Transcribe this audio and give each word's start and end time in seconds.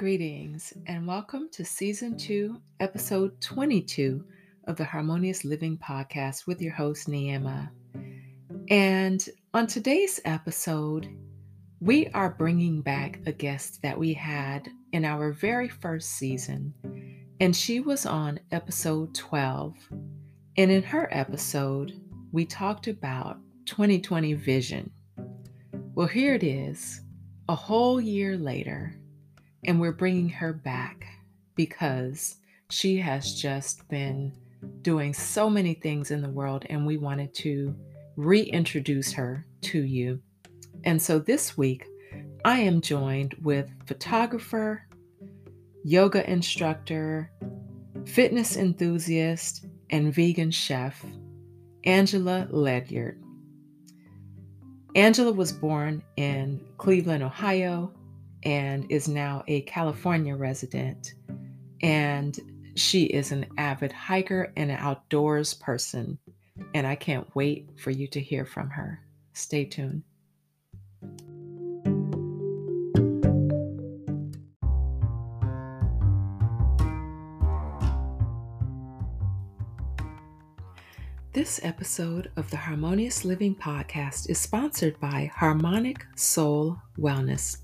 Greetings 0.00 0.72
and 0.86 1.06
welcome 1.06 1.50
to 1.52 1.62
season 1.62 2.16
two, 2.16 2.58
episode 2.80 3.38
22 3.42 4.24
of 4.64 4.76
the 4.76 4.84
Harmonious 4.84 5.44
Living 5.44 5.76
Podcast 5.76 6.46
with 6.46 6.62
your 6.62 6.72
host, 6.72 7.06
Neema. 7.06 7.68
And 8.70 9.28
on 9.52 9.66
today's 9.66 10.18
episode, 10.24 11.06
we 11.80 12.06
are 12.14 12.30
bringing 12.30 12.80
back 12.80 13.20
a 13.26 13.32
guest 13.32 13.82
that 13.82 13.98
we 13.98 14.14
had 14.14 14.70
in 14.94 15.04
our 15.04 15.32
very 15.32 15.68
first 15.68 16.12
season, 16.12 16.72
and 17.38 17.54
she 17.54 17.80
was 17.80 18.06
on 18.06 18.40
episode 18.52 19.14
12. 19.14 19.74
And 20.56 20.70
in 20.70 20.82
her 20.82 21.10
episode, 21.10 22.00
we 22.32 22.46
talked 22.46 22.88
about 22.88 23.36
2020 23.66 24.32
vision. 24.32 24.90
Well, 25.94 26.06
here 26.06 26.32
it 26.32 26.42
is, 26.42 27.02
a 27.50 27.54
whole 27.54 28.00
year 28.00 28.38
later 28.38 28.94
and 29.70 29.78
we're 29.78 29.92
bringing 29.92 30.28
her 30.28 30.52
back 30.52 31.06
because 31.54 32.38
she 32.70 32.96
has 32.96 33.40
just 33.40 33.88
been 33.88 34.32
doing 34.82 35.14
so 35.14 35.48
many 35.48 35.74
things 35.74 36.10
in 36.10 36.20
the 36.20 36.28
world, 36.28 36.66
and 36.68 36.84
we 36.84 36.96
wanted 36.96 37.32
to 37.32 37.72
reintroduce 38.16 39.12
her 39.12 39.46
to 39.60 39.84
you. 39.84 40.20
And 40.82 41.00
so 41.00 41.20
this 41.20 41.56
week, 41.56 41.86
I 42.44 42.58
am 42.58 42.80
joined 42.80 43.36
with 43.42 43.70
photographer, 43.86 44.88
yoga 45.84 46.28
instructor, 46.28 47.30
fitness 48.06 48.56
enthusiast, 48.56 49.66
and 49.90 50.12
vegan 50.12 50.50
chef, 50.50 51.06
Angela 51.84 52.48
Ledyard. 52.50 53.22
Angela 54.96 55.30
was 55.30 55.52
born 55.52 56.02
in 56.16 56.60
Cleveland, 56.76 57.22
Ohio, 57.22 57.92
and 58.42 58.90
is 58.90 59.08
now 59.08 59.44
a 59.46 59.62
California 59.62 60.34
resident. 60.34 61.14
And 61.82 62.38
she 62.76 63.04
is 63.04 63.32
an 63.32 63.46
avid 63.58 63.92
hiker 63.92 64.52
and 64.56 64.70
an 64.70 64.78
outdoors 64.78 65.54
person. 65.54 66.18
And 66.74 66.86
I 66.86 66.94
can't 66.94 67.34
wait 67.34 67.68
for 67.78 67.90
you 67.90 68.06
to 68.08 68.20
hear 68.20 68.44
from 68.44 68.70
her. 68.70 69.00
Stay 69.32 69.64
tuned. 69.64 70.02
This 81.32 81.60
episode 81.62 82.30
of 82.36 82.50
the 82.50 82.56
Harmonious 82.56 83.24
Living 83.24 83.54
Podcast 83.54 84.28
is 84.28 84.38
sponsored 84.38 84.98
by 84.98 85.30
Harmonic 85.32 86.04
Soul 86.16 86.76
Wellness. 86.98 87.58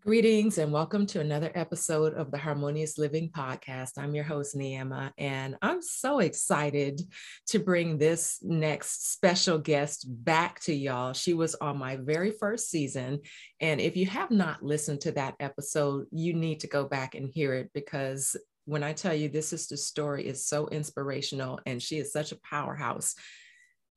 Greetings 0.08 0.56
and 0.56 0.72
welcome 0.72 1.04
to 1.08 1.20
another 1.20 1.52
episode 1.54 2.14
of 2.14 2.30
the 2.30 2.38
Harmonious 2.38 2.96
Living 2.96 3.28
Podcast. 3.28 3.98
I'm 3.98 4.14
your 4.14 4.24
host, 4.24 4.56
Neema, 4.56 5.12
and 5.18 5.54
I'm 5.60 5.82
so 5.82 6.20
excited 6.20 7.02
to 7.48 7.58
bring 7.58 7.98
this 7.98 8.38
next 8.40 9.12
special 9.12 9.58
guest 9.58 10.06
back 10.08 10.60
to 10.60 10.72
y'all. 10.72 11.12
She 11.12 11.34
was 11.34 11.56
on 11.56 11.76
my 11.76 11.96
very 11.96 12.30
first 12.30 12.70
season. 12.70 13.20
And 13.60 13.82
if 13.82 13.98
you 13.98 14.06
have 14.06 14.30
not 14.30 14.62
listened 14.62 15.02
to 15.02 15.12
that 15.12 15.34
episode, 15.40 16.06
you 16.10 16.32
need 16.32 16.60
to 16.60 16.68
go 16.68 16.86
back 16.86 17.14
and 17.14 17.28
hear 17.28 17.52
it 17.52 17.70
because 17.74 18.34
when 18.64 18.82
I 18.82 18.94
tell 18.94 19.12
you 19.12 19.28
this 19.28 19.48
sister's 19.48 19.84
story 19.84 20.26
is 20.26 20.46
so 20.46 20.68
inspirational 20.68 21.60
and 21.66 21.82
she 21.82 21.98
is 21.98 22.14
such 22.14 22.32
a 22.32 22.40
powerhouse 22.40 23.14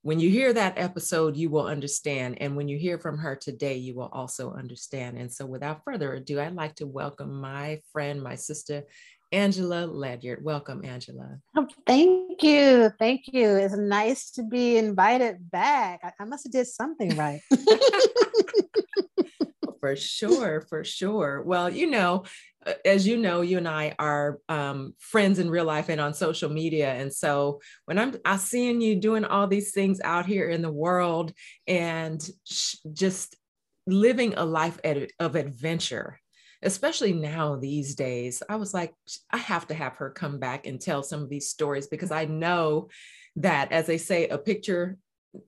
when 0.03 0.19
you 0.19 0.29
hear 0.29 0.51
that 0.53 0.77
episode, 0.77 1.37
you 1.37 1.49
will 1.49 1.67
understand. 1.67 2.37
And 2.41 2.55
when 2.55 2.67
you 2.67 2.77
hear 2.77 2.97
from 2.97 3.17
her 3.19 3.35
today, 3.35 3.77
you 3.77 3.93
will 3.93 4.09
also 4.11 4.51
understand. 4.53 5.17
And 5.17 5.31
so, 5.31 5.45
without 5.45 5.83
further 5.83 6.13
ado, 6.13 6.39
I'd 6.39 6.55
like 6.55 6.75
to 6.75 6.87
welcome 6.87 7.39
my 7.39 7.81
friend, 7.91 8.21
my 8.21 8.35
sister, 8.35 8.83
Angela 9.31 9.85
Ledyard. 9.85 10.43
Welcome, 10.43 10.83
Angela. 10.83 11.37
Oh, 11.55 11.67
thank 11.85 12.41
you. 12.41 12.91
Thank 12.97 13.27
you. 13.27 13.55
It's 13.55 13.77
nice 13.77 14.31
to 14.31 14.43
be 14.43 14.77
invited 14.77 15.51
back. 15.51 15.99
I, 16.03 16.11
I 16.19 16.25
must 16.25 16.45
have 16.45 16.51
did 16.51 16.67
something 16.67 17.15
right. 17.15 17.41
for 19.79 19.95
sure, 19.95 20.61
for 20.61 20.83
sure. 20.83 21.43
Well, 21.43 21.69
you 21.69 21.87
know, 21.87 22.23
as 22.85 23.07
you 23.07 23.17
know, 23.17 23.41
you 23.41 23.57
and 23.57 23.67
I 23.67 23.95
are 23.97 24.39
um, 24.47 24.93
friends 24.99 25.39
in 25.39 25.49
real 25.49 25.65
life 25.65 25.89
and 25.89 25.99
on 25.99 26.13
social 26.13 26.49
media. 26.49 26.93
And 26.93 27.13
so 27.13 27.59
when 27.85 27.97
I'm 27.97 28.15
I 28.23 28.37
seeing 28.37 28.81
you 28.81 28.95
doing 28.95 29.25
all 29.25 29.47
these 29.47 29.71
things 29.71 29.99
out 30.03 30.25
here 30.25 30.49
in 30.49 30.61
the 30.61 30.71
world 30.71 31.33
and 31.67 32.21
sh- 32.45 32.75
just 32.93 33.35
living 33.87 34.35
a 34.35 34.45
life 34.45 34.79
ed- 34.83 35.09
of 35.19 35.35
adventure, 35.35 36.19
especially 36.61 37.13
now 37.13 37.55
these 37.55 37.95
days, 37.95 38.43
I 38.47 38.57
was 38.57 38.73
like, 38.73 38.93
I 39.31 39.37
have 39.37 39.67
to 39.67 39.73
have 39.73 39.97
her 39.97 40.11
come 40.11 40.39
back 40.39 40.67
and 40.67 40.79
tell 40.79 41.01
some 41.01 41.23
of 41.23 41.29
these 41.29 41.49
stories 41.49 41.87
because 41.87 42.11
I 42.11 42.25
know 42.25 42.89
that, 43.37 43.71
as 43.71 43.87
they 43.87 43.97
say, 43.97 44.27
a 44.27 44.37
picture, 44.37 44.97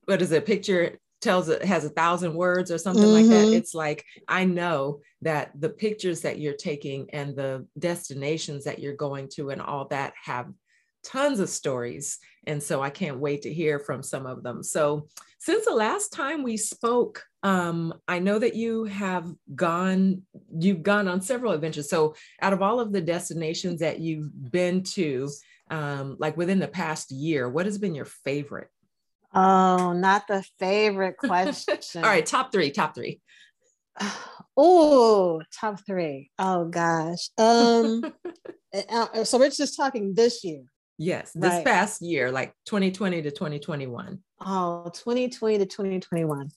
what 0.05 0.21
is 0.21 0.31
it, 0.31 0.37
a 0.37 0.41
picture 0.41 0.97
tells 1.23 1.47
it 1.47 1.63
has 1.63 1.85
a 1.85 1.89
thousand 1.89 2.33
words 2.33 2.69
or 2.69 2.77
something 2.77 3.03
mm-hmm. 3.03 3.13
like 3.13 3.27
that 3.27 3.45
mm-hmm. 3.45 3.57
it's 3.57 3.73
like 3.73 4.05
i 4.27 4.43
know 4.43 4.99
that 5.21 5.51
the 5.59 5.69
pictures 5.69 6.21
that 6.21 6.37
you're 6.37 6.53
taking 6.53 7.09
and 7.11 7.35
the 7.35 7.65
destinations 7.79 8.65
that 8.65 8.79
you're 8.79 8.95
going 8.95 9.29
to 9.29 9.49
and 9.49 9.61
all 9.61 9.87
that 9.87 10.13
have 10.21 10.47
tons 11.03 11.39
of 11.39 11.49
stories 11.49 12.19
and 12.45 12.61
so 12.61 12.81
i 12.81 12.89
can't 12.89 13.19
wait 13.19 13.41
to 13.41 13.53
hear 13.53 13.79
from 13.79 14.03
some 14.03 14.25
of 14.25 14.43
them 14.43 14.61
so 14.61 15.07
since 15.39 15.65
the 15.65 15.73
last 15.73 16.11
time 16.11 16.43
we 16.43 16.57
spoke 16.57 17.23
um, 17.43 17.93
i 18.07 18.19
know 18.19 18.37
that 18.37 18.55
you 18.55 18.83
have 18.85 19.25
gone 19.55 20.21
you've 20.57 20.83
gone 20.83 21.07
on 21.07 21.21
several 21.21 21.53
adventures 21.53 21.89
so 21.89 22.15
out 22.41 22.53
of 22.53 22.61
all 22.61 22.79
of 22.79 22.91
the 22.91 23.01
destinations 23.01 23.79
that 23.79 23.99
you've 23.99 24.29
been 24.51 24.83
to 24.83 25.29
um, 25.71 26.17
like 26.19 26.35
within 26.37 26.59
the 26.59 26.67
past 26.67 27.11
year 27.11 27.49
what 27.49 27.65
has 27.65 27.77
been 27.77 27.95
your 27.95 28.05
favorite 28.05 28.69
Oh, 29.33 29.93
not 29.93 30.27
the 30.27 30.43
favorite 30.59 31.17
question. 31.17 32.03
All 32.03 32.09
right, 32.09 32.25
top 32.25 32.51
three, 32.51 32.71
top 32.71 32.95
three. 32.95 33.21
Oh, 34.55 35.41
top 35.51 35.79
three. 35.83 36.29
Oh 36.37 36.65
gosh. 36.65 37.29
Um 37.39 38.03
uh, 38.89 39.23
so 39.23 39.39
we're 39.39 39.49
just 39.49 39.75
talking 39.75 40.13
this 40.13 40.43
year. 40.43 40.61
Yes, 40.99 41.31
this 41.33 41.49
right. 41.49 41.65
past 41.65 42.03
year, 42.03 42.31
like 42.31 42.53
2020 42.67 43.23
to 43.23 43.31
2021. 43.31 44.19
Oh, 44.45 44.83
2020 44.93 45.57
to 45.57 45.65
2021. 45.65 46.51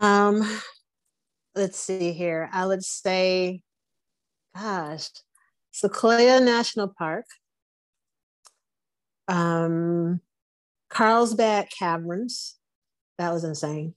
Um, 0.00 0.60
let's 1.54 1.78
see 1.78 2.12
here. 2.12 2.50
I 2.52 2.66
would 2.66 2.84
say, 2.84 3.62
gosh, 4.56 5.10
Sequoia 5.70 6.40
National 6.40 6.88
Park. 6.88 7.26
Um, 9.28 10.20
Carlsbad 10.92 11.68
Caverns. 11.76 12.56
That 13.18 13.32
was 13.32 13.44
insane. 13.44 13.94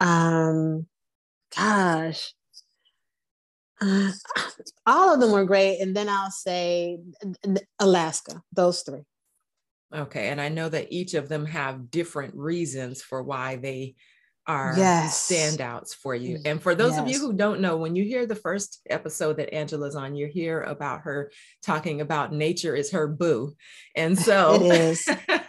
Um, 0.00 0.86
gosh, 1.56 2.32
uh, 3.80 4.10
all 4.86 5.14
of 5.14 5.20
them 5.20 5.32
were 5.32 5.44
great. 5.44 5.80
And 5.80 5.96
then 5.96 6.08
I'll 6.08 6.30
say 6.30 6.98
Alaska, 7.78 8.42
those 8.52 8.82
three. 8.82 9.02
Okay. 9.94 10.28
And 10.28 10.40
I 10.40 10.48
know 10.48 10.68
that 10.68 10.88
each 10.90 11.14
of 11.14 11.28
them 11.28 11.46
have 11.46 11.90
different 11.90 12.34
reasons 12.34 13.02
for 13.02 13.22
why 13.22 13.56
they 13.56 13.96
are 14.46 14.74
yes. 14.76 15.28
standouts 15.30 15.94
for 15.94 16.14
you. 16.14 16.38
And 16.44 16.62
for 16.62 16.74
those 16.74 16.92
yes. 16.92 17.00
of 17.00 17.08
you 17.08 17.18
who 17.18 17.32
don't 17.32 17.60
know, 17.60 17.76
when 17.76 17.96
you 17.96 18.04
hear 18.04 18.26
the 18.26 18.34
first 18.34 18.80
episode 18.88 19.36
that 19.38 19.54
Angela's 19.54 19.96
on, 19.96 20.14
you 20.14 20.26
hear 20.26 20.62
about 20.62 21.02
her 21.02 21.30
talking 21.62 22.00
about 22.00 22.32
nature 22.32 22.74
is 22.74 22.92
her 22.92 23.08
boo. 23.08 23.54
And 23.96 24.18
so 24.18 24.54
it 24.54 24.62
is. 24.62 25.08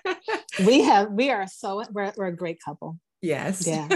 we 0.66 0.82
have 0.82 1.12
we 1.12 1.30
are 1.30 1.48
so 1.48 1.84
we're, 1.92 2.14
we're 2.16 2.28
a 2.28 2.36
great 2.36 2.60
couple. 2.64 3.00
Yes. 3.22 3.68
Yeah. 3.68 3.88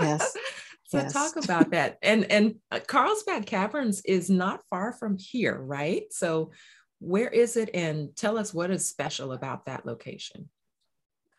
Yes. 0.00 0.36
So 0.86 0.98
yes. 0.98 1.12
talk 1.12 1.36
about 1.36 1.70
that. 1.70 1.98
And 2.02 2.28
and 2.32 2.56
uh, 2.72 2.80
carlsbad 2.84 3.46
caverns 3.46 4.00
is 4.04 4.28
not 4.28 4.64
far 4.70 4.92
from 4.92 5.16
here 5.16 5.56
right? 5.56 6.02
So 6.10 6.50
where 6.98 7.28
is 7.28 7.56
it? 7.56 7.70
And 7.74 8.16
tell 8.16 8.36
us 8.36 8.52
what 8.52 8.72
is 8.72 8.88
special 8.88 9.30
about 9.30 9.66
that 9.66 9.86
location. 9.86 10.48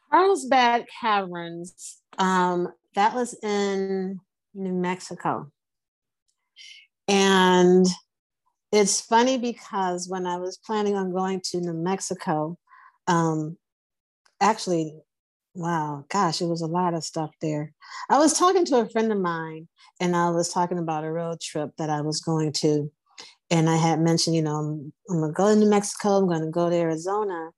Carlsbad 0.09 0.85
caverns 1.01 1.97
um 2.17 2.69
that 2.95 3.13
was 3.13 3.33
in 3.43 4.21
New 4.53 4.71
Mexico. 4.71 5.51
And 7.09 7.85
it's 8.71 9.01
funny 9.01 9.37
because 9.37 10.07
when 10.07 10.25
I 10.25 10.37
was 10.37 10.57
planning 10.57 10.95
on 10.95 11.11
going 11.11 11.41
to 11.51 11.59
New 11.59 11.73
Mexico, 11.73 12.57
um, 13.07 13.57
actually, 14.41 14.95
wow, 15.53 16.05
gosh, 16.09 16.41
it 16.41 16.47
was 16.47 16.61
a 16.61 16.67
lot 16.67 16.93
of 16.93 17.03
stuff 17.03 17.31
there. 17.41 17.73
I 18.09 18.17
was 18.17 18.37
talking 18.37 18.65
to 18.65 18.81
a 18.81 18.89
friend 18.89 19.11
of 19.11 19.19
mine 19.19 19.67
and 19.99 20.15
I 20.15 20.29
was 20.31 20.51
talking 20.51 20.79
about 20.79 21.03
a 21.03 21.11
road 21.11 21.39
trip 21.39 21.71
that 21.77 21.89
I 21.89 22.01
was 22.01 22.19
going 22.21 22.51
to. 22.53 22.91
And 23.49 23.69
I 23.69 23.75
had 23.75 23.99
mentioned, 23.99 24.35
you 24.35 24.41
know, 24.41 24.55
I'm, 24.55 24.93
I'm 25.09 25.19
going 25.19 25.31
to 25.31 25.35
go 25.35 25.53
to 25.53 25.55
New 25.55 25.69
Mexico, 25.69 26.17
I'm 26.17 26.27
going 26.27 26.41
to 26.41 26.51
go 26.51 26.69
to 26.69 26.75
Arizona. 26.75 27.51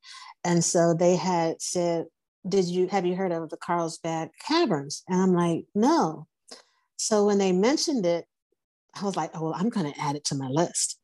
And 0.43 0.63
so 0.63 0.93
they 0.93 1.15
had 1.15 1.61
said, 1.61 2.05
Did 2.47 2.65
you 2.65 2.87
have 2.87 3.05
you 3.05 3.15
heard 3.15 3.31
of 3.31 3.49
the 3.49 3.57
Carlsbad 3.57 4.29
Caverns? 4.45 5.03
And 5.07 5.21
I'm 5.21 5.33
like, 5.33 5.65
No. 5.75 6.27
So 6.97 7.25
when 7.25 7.37
they 7.37 7.51
mentioned 7.51 8.05
it, 8.05 8.25
I 8.99 9.05
was 9.05 9.15
like, 9.15 9.31
Oh, 9.33 9.43
well, 9.43 9.55
I'm 9.55 9.69
going 9.69 9.91
to 9.91 9.99
add 9.99 10.15
it 10.15 10.25
to 10.25 10.35
my 10.35 10.47
list. 10.47 10.99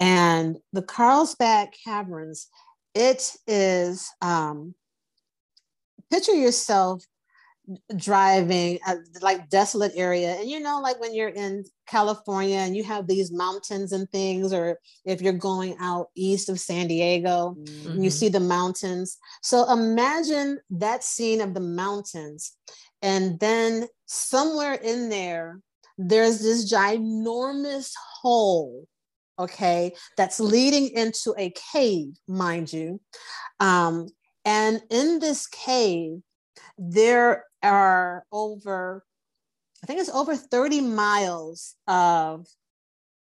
And 0.00 0.56
the 0.72 0.82
Carlsbad 0.82 1.68
Caverns, 1.84 2.48
it 2.94 3.32
is, 3.46 4.10
um, 4.20 4.74
picture 6.14 6.34
yourself 6.34 7.04
driving 7.96 8.78
a, 8.86 8.96
like 9.22 9.48
desolate 9.48 9.92
area 9.96 10.34
and 10.34 10.50
you 10.50 10.60
know 10.60 10.80
like 10.82 11.00
when 11.00 11.14
you're 11.14 11.30
in 11.30 11.64
california 11.86 12.58
and 12.58 12.76
you 12.76 12.84
have 12.84 13.06
these 13.06 13.32
mountains 13.32 13.92
and 13.92 14.08
things 14.10 14.52
or 14.52 14.78
if 15.06 15.22
you're 15.22 15.32
going 15.32 15.74
out 15.80 16.08
east 16.14 16.50
of 16.50 16.60
san 16.60 16.86
diego 16.86 17.56
mm-hmm. 17.58 17.90
and 17.90 18.04
you 18.04 18.10
see 18.10 18.28
the 18.28 18.38
mountains 18.38 19.16
so 19.42 19.70
imagine 19.72 20.58
that 20.68 21.02
scene 21.02 21.40
of 21.40 21.54
the 21.54 21.60
mountains 21.60 22.52
and 23.00 23.40
then 23.40 23.86
somewhere 24.04 24.74
in 24.74 25.08
there 25.08 25.58
there's 25.96 26.42
this 26.42 26.70
ginormous 26.70 27.92
hole 28.20 28.86
okay 29.38 29.90
that's 30.18 30.38
leading 30.38 30.90
into 30.90 31.34
a 31.38 31.50
cave 31.72 32.12
mind 32.28 32.70
you 32.70 33.00
um, 33.60 34.06
and 34.44 34.82
in 34.90 35.18
this 35.18 35.46
cave 35.46 36.20
there 36.78 37.44
are 37.62 38.24
over, 38.32 39.04
I 39.82 39.86
think 39.86 40.00
it's 40.00 40.10
over 40.10 40.36
30 40.36 40.80
miles 40.80 41.76
of 41.86 42.46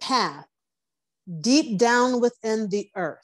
path 0.02 0.46
deep 1.42 1.78
down 1.78 2.20
within 2.20 2.70
the 2.70 2.90
earth. 2.96 3.20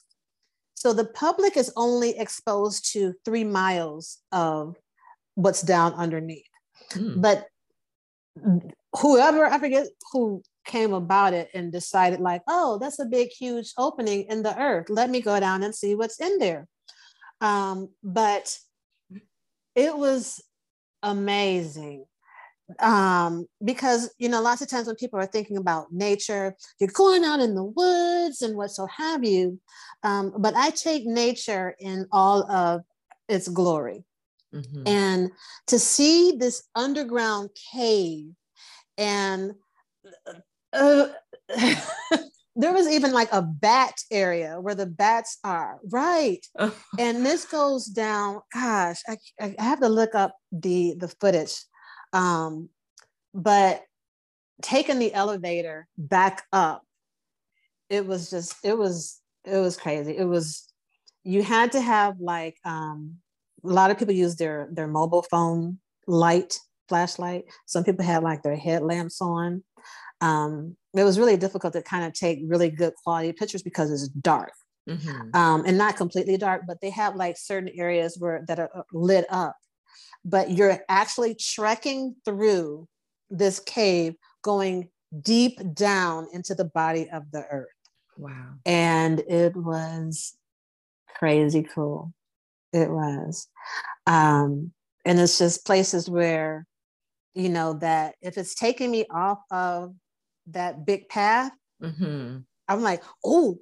So 0.74 0.92
the 0.92 1.04
public 1.04 1.56
is 1.56 1.72
only 1.76 2.18
exposed 2.18 2.92
to 2.92 3.14
three 3.24 3.44
miles 3.44 4.18
of 4.32 4.76
what's 5.34 5.62
down 5.62 5.92
underneath. 5.94 6.46
Hmm. 6.92 7.20
But 7.20 7.46
whoever, 8.98 9.44
I 9.44 9.58
forget 9.58 9.88
who 10.12 10.42
came 10.64 10.94
about 10.94 11.34
it 11.34 11.50
and 11.52 11.70
decided, 11.70 12.20
like, 12.20 12.42
oh, 12.48 12.78
that's 12.78 12.98
a 12.98 13.04
big, 13.04 13.28
huge 13.28 13.72
opening 13.76 14.24
in 14.30 14.42
the 14.42 14.58
earth. 14.58 14.88
Let 14.88 15.10
me 15.10 15.20
go 15.20 15.38
down 15.38 15.62
and 15.62 15.74
see 15.74 15.94
what's 15.94 16.20
in 16.20 16.38
there. 16.38 16.66
Um, 17.40 17.88
but 18.02 18.56
it 19.74 19.96
was 19.96 20.42
amazing. 21.02 22.04
Um, 22.78 23.46
because 23.64 24.14
you 24.18 24.28
know 24.28 24.40
lots 24.40 24.62
of 24.62 24.68
times 24.68 24.86
when 24.86 24.94
people 24.94 25.18
are 25.18 25.26
thinking 25.26 25.56
about 25.56 25.92
nature 25.92 26.54
you're 26.78 26.88
going 26.92 27.24
out 27.24 27.40
in 27.40 27.56
the 27.56 27.64
woods 27.64 28.42
and 28.42 28.56
what 28.56 28.70
so 28.70 28.86
have 28.86 29.24
you. 29.24 29.60
Um, 30.04 30.32
but 30.38 30.54
i 30.56 30.70
take 30.70 31.04
nature 31.04 31.74
in 31.80 32.06
all 32.12 32.48
of 32.50 32.82
its 33.28 33.48
glory. 33.48 34.04
Mm-hmm. 34.52 34.82
and 34.84 35.30
to 35.68 35.78
see 35.78 36.32
this 36.32 36.64
underground 36.74 37.50
cave 37.72 38.32
and 38.98 39.52
uh, 40.72 41.06
there 42.56 42.72
was 42.72 42.88
even 42.88 43.12
like 43.12 43.28
a 43.32 43.42
bat 43.42 43.94
area 44.10 44.60
where 44.60 44.74
the 44.74 44.86
bats 44.86 45.38
are 45.44 45.78
right? 45.90 46.44
And 46.98 47.24
this 47.24 47.44
goes 47.44 47.86
down 47.86 48.40
gosh 48.52 49.02
I, 49.08 49.16
I 49.40 49.54
have 49.58 49.80
to 49.80 49.88
look 49.88 50.14
up 50.14 50.36
the 50.52 50.94
the 50.98 51.08
footage. 51.08 51.62
Um 52.12 52.68
but 53.32 53.82
taking 54.62 54.98
the 54.98 55.14
elevator 55.14 55.86
back 55.96 56.44
up 56.52 56.82
it 57.88 58.06
was 58.06 58.30
just 58.30 58.56
it 58.64 58.76
was 58.76 59.20
it 59.44 59.58
was 59.58 59.76
crazy. 59.76 60.16
It 60.16 60.24
was 60.24 60.66
you 61.24 61.42
had 61.42 61.72
to 61.72 61.80
have 61.80 62.20
like 62.20 62.56
um 62.64 63.16
a 63.64 63.68
lot 63.68 63.90
of 63.90 63.98
people 63.98 64.14
use 64.14 64.36
their 64.36 64.68
their 64.72 64.88
mobile 64.88 65.22
phone 65.22 65.78
light 66.06 66.58
flashlight 66.90 67.44
some 67.64 67.84
people 67.84 68.04
had 68.04 68.22
like 68.22 68.42
their 68.42 68.56
headlamps 68.56 69.22
on 69.22 69.62
um, 70.22 70.76
it 70.92 71.02
was 71.02 71.18
really 71.18 71.38
difficult 71.38 71.72
to 71.72 71.82
kind 71.82 72.04
of 72.04 72.12
take 72.12 72.40
really 72.44 72.68
good 72.68 72.92
quality 73.02 73.32
pictures 73.32 73.62
because 73.62 73.90
it's 73.90 74.08
dark 74.08 74.52
mm-hmm. 74.88 75.34
um, 75.34 75.64
and 75.66 75.78
not 75.78 75.96
completely 75.96 76.36
dark, 76.36 76.62
but 76.66 76.80
they 76.80 76.90
have 76.90 77.16
like 77.16 77.36
certain 77.36 77.70
areas 77.74 78.16
where 78.18 78.44
that 78.48 78.58
are 78.58 78.70
uh, 78.74 78.82
lit 78.92 79.26
up. 79.30 79.56
But 80.24 80.50
you're 80.50 80.80
actually 80.88 81.34
trekking 81.34 82.16
through 82.24 82.86
this 83.30 83.58
cave, 83.58 84.14
going 84.42 84.90
deep 85.22 85.58
down 85.74 86.28
into 86.32 86.54
the 86.54 86.64
body 86.64 87.08
of 87.10 87.30
the 87.32 87.44
earth. 87.50 87.68
Wow. 88.16 88.54
And 88.66 89.20
it 89.20 89.56
was 89.56 90.36
crazy 91.16 91.62
cool. 91.62 92.12
It 92.72 92.90
was. 92.90 93.48
Um, 94.06 94.72
and 95.06 95.18
it's 95.18 95.38
just 95.38 95.64
places 95.64 96.10
where, 96.10 96.66
you 97.34 97.48
know, 97.48 97.74
that 97.74 98.14
if 98.22 98.36
it's 98.38 98.54
taking 98.54 98.90
me 98.90 99.06
off 99.10 99.38
of 99.50 99.94
that 100.48 100.84
big 100.84 101.08
path, 101.08 101.52
mm-hmm. 101.82 102.38
I'm 102.68 102.82
like, 102.82 103.02
oh, 103.24 103.58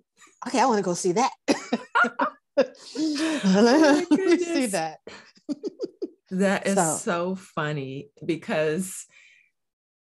okay, 0.46 0.60
I 0.60 0.66
want 0.66 0.78
to 0.78 0.82
go 0.82 0.94
see 0.94 1.12
that. 1.12 1.32
oh 2.58 4.04
see 4.38 4.66
that. 4.66 4.98
that 6.30 6.66
is 6.66 6.74
so. 6.74 6.96
so 6.96 7.34
funny 7.36 8.10
because 8.24 9.06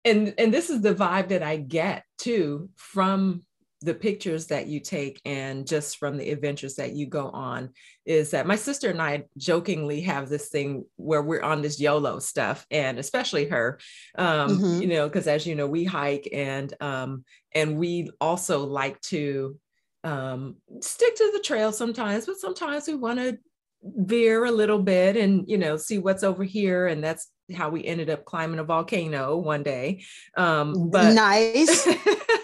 and 0.05 0.35
and 0.39 0.55
this 0.55 0.71
is 0.71 0.81
the 0.81 0.95
vibe 0.95 1.29
that 1.29 1.43
I 1.43 1.57
get 1.57 2.05
too 2.19 2.71
from 2.77 3.43
the 3.85 3.95
pictures 3.95 4.47
that 4.47 4.67
you 4.67 4.81
take 4.81 5.21
and 5.27 5.67
just 5.67 5.99
from 5.99 6.17
the 6.17 6.31
adventures 6.31 6.77
that 6.77 6.95
you 6.95 7.07
go 7.07 7.29
on 7.29 7.69
is 8.07 8.31
that 8.31 8.47
my 8.47 8.57
sister 8.57 8.89
and 8.89 9.01
I 9.01 9.25
jokingly 9.37 10.01
have 10.01 10.31
this 10.31 10.49
thing 10.49 10.87
where 10.97 11.21
we're 11.21 11.43
on 11.43 11.61
this 11.61 11.79
YOLO 11.79 12.19
stuff 12.19 12.67
and 12.71 12.99
especially 12.99 13.47
her 13.49 13.79
um, 14.17 14.59
mm-hmm. 14.59 14.83
you 14.83 14.89
know 14.89 15.07
because 15.07 15.27
as 15.27 15.47
you 15.47 15.55
know 15.55 15.67
we 15.67 15.85
hike 15.85 16.27
and 16.33 16.73
um, 16.81 17.25
and 17.55 17.77
we 17.77 18.09
also 18.23 18.65
like 18.65 18.99
to 19.03 19.59
um, 20.03 20.57
stick 20.81 21.15
to 21.17 21.31
the 21.35 21.41
trail 21.41 21.71
sometimes 21.71 22.25
but 22.25 22.39
sometimes 22.39 22.89
we 22.89 22.95
want 22.95 23.19
to 23.19 23.39
veer 23.83 24.47
a 24.47 24.51
little 24.51 24.79
bit 24.79 25.15
and 25.19 25.45
you 25.47 25.59
know 25.59 25.77
see 25.77 25.99
what's 25.99 26.23
over 26.23 26.43
here 26.43 26.87
and 26.87 27.05
that's 27.05 27.31
how 27.55 27.69
we 27.69 27.85
ended 27.85 28.09
up 28.09 28.25
climbing 28.25 28.59
a 28.59 28.65
volcano 28.65 29.37
one 29.37 29.63
day 29.63 30.03
um 30.39 30.89
but 30.89 31.13
nice 31.13 31.87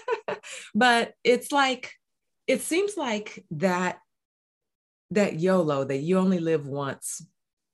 but 0.75 1.13
it's 1.25 1.53
like 1.53 1.93
it 2.47 2.63
seems 2.63 2.97
like 2.97 3.45
that 3.53 3.99
that 5.11 5.39
YOLO 5.39 5.85
that 5.85 5.99
you 5.99 6.19
only 6.19 6.39
live 6.39 6.67
once 6.67 7.23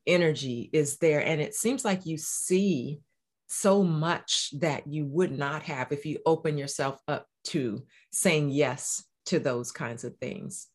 energy 0.07 0.71
is 0.73 0.99
there. 0.99 1.21
And 1.21 1.41
it 1.41 1.55
seems 1.55 1.85
like 1.85 2.07
you 2.07 2.17
see 2.17 3.01
so 3.49 3.83
much 3.83 4.51
that 4.59 4.87
you 4.87 5.07
would 5.07 5.37
not 5.37 5.63
have 5.65 5.93
if 5.93 6.07
you 6.07 6.19
open 6.27 6.59
yourself 6.59 7.01
up 7.09 7.27
to 7.45 7.85
saying 8.13 8.51
yes 8.51 9.05
to 9.27 9.39
those 9.39 9.73
kinds 9.73 10.05
of 10.05 10.17
things. 10.17 10.69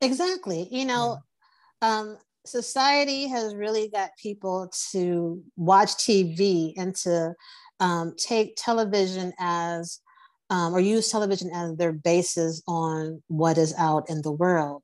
Exactly. 0.00 0.68
You 0.70 0.86
know 0.86 1.18
yeah. 1.82 1.98
um, 1.98 2.18
society 2.46 3.28
has 3.28 3.54
really 3.54 3.88
got 3.88 4.10
people 4.20 4.72
to 4.90 5.42
watch 5.56 5.90
tv 5.96 6.72
and 6.78 6.94
to 6.94 7.34
um, 7.80 8.14
take 8.16 8.56
television 8.56 9.32
as 9.38 10.00
um, 10.50 10.74
or 10.74 10.80
use 10.80 11.08
television 11.08 11.50
as 11.54 11.76
their 11.76 11.92
basis 11.92 12.62
on 12.66 13.22
what 13.28 13.56
is 13.56 13.74
out 13.78 14.10
in 14.10 14.22
the 14.22 14.32
world. 14.32 14.82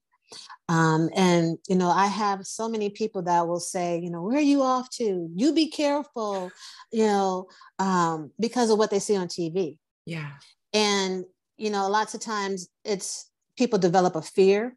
Um, 0.69 1.11
and 1.15 1.59
you 1.69 1.77
know, 1.77 1.91
I 1.91 2.07
have 2.07 2.47
so 2.47 2.69
many 2.69 2.91
people 2.91 3.23
that 3.23 3.47
will 3.47 3.61
say, 3.61 3.99
you 3.99 4.11
know, 4.11 4.23
where 4.23 4.39
are 4.39 4.41
you 4.41 4.63
off 4.63 4.89
to? 4.97 5.29
You 5.35 5.53
be 5.53 5.69
careful, 5.69 6.51
you 6.91 7.07
know, 7.07 7.47
um, 7.79 8.33
because 8.41 8.71
of 8.71 8.79
what 8.79 8.91
they 8.91 8.99
see 8.99 9.17
on 9.17 9.29
TV. 9.29 9.79
Yeah. 10.07 10.31
And 10.73 11.25
you 11.57 11.71
know, 11.71 11.89
lots 11.89 12.15
of 12.15 12.21
times 12.21 12.69
it's 12.85 13.31
people 13.57 13.79
develop 13.79 14.17
a 14.17 14.23
fear 14.23 14.77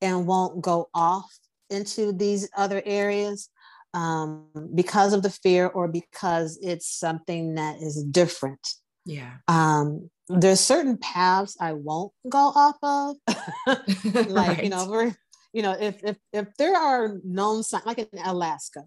and 0.00 0.26
won't 0.26 0.60
go 0.60 0.88
off 0.94 1.30
into 1.70 2.12
these 2.12 2.48
other 2.56 2.82
areas 2.84 3.48
um, 3.94 4.46
because 4.74 5.12
of 5.12 5.22
the 5.22 5.30
fear 5.30 5.66
or 5.66 5.88
because 5.88 6.58
it's 6.62 6.88
something 6.88 7.54
that 7.54 7.76
is 7.80 8.02
different. 8.04 8.66
Yeah. 9.04 9.34
Um, 9.48 10.10
there's 10.28 10.60
certain 10.60 10.96
paths 10.96 11.56
I 11.60 11.72
won't 11.72 12.12
go 12.28 12.52
off 12.54 12.76
of. 12.82 13.16
like, 14.28 14.30
right. 14.30 14.64
you 14.64 14.70
know, 14.70 14.86
we're, 14.88 15.14
you 15.52 15.62
know, 15.62 15.76
if 15.78 16.02
if 16.04 16.16
if 16.32 16.54
there 16.56 16.76
are 16.76 17.18
known 17.24 17.62
signs 17.62 17.86
like 17.86 17.98
in 17.98 18.08
Alaska, 18.24 18.82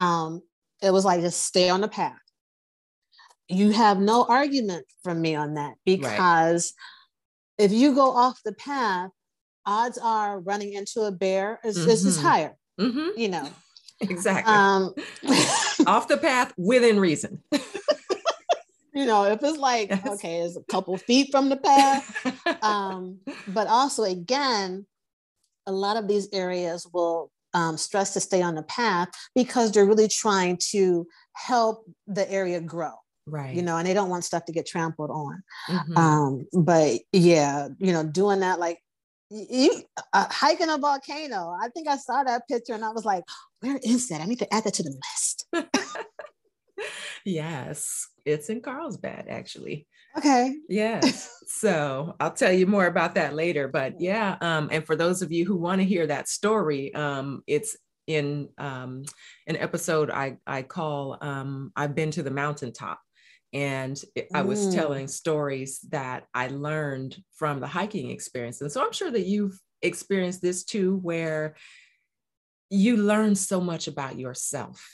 um, 0.00 0.42
it 0.82 0.92
was 0.92 1.04
like 1.04 1.20
just 1.20 1.42
stay 1.42 1.68
on 1.70 1.80
the 1.80 1.88
path. 1.88 2.18
you 3.48 3.70
have 3.70 3.98
no 3.98 4.24
argument 4.28 4.86
from 5.02 5.20
me 5.20 5.34
on 5.34 5.54
that 5.54 5.74
because 5.84 6.74
right. 7.58 7.64
if 7.64 7.72
you 7.72 7.94
go 7.94 8.10
off 8.10 8.40
the 8.44 8.52
path, 8.52 9.10
odds 9.64 9.98
are 9.98 10.40
running 10.40 10.72
into 10.74 11.02
a 11.02 11.12
bear 11.12 11.60
is, 11.64 11.78
mm-hmm. 11.78 11.90
is, 11.90 12.04
is 12.04 12.20
higher. 12.20 12.56
Mm-hmm. 12.78 13.18
You 13.18 13.28
know, 13.28 13.48
exactly. 14.00 14.52
Um, 14.52 14.94
off 15.86 16.08
the 16.08 16.18
path 16.18 16.52
within 16.56 17.00
reason. 17.00 17.42
You 18.98 19.06
know, 19.06 19.22
if 19.22 19.40
it's 19.44 19.58
like, 19.58 19.90
yes. 19.90 20.04
okay, 20.04 20.38
it's 20.38 20.56
a 20.56 20.62
couple 20.64 20.96
feet 20.96 21.28
from 21.30 21.50
the 21.50 21.56
path. 21.56 22.62
um, 22.64 23.18
but 23.46 23.68
also, 23.68 24.02
again, 24.02 24.86
a 25.68 25.72
lot 25.72 25.96
of 25.96 26.08
these 26.08 26.28
areas 26.32 26.84
will 26.92 27.30
um, 27.54 27.76
stress 27.76 28.12
to 28.14 28.20
stay 28.20 28.42
on 28.42 28.56
the 28.56 28.64
path 28.64 29.08
because 29.36 29.70
they're 29.70 29.86
really 29.86 30.08
trying 30.08 30.58
to 30.72 31.06
help 31.34 31.84
the 32.08 32.28
area 32.28 32.60
grow 32.60 32.90
right 33.26 33.54
you 33.54 33.62
know 33.62 33.76
and 33.76 33.86
they 33.86 33.92
don't 33.92 34.08
want 34.08 34.24
stuff 34.24 34.46
to 34.46 34.52
get 34.52 34.66
trampled 34.66 35.10
on 35.10 35.42
mm-hmm. 35.68 35.96
um 35.98 36.46
but 36.64 36.98
yeah 37.12 37.68
you 37.78 37.92
know 37.92 38.02
doing 38.02 38.40
that 38.40 38.58
like 38.58 38.78
you 39.30 39.82
uh, 40.14 40.26
hiking 40.30 40.70
a 40.70 40.78
volcano 40.78 41.54
i 41.60 41.68
think 41.68 41.86
i 41.88 41.96
saw 41.96 42.24
that 42.24 42.48
picture 42.48 42.72
and 42.72 42.84
i 42.84 42.88
was 42.88 43.04
like 43.04 43.22
where 43.60 43.78
is 43.82 44.08
that 44.08 44.22
i 44.22 44.24
need 44.24 44.38
to 44.38 44.54
add 44.54 44.64
that 44.64 44.72
to 44.72 44.82
the 44.82 44.90
list 44.90 45.46
yes 47.24 48.08
it's 48.24 48.48
in 48.48 48.60
carlsbad 48.60 49.26
actually 49.28 49.86
okay 50.16 50.54
yes 50.68 51.42
so 51.46 52.14
i'll 52.20 52.32
tell 52.32 52.52
you 52.52 52.66
more 52.66 52.86
about 52.86 53.14
that 53.14 53.34
later 53.34 53.68
but 53.68 54.00
yeah 54.00 54.36
um 54.40 54.68
and 54.70 54.86
for 54.86 54.96
those 54.96 55.22
of 55.22 55.32
you 55.32 55.44
who 55.44 55.56
want 55.56 55.80
to 55.80 55.84
hear 55.84 56.06
that 56.06 56.28
story 56.28 56.94
um 56.94 57.42
it's 57.46 57.76
in 58.06 58.48
um 58.58 59.04
an 59.46 59.56
episode 59.56 60.10
i 60.10 60.36
i 60.46 60.62
call 60.62 61.18
um 61.20 61.70
i've 61.76 61.94
been 61.94 62.10
to 62.10 62.22
the 62.22 62.30
mountaintop 62.30 63.00
and 63.52 63.98
I 64.34 64.42
was 64.42 64.66
mm. 64.66 64.74
telling 64.74 65.08
stories 65.08 65.80
that 65.88 66.26
I 66.34 66.48
learned 66.48 67.16
from 67.34 67.60
the 67.60 67.66
hiking 67.66 68.10
experience. 68.10 68.60
And 68.60 68.70
so 68.70 68.84
I'm 68.84 68.92
sure 68.92 69.10
that 69.10 69.24
you've 69.24 69.58
experienced 69.80 70.42
this 70.42 70.64
too, 70.64 70.96
where 70.96 71.56
you 72.68 72.98
learn 72.98 73.34
so 73.34 73.60
much 73.60 73.88
about 73.88 74.18
yourself 74.18 74.86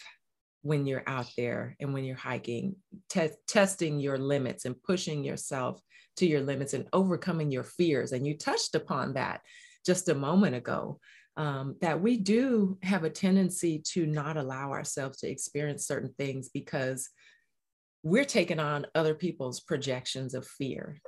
when 0.64 0.86
you're 0.86 1.04
out 1.06 1.30
there 1.36 1.76
and 1.78 1.92
when 1.92 2.04
you're 2.04 2.16
hiking, 2.16 2.74
te- 3.10 3.28
testing 3.46 4.00
your 4.00 4.16
limits 4.16 4.64
and 4.64 4.82
pushing 4.82 5.22
yourself 5.22 5.78
to 6.16 6.26
your 6.26 6.40
limits 6.40 6.72
and 6.72 6.88
overcoming 6.94 7.50
your 7.50 7.64
fears. 7.64 8.12
And 8.12 8.26
you 8.26 8.38
touched 8.38 8.74
upon 8.74 9.12
that 9.12 9.42
just 9.84 10.08
a 10.08 10.14
moment 10.14 10.56
ago. 10.56 10.98
Um, 11.36 11.74
that 11.80 12.00
we 12.00 12.16
do 12.16 12.78
have 12.82 13.02
a 13.02 13.10
tendency 13.10 13.82
to 13.92 14.06
not 14.06 14.36
allow 14.36 14.70
ourselves 14.70 15.18
to 15.18 15.28
experience 15.28 15.84
certain 15.84 16.14
things 16.16 16.48
because 16.48 17.10
we're 18.04 18.24
taking 18.24 18.60
on 18.60 18.86
other 18.94 19.14
people's 19.14 19.58
projections 19.60 20.32
of 20.32 20.46
fear. 20.46 21.00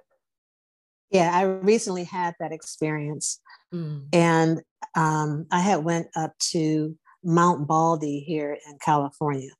Yeah, 1.10 1.30
I 1.32 1.42
recently 1.42 2.02
had 2.02 2.34
that 2.40 2.50
experience, 2.50 3.40
mm. 3.72 4.04
and 4.12 4.60
um, 4.96 5.46
I 5.52 5.60
had 5.60 5.84
went 5.84 6.08
up 6.16 6.32
to 6.50 6.98
Mount 7.26 7.66
Baldy 7.66 8.21
here 8.21 8.56
in 8.66 8.78
California, 8.78 9.50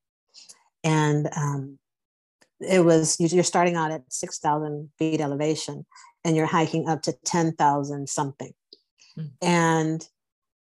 and 0.85 1.28
um, 1.37 1.78
it 2.61 2.85
was 2.85 3.18
you're 3.20 3.44
starting 3.44 3.76
out 3.76 3.90
at 3.90 4.02
six 4.08 4.38
thousand 4.38 4.90
feet 4.99 5.20
elevation, 5.20 5.85
and 6.25 6.37
you're 6.37 6.46
hiking 6.46 6.88
up 6.88 7.02
to 7.02 7.12
ten 7.25 7.52
thousand 7.52 8.08
something, 8.08 8.52
mm. 9.18 9.30
and 9.42 10.08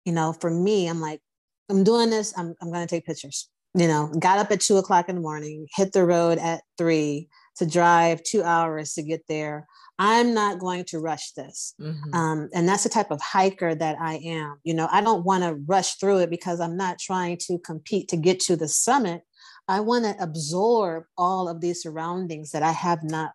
you 0.05 0.13
know, 0.13 0.33
for 0.33 0.51
me, 0.51 0.89
I'm 0.89 1.01
like, 1.01 1.21
I'm 1.69 1.85
doing 1.85 2.11
this. 2.11 2.37
I'm 2.37 2.55
I'm 2.61 2.73
going 2.73 2.87
to 2.87 2.95
take 2.95 3.07
pictures 3.07 3.49
you 3.75 3.87
know, 3.87 4.13
got 4.19 4.39
up 4.39 4.51
at 4.51 4.61
two 4.61 4.79
o'clock 4.79 5.09
in 5.09 5.15
the 5.15 5.21
morning, 5.21 5.67
hit 5.75 5.93
the 5.93 6.05
road 6.05 6.39
at 6.39 6.63
three 6.77 7.29
to 7.61 7.67
drive 7.67 8.23
two 8.23 8.43
hours 8.43 8.95
to 8.95 9.03
get 9.03 9.27
there. 9.29 9.67
I'm 9.99 10.33
not 10.33 10.59
going 10.59 10.85
to 10.87 10.99
rush 10.99 11.33
this. 11.33 11.75
Mm-hmm. 11.79 12.15
Um, 12.15 12.49
and 12.55 12.67
that's 12.67 12.85
the 12.85 12.89
type 12.89 13.11
of 13.11 13.21
hiker 13.21 13.75
that 13.75 13.99
I 14.01 14.15
am. 14.15 14.57
You 14.65 14.73
know, 14.73 14.89
I 14.91 15.03
don't 15.03 15.27
want 15.27 15.45
to 15.45 15.55
rush 15.67 15.97
through 15.97 16.21
it 16.21 16.31
because 16.31 16.59
I'm 16.59 16.79
not 16.79 16.99
trying 16.99 17.37
to 17.43 17.59
compete 17.59 18.09
to 18.09 18.17
get 18.17 18.41
to 18.41 18.57
the 18.57 18.67
summit. 18.67 19.21
I 19.69 19.81
want 19.81 20.07
to 20.07 20.17
absorb 20.23 21.05
all 21.19 21.51
of 21.51 21.61
these 21.61 21.83
surroundings 21.83 22.53
that 22.53 22.63
I 22.63 22.73
have 22.73 23.05
not, 23.05 23.33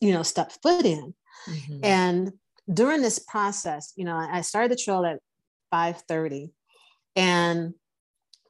you 0.00 0.14
know, 0.14 0.22
stepped 0.22 0.58
foot 0.62 0.86
in. 0.86 1.12
Mm-hmm. 1.46 1.80
And 1.84 2.32
during 2.72 3.02
this 3.02 3.18
process, 3.18 3.92
you 3.94 4.06
know, 4.06 4.16
I 4.16 4.40
started 4.40 4.72
the 4.72 4.82
trail 4.82 5.04
at 5.04 5.20
5:30 5.70 6.50
and 7.14 7.74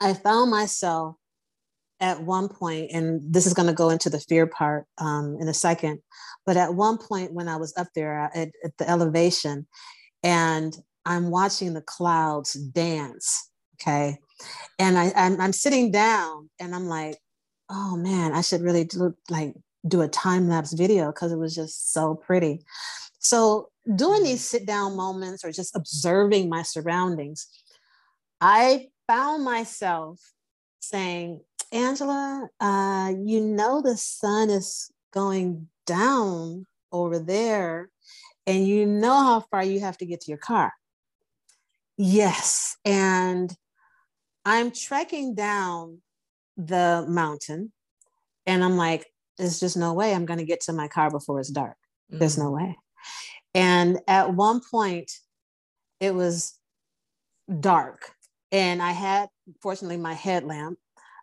I 0.01 0.15
found 0.15 0.53
myself 0.53 1.17
at 2.01 2.23
one 2.23 2.49
point, 2.49 2.91
and 2.93 3.21
this 3.33 3.47
is 3.47 3.55
going 3.55 3.69
to 3.69 3.75
go 3.75 3.89
into 3.89 4.11
the 4.11 4.21
fear 4.21 4.47
part 4.47 4.87
um, 4.99 5.37
in 5.41 5.49
a 5.49 5.55
second, 5.55 6.01
but 6.45 6.57
at 6.57 6.75
one 6.75 6.99
point 6.99 7.33
when 7.33 7.49
I 7.49 7.57
was 7.57 7.75
up 7.77 7.89
there 7.95 8.31
at, 8.35 8.51
at 8.65 8.77
the 8.79 8.89
elevation 8.89 9.67
and 10.23 10.77
I'm 11.05 11.31
watching 11.31 11.75
the 11.75 11.81
clouds 11.81 12.53
dance, 12.53 13.51
okay, 13.81 14.19
and 14.79 14.99
I, 14.99 15.13
I'm, 15.17 15.41
I'm 15.41 15.53
sitting 15.53 15.91
down 15.91 16.51
and 16.61 16.75
I'm 16.75 16.87
like, 16.87 17.17
oh 17.71 17.97
man, 17.97 18.33
I 18.33 18.43
should 18.43 18.61
really 18.61 18.85
do 18.85 19.15
like 19.31 19.55
do 19.87 20.03
a 20.03 20.09
time 20.09 20.49
lapse 20.49 20.73
video 20.73 21.07
because 21.07 21.33
it 21.33 21.39
was 21.39 21.55
just 21.55 21.93
so 21.93 22.15
pretty. 22.15 22.61
So 23.19 23.71
doing 23.95 24.23
these 24.23 24.45
sit 24.45 24.67
down 24.67 24.97
moments 24.97 25.45
or 25.45 25.53
just 25.53 25.75
observing 25.75 26.49
my 26.49 26.63
surroundings, 26.63 27.47
I 28.41 28.89
found 29.07 29.45
myself 29.45 30.21
saying, 30.81 31.41
Angela, 31.73 32.49
uh, 32.61 33.13
you 33.19 33.41
know 33.41 33.83
the 33.83 33.97
sun 33.97 34.51
is 34.51 34.91
going 35.13 35.69
down 35.87 36.67
over 36.93 37.19
there, 37.19 37.91
and 38.47 38.67
you 38.67 38.87
know 38.87 39.15
how 39.15 39.41
far 39.41 39.65
you 39.65 39.81
have 39.81 39.99
to 39.99 40.07
get 40.07 40.21
to 40.23 40.31
your 40.31 40.39
car. 40.39 40.73
Yes. 41.97 42.77
And 42.85 43.55
I'm 44.45 44.71
trekking 44.71 45.35
down 45.35 46.03
the 46.57 47.05
mountain, 47.09 47.73
and 48.47 48.63
I'm 48.63 48.77
like, 48.77 49.07
there's 49.39 49.61
just 49.61 49.77
no 49.77 49.93
way 49.93 50.15
I'm 50.15 50.27
going 50.27 50.39
to 50.39 50.45
get 50.45 50.63
to 50.63 50.73
my 50.73 50.89
car 50.89 51.11
before 51.11 51.41
it's 51.41 51.51
dark. 51.51 51.77
Mm-hmm. 52.11 52.19
There's 52.19 52.39
no 52.39 52.51
way. 52.51 52.77
And 53.55 53.99
at 54.07 54.35
one 54.35 54.61
point, 54.71 55.13
it 56.01 56.15
was 56.15 56.59
dark, 57.61 58.13
and 58.53 58.83
I 58.83 58.93
had, 58.93 59.29
fortunately, 59.63 59.97
my 59.97 60.15
headlamp 60.15 60.79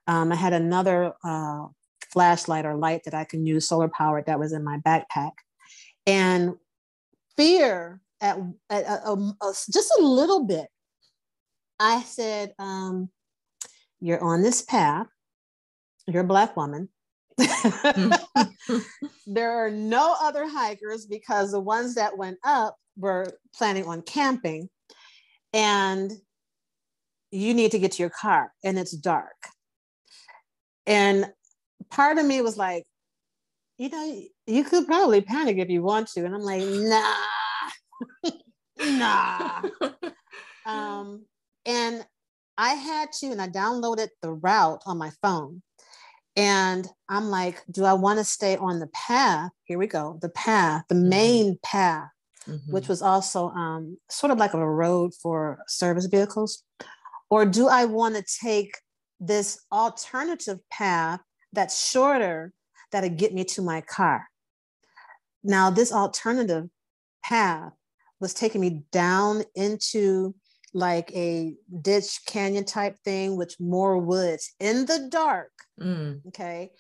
um, 0.08 0.32
I 0.32 0.36
had 0.36 0.54
another 0.54 1.14
uh, 1.24 1.68
flashlight 2.12 2.66
or 2.66 2.76
light 2.76 3.04
that 3.06 3.14
I 3.14 3.24
can 3.24 3.46
use 3.46 3.68
solar 3.68 3.88
powered 3.88 4.26
that 4.26 4.40
was 4.40 4.54
in 4.54 4.64
my 4.64 4.78
backpack. 4.80 5.32
And 6.06 6.56
fear 7.38 8.02
at, 8.22 8.38
at, 8.70 8.84
at 8.86 9.02
just 9.72 9.94
a 10.00 10.02
little 10.02 10.46
bit, 10.46 10.68
I 11.80 12.02
said, 12.04 12.54
um, 12.60 13.10
You're 14.00 14.24
on 14.24 14.42
this 14.42 14.62
path, 14.62 15.08
you're 16.08 16.24
a 16.24 16.28
Black 16.28 16.56
woman. 16.56 16.90
there 19.28 19.52
are 19.52 19.72
no 19.72 20.16
other 20.22 20.48
hikers 20.48 21.06
because 21.06 21.52
the 21.52 21.60
ones 21.60 21.96
that 21.96 22.18
went 22.18 22.38
up 22.44 22.78
were 22.98 23.26
planning 23.56 23.86
on 23.86 24.02
camping. 24.02 24.70
And 25.54 26.12
you 27.32 27.54
need 27.54 27.72
to 27.72 27.80
get 27.80 27.94
to 27.94 28.04
your 28.04 28.10
car 28.12 28.54
and 28.64 28.78
it's 28.78 28.92
dark. 28.92 29.36
And 30.86 31.32
part 31.90 32.18
of 32.18 32.26
me 32.26 32.42
was 32.42 32.58
like, 32.58 32.84
you 33.78 33.90
know, 33.90 34.22
you 34.48 34.64
could 34.64 34.86
probably 34.86 35.22
panic 35.22 35.58
if 35.58 35.70
you 35.70 35.82
want 35.82 36.08
to. 36.10 36.26
And 36.26 36.36
I'm 36.36 36.42
like, 36.42 36.64
nah, 36.64 37.16
nah. 38.80 39.62
um, 40.66 41.26
and 41.66 42.06
I 42.58 42.74
had 42.74 43.12
to, 43.14 43.28
and 43.28 43.42
I 43.42 43.48
downloaded 43.48 44.10
the 44.22 44.32
route 44.32 44.82
on 44.86 44.98
my 44.98 45.12
phone. 45.22 45.62
And 46.36 46.88
I'm 47.10 47.26
like, 47.26 47.62
do 47.70 47.86
I 47.86 47.94
want 47.94 48.20
to 48.20 48.26
stay 48.26 48.58
on 48.58 48.80
the 48.80 48.88
path? 48.88 49.52
Here 49.66 49.78
we 49.78 49.88
go, 49.88 50.18
the 50.22 50.30
path, 50.30 50.84
the 50.90 50.96
mm-hmm. 50.96 51.10
main 51.10 51.60
path, 51.64 52.10
mm-hmm. 52.48 52.72
which 52.72 52.88
was 52.88 53.02
also 53.02 53.50
um, 53.50 53.98
sort 54.10 54.32
of 54.32 54.40
like 54.40 54.54
a 54.54 54.68
road 54.68 55.14
for 55.22 55.60
service 55.68 56.08
vehicles. 56.08 56.64
Or 57.30 57.46
do 57.46 57.68
I 57.68 57.86
want 57.86 58.16
to 58.16 58.24
take 58.42 58.76
this 59.28 59.60
alternative 59.72 60.60
path 60.70 61.20
that's 61.54 61.90
shorter 61.90 62.52
that'll 62.92 63.10
get 63.10 63.34
me 63.34 63.44
to 63.46 63.62
my 63.62 63.82
car. 63.82 64.28
Now, 65.44 65.70
this 65.70 65.92
alternative 65.92 66.70
path 67.24 67.72
was 68.20 68.34
taking 68.34 68.62
me 68.62 68.84
down 68.92 69.44
into 69.56 70.36
like 70.74 71.12
a 71.14 71.56
ditch 71.82 72.22
canyon 72.26 72.66
type 72.66 72.98
thing 73.04 73.36
with 73.36 73.56
more 73.60 73.98
woods 73.98 74.54
in 74.60 74.86
the 74.86 75.08
dark. 75.10 75.52
Mm. 75.80 76.26
Okay. 76.28 76.72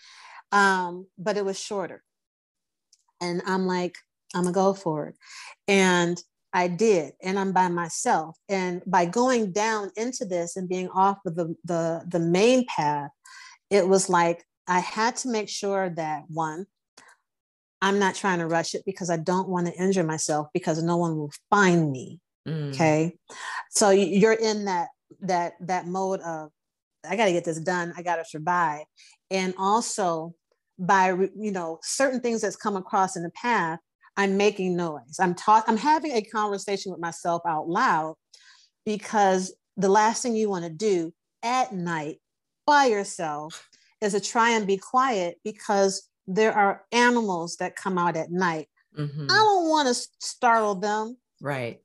Um, 0.51 1.07
but 1.17 1.37
it 1.37 1.45
was 1.45 1.59
shorter. 1.59 2.03
And 3.21 3.41
I'm 3.45 3.67
like, 3.67 3.95
I'm 4.35 4.43
gonna 4.43 4.53
go 4.53 4.73
for 4.73 5.07
it. 5.07 5.15
And 5.67 6.21
I 6.53 6.67
did, 6.67 7.13
and 7.21 7.39
I'm 7.39 7.51
by 7.51 7.67
myself. 7.67 8.37
And 8.47 8.81
by 8.85 9.05
going 9.05 9.51
down 9.51 9.91
into 9.95 10.23
this 10.23 10.55
and 10.55 10.69
being 10.69 10.89
off 10.89 11.17
of 11.25 11.35
the, 11.35 11.55
the, 11.65 12.03
the 12.07 12.19
main 12.19 12.65
path, 12.67 13.09
it 13.69 13.87
was 13.87 14.07
like 14.07 14.45
I 14.67 14.79
had 14.79 15.15
to 15.17 15.29
make 15.29 15.49
sure 15.49 15.89
that 15.89 16.23
one, 16.27 16.65
I'm 17.81 17.99
not 17.99 18.15
trying 18.15 18.39
to 18.39 18.47
rush 18.47 18.75
it 18.75 18.83
because 18.85 19.09
I 19.09 19.17
don't 19.17 19.49
want 19.49 19.67
to 19.67 19.73
injure 19.73 20.03
myself 20.03 20.47
because 20.53 20.81
no 20.81 20.97
one 20.97 21.17
will 21.17 21.33
find 21.49 21.91
me. 21.91 22.21
Mm. 22.47 22.73
Okay. 22.73 23.17
So 23.71 23.89
you're 23.89 24.33
in 24.33 24.65
that 24.65 24.89
that 25.21 25.53
that 25.61 25.87
mode 25.87 26.21
of 26.21 26.49
I 27.07 27.15
got 27.17 27.25
to 27.25 27.33
get 27.33 27.43
this 27.43 27.59
done. 27.59 27.93
I 27.97 28.01
got 28.01 28.17
to 28.17 28.25
survive. 28.25 28.85
And 29.29 29.53
also 29.57 30.33
by 30.79 31.09
you 31.09 31.51
know 31.51 31.79
certain 31.83 32.21
things 32.21 32.41
that's 32.41 32.55
come 32.55 32.77
across 32.77 33.15
in 33.17 33.23
the 33.23 33.31
path, 33.31 33.79
I'm 34.15 34.37
making 34.37 34.75
noise. 34.75 35.17
I'm 35.19 35.35
talking 35.35 35.73
I'm 35.73 35.77
having 35.77 36.11
a 36.11 36.21
conversation 36.21 36.91
with 36.91 37.01
myself 37.01 37.41
out 37.47 37.67
loud 37.67 38.15
because 38.85 39.53
the 39.77 39.89
last 39.89 40.21
thing 40.21 40.35
you 40.35 40.49
want 40.49 40.65
to 40.65 40.69
do 40.69 41.13
at 41.41 41.73
night 41.73 42.19
by 42.65 42.85
yourself 42.85 43.67
is 44.01 44.13
to 44.13 44.19
try 44.19 44.51
and 44.51 44.67
be 44.67 44.77
quiet 44.77 45.37
because 45.43 46.09
there 46.27 46.53
are 46.53 46.83
animals 46.91 47.57
that 47.57 47.75
come 47.75 47.97
out 47.97 48.15
at 48.15 48.31
night. 48.31 48.67
Mm-hmm. 48.97 49.25
I 49.29 49.35
don't 49.35 49.69
want 49.69 49.87
to 49.87 49.93
startle 49.93 50.75
them. 50.75 51.17
Right. 51.41 51.79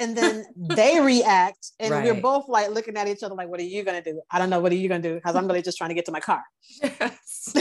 And 0.00 0.16
then 0.16 0.44
they 0.56 1.00
react, 1.00 1.70
and 1.78 1.92
right. 1.92 2.04
we're 2.04 2.20
both 2.20 2.48
like 2.48 2.70
looking 2.70 2.96
at 2.96 3.06
each 3.06 3.22
other, 3.22 3.34
like, 3.34 3.48
"What 3.48 3.60
are 3.60 3.64
you 3.64 3.84
gonna 3.84 4.02
do?" 4.02 4.20
I 4.30 4.40
don't 4.40 4.50
know. 4.50 4.58
What 4.58 4.72
are 4.72 4.76
you 4.76 4.88
gonna 4.88 5.02
do? 5.02 5.14
Because 5.14 5.36
I'm 5.36 5.46
really 5.46 5.62
just 5.62 5.78
trying 5.78 5.90
to 5.90 5.94
get 5.94 6.06
to 6.06 6.12
my 6.12 6.20
car. 6.20 6.42
Yes. 6.82 7.54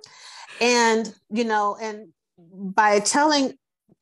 and 0.60 1.12
you 1.30 1.44
know, 1.44 1.76
and 1.80 2.12
by 2.38 3.00
telling 3.00 3.54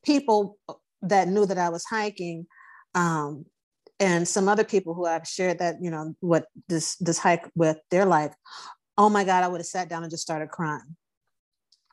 people 0.04 0.58
that 1.02 1.28
knew 1.28 1.46
that 1.46 1.58
I 1.58 1.68
was 1.68 1.84
hiking, 1.84 2.46
um, 2.94 3.46
and 3.98 4.28
some 4.28 4.48
other 4.48 4.64
people 4.64 4.94
who 4.94 5.06
I've 5.06 5.26
shared 5.26 5.58
that 5.58 5.76
you 5.80 5.90
know 5.90 6.14
what 6.20 6.46
this 6.68 6.96
this 6.96 7.18
hike 7.18 7.50
with, 7.54 7.78
they're 7.90 8.06
like, 8.06 8.32
"Oh 8.98 9.08
my 9.08 9.24
God, 9.24 9.44
I 9.44 9.48
would 9.48 9.60
have 9.60 9.66
sat 9.66 9.88
down 9.88 10.02
and 10.02 10.10
just 10.10 10.22
started 10.22 10.50
crying." 10.50 10.96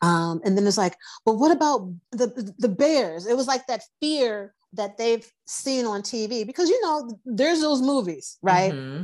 Um, 0.01 0.41
and 0.43 0.57
then 0.57 0.67
it's 0.67 0.77
like, 0.77 0.97
but 1.25 1.35
what 1.35 1.51
about 1.51 1.89
the 2.12 2.53
the 2.59 2.69
bears? 2.69 3.25
It 3.25 3.38
was 3.38 3.47
like 3.47 3.67
that 3.67 3.83
fear 4.01 4.53
that 4.73 4.97
they've 4.97 5.25
seen 5.47 5.85
on 5.85 6.01
TV 6.01 6.45
because 6.45 6.69
you 6.69 6.81
know 6.81 7.17
there's 7.25 7.62
those 7.62 7.81
movies, 7.81 8.38
right? 8.41 8.73
Mm-hmm. 8.73 9.03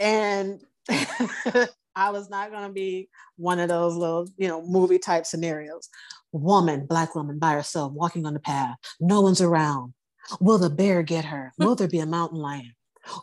And 0.00 0.60
I 1.96 2.10
was 2.10 2.28
not 2.28 2.50
going 2.50 2.66
to 2.66 2.72
be 2.72 3.08
one 3.36 3.60
of 3.60 3.68
those 3.68 3.94
little, 3.94 4.28
you 4.36 4.48
know, 4.48 4.66
movie 4.66 4.98
type 4.98 5.26
scenarios. 5.26 5.88
Woman, 6.32 6.86
black 6.86 7.14
woman 7.14 7.38
by 7.38 7.52
herself 7.52 7.92
walking 7.92 8.26
on 8.26 8.34
the 8.34 8.40
path, 8.40 8.76
no 9.00 9.20
one's 9.20 9.40
around. 9.40 9.94
Will 10.40 10.58
the 10.58 10.70
bear 10.70 11.02
get 11.02 11.26
her? 11.26 11.52
Will 11.58 11.74
there 11.74 11.88
be 11.88 12.00
a 12.00 12.06
mountain 12.06 12.38
lion? 12.38 12.74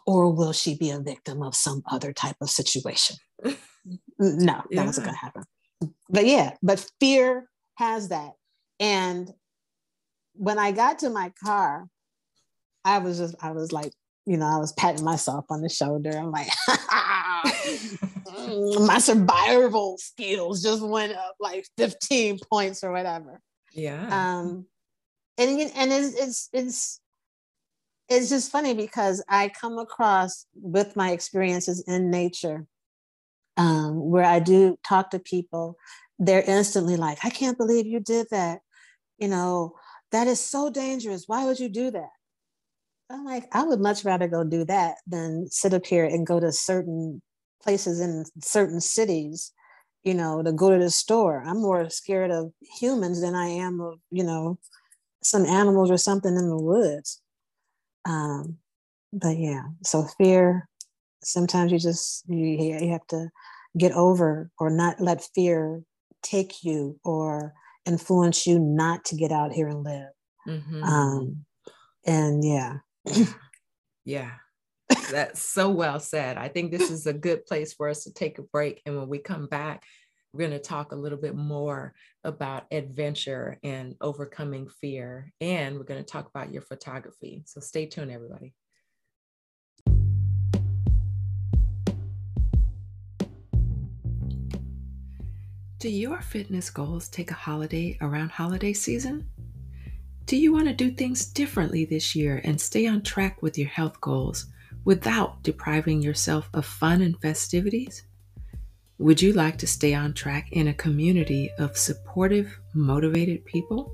Or 0.06 0.32
will 0.32 0.54
she 0.54 0.78
be 0.78 0.92
a 0.92 1.00
victim 1.00 1.42
of 1.42 1.56
some 1.56 1.82
other 1.90 2.14
type 2.14 2.36
of 2.40 2.52
situation? 2.52 3.16
No, 3.44 3.54
that 4.20 4.66
yeah. 4.70 4.86
wasn't 4.86 5.06
going 5.06 5.16
to 5.16 5.20
happen. 5.20 5.44
But 6.08 6.28
yeah, 6.28 6.52
but 6.62 6.88
fear 7.00 7.50
has 7.76 8.10
that. 8.10 8.34
And 8.80 9.32
when 10.34 10.60
I 10.60 10.72
got 10.72 11.00
to 11.00 11.10
my 11.10 11.34
car, 11.44 11.88
I 12.86 13.00
was 13.00 13.18
just, 13.18 13.36
I 13.42 13.52
was 13.52 13.72
like, 13.72 13.94
you 14.26 14.38
know, 14.38 14.46
I 14.46 14.58
was 14.58 14.72
patting 14.74 15.04
myself 15.04 15.46
on 15.50 15.62
the 15.62 15.70
shoulder. 15.70 16.12
I'm 16.12 16.32
like, 16.32 16.48
my 18.80 19.00
survival 19.00 19.98
skills 19.98 20.62
just 20.62 20.82
went 20.82 21.14
up 21.14 21.36
like 21.40 21.66
15 21.78 22.40
points 22.52 22.84
or 22.84 22.92
whatever. 22.92 23.42
Yeah. 23.74 24.08
Um, 24.40 24.66
and 25.38 25.72
and 25.76 25.92
it's 25.92 26.16
it's 26.16 26.50
it's 26.54 27.02
it's 28.10 28.30
just 28.30 28.52
funny 28.52 28.74
because 28.74 29.24
I 29.30 29.50
come 29.50 29.78
across 29.78 30.46
with 30.54 30.96
my 30.96 31.12
experiences 31.12 31.84
in 31.88 32.12
nature, 32.12 32.66
um, 33.56 34.10
where 34.10 34.26
I 34.26 34.40
do 34.40 34.78
talk 34.86 35.12
to 35.12 35.20
people, 35.20 35.78
they're 36.20 36.44
instantly 36.44 36.98
like, 36.98 37.20
I 37.24 37.30
can't 37.30 37.58
believe 37.58 37.88
you 37.88 38.02
did 38.02 38.28
that. 38.32 38.60
You 39.18 39.30
know, 39.30 39.76
that 40.12 40.28
is 40.28 40.42
so 40.42 40.70
dangerous. 40.70 41.24
Why 41.28 41.46
would 41.46 41.60
you 41.60 41.70
do 41.70 41.90
that? 41.92 42.10
I'm 43.10 43.24
like, 43.24 43.46
I 43.52 43.64
would 43.64 43.80
much 43.80 44.04
rather 44.04 44.28
go 44.28 44.44
do 44.44 44.66
that 44.66 44.98
than 45.08 45.48
sit 45.50 45.74
up 45.74 45.86
here 45.86 46.06
and 46.06 46.28
go 46.28 46.40
to 46.40 46.52
certain 46.52 47.22
places 47.62 48.00
in 48.00 48.26
certain 48.42 48.82
cities, 48.82 49.52
you 50.04 50.14
know, 50.14 50.42
to 50.42 50.52
go 50.52 50.70
to 50.70 50.78
the 50.78 50.90
store. 50.90 51.44
I'm 51.46 51.62
more 51.62 51.90
scared 51.90 52.32
of 52.32 52.52
humans 52.80 53.22
than 53.22 53.36
I 53.36 53.48
am 53.48 53.80
of, 53.82 54.00
you 54.10 54.24
know, 54.24 54.58
some 55.24 55.46
animals 55.46 55.92
or 55.92 55.98
something 55.98 56.36
in 56.36 56.50
the 56.50 56.60
woods. 56.60 57.22
Um, 58.06 58.58
but 59.14 59.38
yeah, 59.38 59.64
so 59.84 60.04
fear, 60.18 60.68
sometimes 61.24 61.72
you 61.72 61.80
just, 61.80 62.24
you, 62.28 62.38
you 62.38 62.92
have 62.92 63.06
to 63.08 63.30
get 63.78 63.92
over 63.92 64.50
or 64.60 64.70
not 64.70 65.00
let 65.00 65.28
fear 65.36 65.82
take 66.24 66.64
you 66.64 67.00
or 67.04 67.54
influence 67.86 68.46
you 68.46 68.60
not 68.60 69.06
to 69.06 69.16
get 69.16 69.32
out 69.32 69.52
here 69.52 69.68
and 69.68 69.84
live. 69.84 70.10
Mm-hmm. 70.48 70.84
Um, 70.84 71.46
and 72.06 72.44
yeah. 72.44 72.78
yeah. 74.06 74.32
That's 75.12 75.44
so 75.44 75.70
well 75.70 76.00
said. 76.00 76.38
I 76.38 76.48
think 76.48 76.72
this 76.72 76.90
is 76.90 77.06
a 77.06 77.12
good 77.14 77.46
place 77.46 77.74
for 77.74 77.90
us 77.90 78.06
to 78.06 78.14
take 78.14 78.40
a 78.40 78.44
break. 78.44 78.82
And 78.86 78.98
when 78.98 79.10
we 79.10 79.20
come 79.20 79.48
back, 79.48 79.84
we're 80.32 80.48
going 80.48 80.52
to 80.52 80.60
talk 80.60 80.94
a 80.94 80.96
little 80.96 81.18
bit 81.18 81.36
more 81.36 81.94
about 82.24 82.64
adventure 82.72 83.60
and 83.62 83.96
overcoming 84.00 84.70
fear. 84.80 85.34
And 85.42 85.76
we're 85.76 85.84
going 85.84 86.02
to 86.02 86.10
talk 86.10 86.30
about 86.30 86.54
your 86.54 86.62
photography. 86.62 87.44
So 87.46 87.60
stay 87.60 87.88
tuned, 87.88 88.10
everybody. 88.10 88.54
Do 95.80 95.90
your 95.90 96.22
fitness 96.22 96.70
goals 96.70 97.10
take 97.10 97.32
a 97.32 97.34
holiday 97.34 97.98
around 98.00 98.32
holiday 98.32 98.72
season? 98.72 99.28
Do 100.26 100.38
you 100.38 100.54
want 100.54 100.68
to 100.68 100.74
do 100.74 100.92
things 100.92 101.26
differently 101.26 101.84
this 101.84 102.16
year 102.16 102.40
and 102.46 102.62
stay 102.62 102.88
on 102.88 103.02
track 103.02 103.42
with 103.42 103.58
your 103.58 103.68
health 103.68 104.00
goals 104.00 104.46
without 104.86 105.44
depriving 105.44 106.02
yourself 106.02 106.50
of 106.54 106.66
fun 106.66 107.02
and 107.02 107.20
festivities? 107.22 108.04
Would 108.98 109.22
you 109.22 109.34
like 109.34 109.58
to 109.58 109.68
stay 109.68 109.94
on 109.94 110.14
track 110.14 110.52
in 110.52 110.68
a 110.68 110.74
community 110.74 111.50
of 111.58 111.78
supportive, 111.78 112.60
motivated 112.74 113.46
people? 113.46 113.92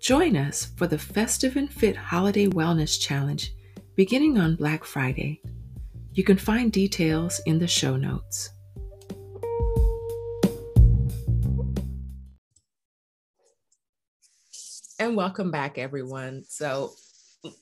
Join 0.00 0.36
us 0.36 0.66
for 0.76 0.86
the 0.86 0.98
Festive 0.98 1.56
and 1.56 1.70
Fit 1.70 1.96
Holiday 1.96 2.46
Wellness 2.46 3.00
Challenge 3.00 3.52
beginning 3.96 4.38
on 4.38 4.56
Black 4.56 4.84
Friday. 4.84 5.40
You 6.12 6.24
can 6.24 6.36
find 6.36 6.72
details 6.72 7.40
in 7.46 7.58
the 7.58 7.68
show 7.68 7.96
notes. 7.96 8.50
And 14.98 15.16
welcome 15.16 15.50
back, 15.50 15.76
everyone. 15.76 16.44
So 16.48 16.92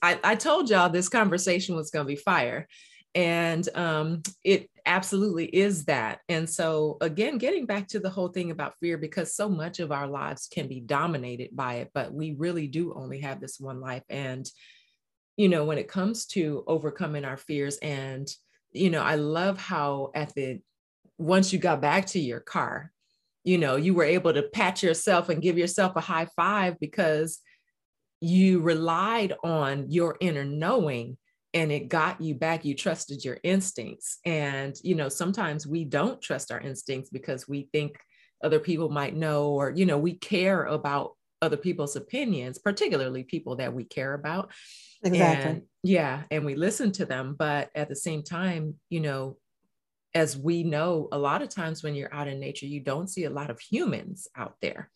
I, 0.02 0.18
I 0.22 0.34
told 0.34 0.70
y'all 0.70 0.88
this 0.88 1.08
conversation 1.08 1.74
was 1.74 1.90
going 1.90 2.06
to 2.06 2.08
be 2.08 2.16
fire. 2.16 2.68
And 3.14 3.68
um, 3.76 4.22
it 4.42 4.70
absolutely 4.86 5.44
is 5.44 5.84
that. 5.84 6.20
And 6.30 6.48
so, 6.48 6.96
again, 7.02 7.36
getting 7.36 7.66
back 7.66 7.88
to 7.88 8.00
the 8.00 8.08
whole 8.08 8.28
thing 8.28 8.50
about 8.50 8.78
fear, 8.80 8.96
because 8.96 9.36
so 9.36 9.50
much 9.50 9.80
of 9.80 9.92
our 9.92 10.06
lives 10.06 10.48
can 10.50 10.66
be 10.66 10.80
dominated 10.80 11.50
by 11.52 11.74
it, 11.74 11.90
but 11.92 12.12
we 12.12 12.32
really 12.32 12.68
do 12.68 12.94
only 12.94 13.20
have 13.20 13.38
this 13.38 13.60
one 13.60 13.80
life. 13.80 14.02
And, 14.08 14.48
you 15.36 15.50
know, 15.50 15.64
when 15.64 15.76
it 15.76 15.88
comes 15.88 16.24
to 16.28 16.64
overcoming 16.66 17.26
our 17.26 17.36
fears, 17.36 17.76
and, 17.76 18.26
you 18.72 18.88
know, 18.88 19.02
I 19.02 19.16
love 19.16 19.58
how 19.58 20.10
at 20.14 20.34
the 20.34 20.60
once 21.18 21.52
you 21.52 21.58
got 21.58 21.82
back 21.82 22.06
to 22.06 22.18
your 22.18 22.40
car, 22.40 22.92
you 23.44 23.58
know 23.58 23.76
you 23.76 23.94
were 23.94 24.04
able 24.04 24.32
to 24.32 24.42
pat 24.42 24.82
yourself 24.82 25.28
and 25.28 25.42
give 25.42 25.58
yourself 25.58 25.96
a 25.96 26.00
high 26.00 26.28
five 26.36 26.78
because 26.78 27.40
you 28.22 28.60
relied 28.60 29.34
on 29.42 29.90
your 29.90 30.16
inner 30.20 30.44
knowing 30.44 31.16
and 31.54 31.70
it 31.70 31.88
got 31.88 32.20
you 32.20 32.34
back. 32.34 32.64
You 32.64 32.74
trusted 32.74 33.24
your 33.24 33.38
instincts. 33.42 34.18
And 34.24 34.76
you 34.82 34.94
know 34.94 35.08
sometimes 35.08 35.66
we 35.66 35.84
don't 35.84 36.22
trust 36.22 36.52
our 36.52 36.60
instincts 36.60 37.10
because 37.10 37.48
we 37.48 37.68
think 37.72 37.98
other 38.42 38.60
people 38.60 38.88
might 38.88 39.16
know 39.16 39.50
or 39.50 39.70
you 39.70 39.86
know 39.86 39.98
we 39.98 40.14
care 40.14 40.64
about 40.64 41.12
other 41.40 41.56
people's 41.56 41.96
opinions 41.96 42.58
particularly 42.58 43.24
people 43.24 43.56
that 43.56 43.74
we 43.74 43.84
care 43.84 44.14
about. 44.14 44.52
Exactly. 45.04 45.50
And, 45.50 45.62
yeah 45.82 46.22
and 46.30 46.44
we 46.44 46.54
listen 46.54 46.92
to 46.92 47.04
them. 47.04 47.34
But 47.38 47.70
at 47.74 47.88
the 47.88 47.96
same 47.96 48.22
time 48.22 48.76
you 48.88 49.00
know 49.00 49.36
as 50.14 50.36
we 50.36 50.62
know, 50.62 51.08
a 51.10 51.18
lot 51.18 51.40
of 51.40 51.48
times 51.48 51.82
when 51.82 51.94
you're 51.94 52.12
out 52.14 52.28
in 52.28 52.38
nature, 52.38 52.66
you 52.66 52.80
don't 52.80 53.08
see 53.08 53.24
a 53.24 53.30
lot 53.30 53.48
of 53.48 53.58
humans 53.58 54.28
out 54.36 54.56
there. 54.60 54.90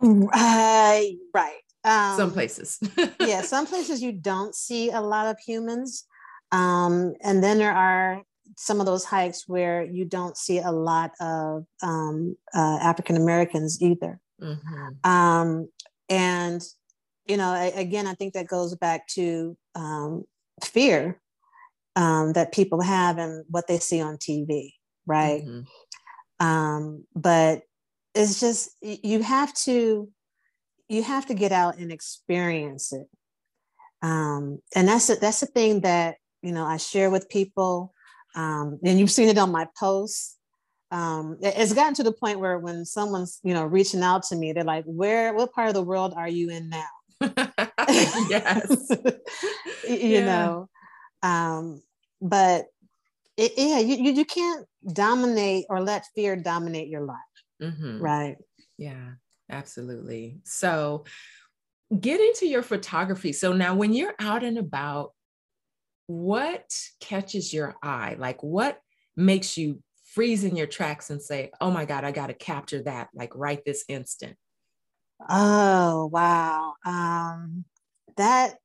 Right, 0.00 1.16
right. 1.34 1.62
Um, 1.84 2.16
some 2.16 2.32
places. 2.32 2.78
yeah, 3.20 3.42
some 3.42 3.66
places 3.66 4.02
you 4.02 4.12
don't 4.12 4.54
see 4.54 4.90
a 4.90 5.00
lot 5.00 5.26
of 5.26 5.38
humans. 5.38 6.04
Um, 6.52 7.14
and 7.22 7.42
then 7.42 7.58
there 7.58 7.72
are 7.72 8.22
some 8.56 8.80
of 8.80 8.86
those 8.86 9.04
hikes 9.04 9.46
where 9.46 9.82
you 9.84 10.04
don't 10.04 10.36
see 10.36 10.58
a 10.58 10.72
lot 10.72 11.12
of 11.20 11.64
um, 11.82 12.36
uh, 12.54 12.78
African 12.80 13.16
Americans 13.16 13.80
either. 13.80 14.20
Mm-hmm. 14.40 15.10
Um, 15.10 15.68
and, 16.08 16.62
you 17.26 17.36
know, 17.36 17.50
I, 17.50 17.72
again, 17.76 18.06
I 18.06 18.14
think 18.14 18.34
that 18.34 18.46
goes 18.46 18.74
back 18.74 19.06
to 19.08 19.56
um, 19.74 20.24
fear 20.64 21.20
um, 21.96 22.32
that 22.32 22.52
people 22.52 22.80
have 22.80 23.18
and 23.18 23.44
what 23.48 23.66
they 23.66 23.78
see 23.78 24.00
on 24.00 24.16
TV, 24.16 24.72
right? 25.06 25.42
Mm-hmm. 25.44 26.46
Um, 26.46 27.04
but 27.14 27.62
it's 28.14 28.40
just 28.40 28.70
you 28.80 29.22
have 29.22 29.52
to 29.54 30.08
you 30.88 31.02
have 31.02 31.26
to 31.26 31.34
get 31.34 31.52
out 31.52 31.78
and 31.78 31.92
experience 31.92 32.92
it. 32.92 33.06
Um, 34.02 34.60
and 34.74 34.88
that's 34.88 35.10
a, 35.10 35.16
that's 35.16 35.40
the 35.40 35.46
thing 35.46 35.80
that 35.80 36.16
you 36.42 36.52
know 36.52 36.64
I 36.64 36.76
share 36.76 37.10
with 37.10 37.28
people. 37.28 37.92
Um, 38.34 38.78
and 38.84 38.98
you've 38.98 39.10
seen 39.10 39.28
it 39.28 39.38
on 39.38 39.50
my 39.50 39.66
posts. 39.78 40.36
Um, 40.90 41.36
it's 41.42 41.74
gotten 41.74 41.94
to 41.94 42.02
the 42.02 42.12
point 42.12 42.40
where 42.40 42.58
when 42.58 42.84
someone's 42.84 43.40
you 43.42 43.54
know 43.54 43.64
reaching 43.64 44.02
out 44.02 44.22
to 44.24 44.36
me, 44.36 44.52
they're 44.52 44.64
like, 44.64 44.84
"Where? 44.86 45.34
What 45.34 45.52
part 45.52 45.68
of 45.68 45.74
the 45.74 45.82
world 45.82 46.14
are 46.16 46.28
you 46.28 46.50
in 46.50 46.68
now?" 46.68 46.86
yes, 48.28 48.90
you 49.88 49.96
yeah. 49.96 50.24
know. 50.24 50.68
Um, 51.22 51.82
but 52.22 52.66
it, 53.36 53.52
yeah, 53.56 53.80
you, 53.80 53.96
you 53.96 54.12
you 54.12 54.24
can't 54.24 54.66
dominate 54.92 55.66
or 55.68 55.80
let 55.80 56.06
fear 56.14 56.36
dominate 56.36 56.88
your 56.88 57.02
life, 57.02 57.16
mm-hmm. 57.60 58.00
right? 58.00 58.36
Yeah, 58.78 59.12
absolutely. 59.50 60.40
So, 60.44 61.04
get 61.98 62.20
into 62.20 62.46
your 62.46 62.62
photography. 62.62 63.32
So 63.32 63.52
now, 63.52 63.74
when 63.74 63.92
you're 63.92 64.14
out 64.18 64.44
and 64.44 64.58
about, 64.58 65.12
what 66.06 66.74
catches 67.00 67.52
your 67.52 67.76
eye? 67.82 68.16
Like, 68.18 68.42
what 68.42 68.80
makes 69.16 69.58
you 69.58 69.82
freeze 70.04 70.44
in 70.44 70.56
your 70.56 70.66
tracks 70.66 71.10
and 71.10 71.22
say, 71.22 71.50
"Oh 71.60 71.70
my 71.70 71.84
God, 71.84 72.04
I 72.04 72.12
got 72.12 72.28
to 72.28 72.34
capture 72.34 72.82
that!" 72.84 73.08
Like 73.14 73.34
right 73.34 73.62
this 73.64 73.84
instant. 73.88 74.36
Oh 75.28 76.06
wow, 76.12 76.74
um, 76.84 77.64
that 78.16 78.56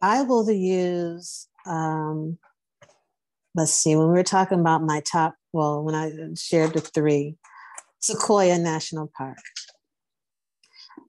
I 0.00 0.22
will 0.22 0.50
use. 0.50 1.48
Um, 1.66 2.38
let's 3.54 3.72
see. 3.72 3.96
When 3.96 4.06
we 4.08 4.14
were 4.14 4.22
talking 4.22 4.60
about 4.60 4.82
my 4.82 5.00
top, 5.00 5.34
well, 5.52 5.82
when 5.82 5.94
I 5.94 6.12
shared 6.36 6.72
the 6.72 6.80
three, 6.80 7.36
Sequoia 8.00 8.58
National 8.58 9.10
Park. 9.16 9.38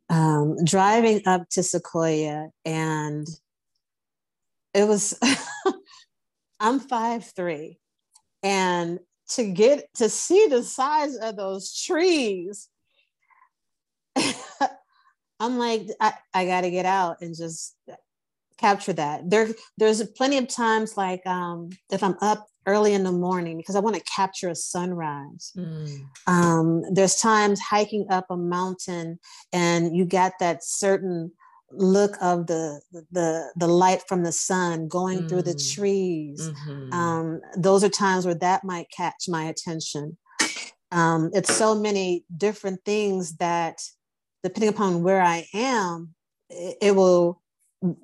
Um, 0.09 0.57
driving 0.63 1.21
up 1.25 1.47
to 1.51 1.63
Sequoia, 1.63 2.49
and 2.65 3.27
it 4.73 4.87
was. 4.87 5.17
I'm 6.59 6.79
five 6.79 7.25
three, 7.25 7.79
and 8.43 8.99
to 9.29 9.51
get 9.51 9.91
to 9.95 10.09
see 10.09 10.47
the 10.47 10.61
size 10.61 11.15
of 11.15 11.35
those 11.35 11.73
trees 11.73 12.69
I'm 15.39 15.57
like, 15.57 15.87
I, 15.99 16.13
I 16.33 16.45
got 16.45 16.61
to 16.61 16.71
get 16.71 16.85
out 16.85 17.17
and 17.21 17.35
just 17.35 17.75
capture 18.61 18.93
that. 18.93 19.29
There, 19.29 19.49
there's 19.77 20.07
plenty 20.09 20.37
of 20.37 20.47
times 20.47 20.95
like 20.95 21.25
um, 21.25 21.69
if 21.91 22.03
I'm 22.03 22.15
up 22.21 22.47
early 22.67 22.93
in 22.93 23.03
the 23.03 23.11
morning 23.11 23.57
because 23.57 23.75
I 23.75 23.79
want 23.79 23.95
to 23.95 24.03
capture 24.03 24.49
a 24.49 24.55
sunrise. 24.55 25.51
Mm. 25.57 26.05
Um, 26.27 26.83
there's 26.93 27.15
times 27.15 27.59
hiking 27.59 28.05
up 28.09 28.27
a 28.29 28.37
mountain 28.37 29.19
and 29.51 29.95
you 29.95 30.05
got 30.05 30.33
that 30.39 30.63
certain 30.63 31.31
look 31.73 32.17
of 32.21 32.47
the 32.47 32.81
the 33.11 33.49
the 33.55 33.67
light 33.67 34.01
from 34.07 34.23
the 34.23 34.31
sun 34.31 34.87
going 34.87 35.19
mm. 35.19 35.29
through 35.29 35.41
the 35.43 35.53
mm. 35.53 35.75
trees. 35.75 36.49
Mm-hmm. 36.49 36.93
Um, 36.93 37.41
those 37.57 37.83
are 37.83 37.89
times 37.89 38.25
where 38.25 38.35
that 38.35 38.63
might 38.63 38.87
catch 38.95 39.25
my 39.27 39.45
attention. 39.45 40.17
Um, 40.91 41.31
it's 41.33 41.55
so 41.55 41.73
many 41.73 42.25
different 42.35 42.83
things 42.83 43.37
that 43.37 43.81
depending 44.43 44.69
upon 44.69 45.03
where 45.03 45.21
I 45.21 45.47
am, 45.53 46.13
it, 46.49 46.77
it 46.81 46.95
will 46.95 47.40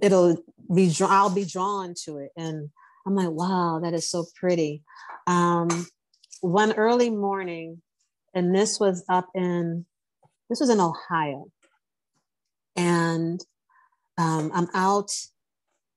it'll 0.02 0.38
be 0.74 0.94
I'll 1.02 1.34
be 1.34 1.46
drawn 1.46 1.94
to 2.06 2.18
it, 2.18 2.32
and 2.36 2.70
I'm 3.06 3.16
like, 3.16 3.30
wow, 3.30 3.80
that 3.84 3.94
is 3.94 4.10
so 4.10 4.26
pretty. 4.36 4.84
Um, 5.26 5.88
one 6.42 6.74
early 6.74 7.10
morning, 7.10 7.82
and 8.34 8.54
this 8.56 8.80
was 8.80 9.04
up 9.10 9.28
in 9.36 9.86
this 10.50 10.60
was 10.60 10.70
in 10.70 10.80
Ohio, 10.80 11.46
and 12.76 13.40
um, 14.18 14.52
I'm 14.54 14.68
out 14.74 15.12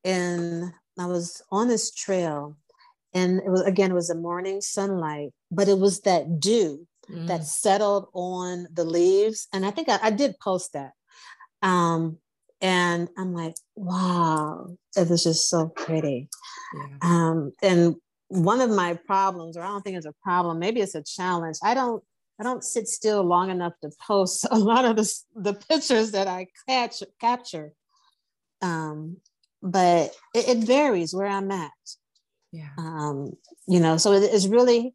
in 0.04 0.72
I 0.98 1.06
was 1.06 1.42
on 1.50 1.68
this 1.68 1.92
trail, 1.92 2.56
and 3.14 3.40
it 3.40 3.50
was 3.50 3.62
again 3.62 3.90
it 3.90 3.94
was 3.94 4.10
a 4.10 4.14
morning 4.14 4.60
sunlight, 4.60 5.30
but 5.50 5.68
it 5.68 5.78
was 5.78 6.00
that 6.02 6.40
dew 6.40 6.86
mm. 7.10 7.26
that 7.26 7.44
settled 7.44 8.08
on 8.12 8.66
the 8.72 8.84
leaves. 8.84 9.48
And 9.52 9.64
I 9.64 9.70
think 9.70 9.88
I, 9.88 9.98
I 10.02 10.10
did 10.10 10.38
post 10.38 10.72
that. 10.72 10.92
Um, 11.62 12.18
and 12.60 13.08
I'm 13.16 13.32
like, 13.32 13.54
wow, 13.74 14.76
it 14.96 15.08
was 15.08 15.24
just 15.24 15.48
so 15.48 15.68
pretty. 15.68 16.28
Yeah. 16.74 16.96
Um, 17.02 17.52
and 17.62 17.96
one 18.28 18.60
of 18.60 18.70
my 18.70 18.94
problems, 18.94 19.56
or 19.56 19.62
I 19.62 19.68
don't 19.68 19.82
think 19.82 19.96
it's 19.96 20.06
a 20.06 20.14
problem, 20.22 20.58
maybe 20.58 20.80
it's 20.80 20.94
a 20.94 21.02
challenge. 21.02 21.56
I 21.62 21.74
don't 21.74 22.02
I 22.40 22.42
don't 22.42 22.64
sit 22.64 22.88
still 22.88 23.22
long 23.22 23.50
enough 23.50 23.74
to 23.82 23.90
post 24.06 24.46
a 24.50 24.58
lot 24.58 24.84
of 24.84 24.96
the, 24.96 25.14
the 25.34 25.54
pictures 25.54 26.12
that 26.12 26.26
I 26.26 26.46
catch, 26.68 27.02
capture. 27.20 27.72
Um, 28.62 29.18
but 29.62 30.14
it, 30.34 30.48
it, 30.48 30.58
varies 30.58 31.14
where 31.14 31.26
I'm 31.26 31.50
at. 31.50 31.70
Yeah. 32.50 32.70
Um, 32.78 33.32
you 33.68 33.78
know, 33.78 33.98
so 33.98 34.12
it, 34.12 34.22
it's 34.22 34.46
really 34.46 34.94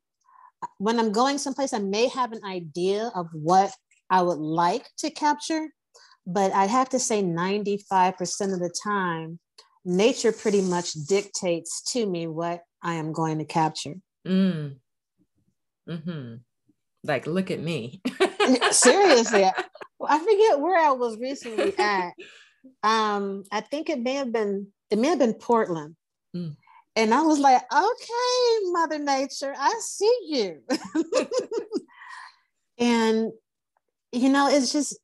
when 0.78 1.00
I'm 1.00 1.12
going 1.12 1.38
someplace, 1.38 1.74
I 1.74 1.80
may 1.80 2.08
have 2.08 2.32
an 2.32 2.44
idea 2.44 3.12
of 3.16 3.28
what 3.32 3.72
I 4.10 4.22
would 4.22 4.40
like 4.40 4.88
to 5.00 5.10
capture, 5.10 5.70
but 6.26 6.54
I'd 6.54 6.70
have 6.70 6.90
to 6.90 7.00
say 7.00 7.22
95% 7.22 8.54
of 8.54 8.60
the 8.60 8.74
time, 8.84 9.40
nature 9.84 10.32
pretty 10.32 10.62
much 10.62 10.94
dictates 10.94 11.82
to 11.94 12.06
me 12.06 12.28
what 12.28 12.64
I 12.82 12.96
am 12.96 13.14
going 13.14 13.38
to 13.40 13.46
capture. 13.46 13.96
Mm. 14.28 14.78
Mm-hmm. 15.88 16.36
Like, 17.04 17.28
look 17.28 17.52
at 17.52 17.60
me. 17.60 18.02
Seriously. 18.72 19.44
I, 19.46 19.54
I 20.08 20.20
forget 20.20 20.60
where 20.60 20.80
I 20.80 20.92
was 20.92 21.18
recently 21.18 21.78
at. 21.78 22.14
Um, 22.82 23.44
I 23.52 23.62
think 23.62 23.90
it 23.90 24.02
may 24.02 24.16
have 24.16 24.32
been, 24.32 24.68
it 24.90 24.98
may 24.98 25.10
have 25.10 25.20
been 25.20 25.36
Portland. 25.36 25.96
Mm. 26.36 26.56
And 26.96 27.14
I 27.14 27.22
was 27.22 27.40
like, 27.40 27.62
okay, 27.72 28.72
Mother 28.72 29.00
Nature, 29.00 29.54
I 29.58 29.74
see 29.82 30.20
you. 30.28 30.62
and, 32.80 33.32
you 34.12 34.30
know, 34.30 34.48
it's 34.50 34.72
just, 34.72 34.98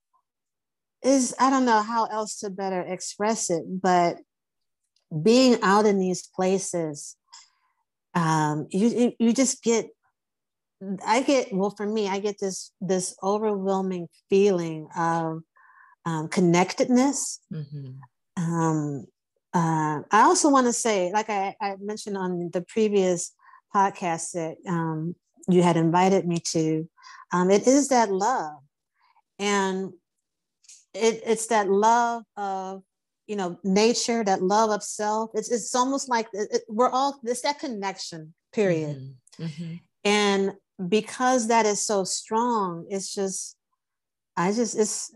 is 1.03 1.33
I 1.39 1.49
don't 1.49 1.65
know 1.65 1.81
how 1.81 2.05
else 2.05 2.39
to 2.39 2.49
better 2.49 2.81
express 2.81 3.49
it, 3.49 3.63
but 3.67 4.17
being 5.23 5.57
out 5.61 5.85
in 5.85 5.99
these 5.99 6.27
places, 6.27 7.15
um, 8.13 8.67
you, 8.71 9.13
you 9.19 9.33
just 9.33 9.63
get, 9.63 9.89
I 11.05 11.21
get, 11.21 11.53
well, 11.53 11.73
for 11.75 11.85
me, 11.85 12.07
I 12.07 12.19
get 12.19 12.39
this, 12.39 12.71
this 12.81 13.15
overwhelming 13.23 14.07
feeling 14.29 14.87
of 14.97 15.41
um, 16.05 16.27
connectedness. 16.27 17.39
Mm-hmm. 17.53 18.43
Um, 18.43 19.05
uh, 19.53 20.01
I 20.11 20.21
also 20.21 20.49
want 20.49 20.67
to 20.67 20.73
say, 20.73 21.11
like 21.11 21.29
I, 21.29 21.55
I, 21.61 21.75
mentioned 21.79 22.17
on 22.17 22.49
the 22.53 22.61
previous 22.61 23.33
podcast 23.75 24.31
that 24.31 24.55
um, 24.67 25.15
you 25.49 25.61
had 25.61 25.75
invited 25.75 26.25
me 26.25 26.39
to, 26.51 26.89
um, 27.33 27.51
it 27.51 27.67
is 27.67 27.89
that 27.89 28.11
love. 28.11 28.59
And 29.37 29.91
it, 30.93 31.21
it's 31.25 31.47
that 31.47 31.69
love 31.69 32.23
of, 32.35 32.83
you 33.27 33.35
know, 33.35 33.57
nature, 33.63 34.23
that 34.23 34.41
love 34.41 34.69
of 34.71 34.83
self. 34.83 35.31
It's, 35.33 35.51
it's 35.51 35.73
almost 35.75 36.09
like 36.09 36.27
it, 36.33 36.63
we're 36.67 36.89
all, 36.89 37.19
it's 37.23 37.41
that 37.41 37.59
connection, 37.59 38.33
period. 38.51 38.97
Mm-hmm. 39.37 39.43
Mm-hmm. 39.43 39.73
And 40.03 40.53
because 40.89 41.47
that 41.47 41.65
is 41.65 41.85
so 41.85 42.03
strong, 42.03 42.85
it's 42.89 43.13
just, 43.13 43.55
I 44.35 44.51
just, 44.51 44.77
it's, 44.77 45.13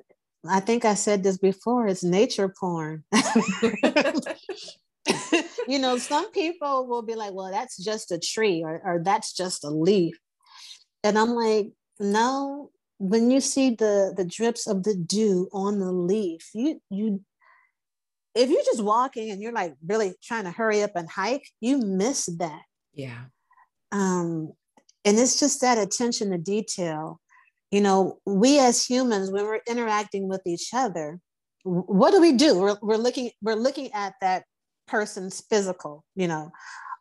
I 0.47 0.59
think 0.59 0.85
I 0.85 0.93
said 0.93 1.23
this 1.23 1.37
before, 1.37 1.87
it's 1.87 2.03
nature 2.03 2.53
porn. 2.59 3.03
you 5.67 5.79
know, 5.79 5.97
some 5.97 6.31
people 6.31 6.87
will 6.87 7.01
be 7.01 7.15
like, 7.15 7.33
well, 7.33 7.51
that's 7.51 7.77
just 7.83 8.11
a 8.11 8.19
tree 8.19 8.63
or, 8.63 8.81
or 8.83 9.01
that's 9.03 9.33
just 9.33 9.63
a 9.63 9.69
leaf. 9.69 10.15
And 11.03 11.17
I'm 11.17 11.31
like, 11.31 11.71
no, 11.99 12.71
when 12.97 13.31
you 13.31 13.41
see 13.41 13.71
the 13.71 14.13
the 14.15 14.25
drips 14.25 14.67
of 14.67 14.83
the 14.83 14.95
dew 14.95 15.49
on 15.51 15.79
the 15.79 15.91
leaf, 15.91 16.49
you 16.53 16.81
you 16.89 17.21
if 18.33 18.49
you're 18.49 18.63
just 18.63 18.83
walking 18.83 19.31
and 19.31 19.41
you're 19.41 19.53
like 19.53 19.75
really 19.85 20.13
trying 20.23 20.43
to 20.43 20.51
hurry 20.51 20.83
up 20.83 20.91
and 20.95 21.09
hike, 21.09 21.47
you 21.61 21.77
miss 21.77 22.25
that. 22.37 22.61
Yeah. 22.93 23.25
Um, 23.93 24.51
and 25.05 25.17
it's 25.17 25.39
just 25.39 25.61
that 25.61 25.77
attention 25.77 26.31
to 26.31 26.37
detail. 26.37 27.19
You 27.71 27.81
know 27.81 28.19
we 28.25 28.59
as 28.59 28.85
humans 28.85 29.31
when 29.31 29.43
we're 29.45 29.61
interacting 29.67 30.29
with 30.29 30.41
each 30.45 30.69
other 30.73 31.19
what 31.67 32.11
do 32.11 32.21
we 32.21 32.33
do? 32.33 32.59
We're, 32.59 32.77
we're 32.81 32.97
looking 32.97 33.31
we're 33.41 33.55
looking 33.55 33.91
at 33.91 34.13
that 34.21 34.43
person's 34.87 35.41
physical 35.49 36.05
you 36.15 36.27
know. 36.27 36.51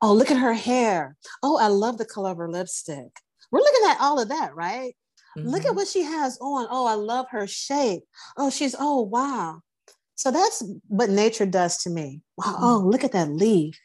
Oh 0.03 0.13
look 0.13 0.31
at 0.31 0.39
her 0.39 0.55
hair. 0.55 1.17
Oh 1.43 1.59
i 1.59 1.69
love 1.69 1.99
the 1.99 2.05
color 2.05 2.31
of 2.33 2.39
her 2.39 2.51
lipstick. 2.51 3.21
We're 3.53 3.61
looking 3.61 3.91
at 3.91 4.01
all 4.01 4.21
of 4.21 4.31
that 4.31 4.55
right 4.57 4.97
mm-hmm. 5.37 5.49
look 5.49 5.61
at 5.61 5.69
mm-hmm. 5.69 5.77
what 5.77 5.89
she 5.89 6.03
has 6.03 6.39
on 6.41 6.67
oh 6.71 6.87
i 6.87 6.95
love 6.95 7.27
her 7.31 7.47
shape 7.47 8.03
oh 8.37 8.51
she's 8.51 8.75
oh 8.79 9.03
wow 9.03 9.61
so 10.15 10.31
that's 10.31 10.63
what 10.89 11.11
nature 11.11 11.47
does 11.47 11.79
to 11.79 11.91
me 11.91 12.21
wow 12.37 12.45
mm-hmm. 12.47 12.65
oh 12.65 12.79
look 12.79 13.05
at 13.05 13.13
that 13.13 13.31
leaf 13.31 13.79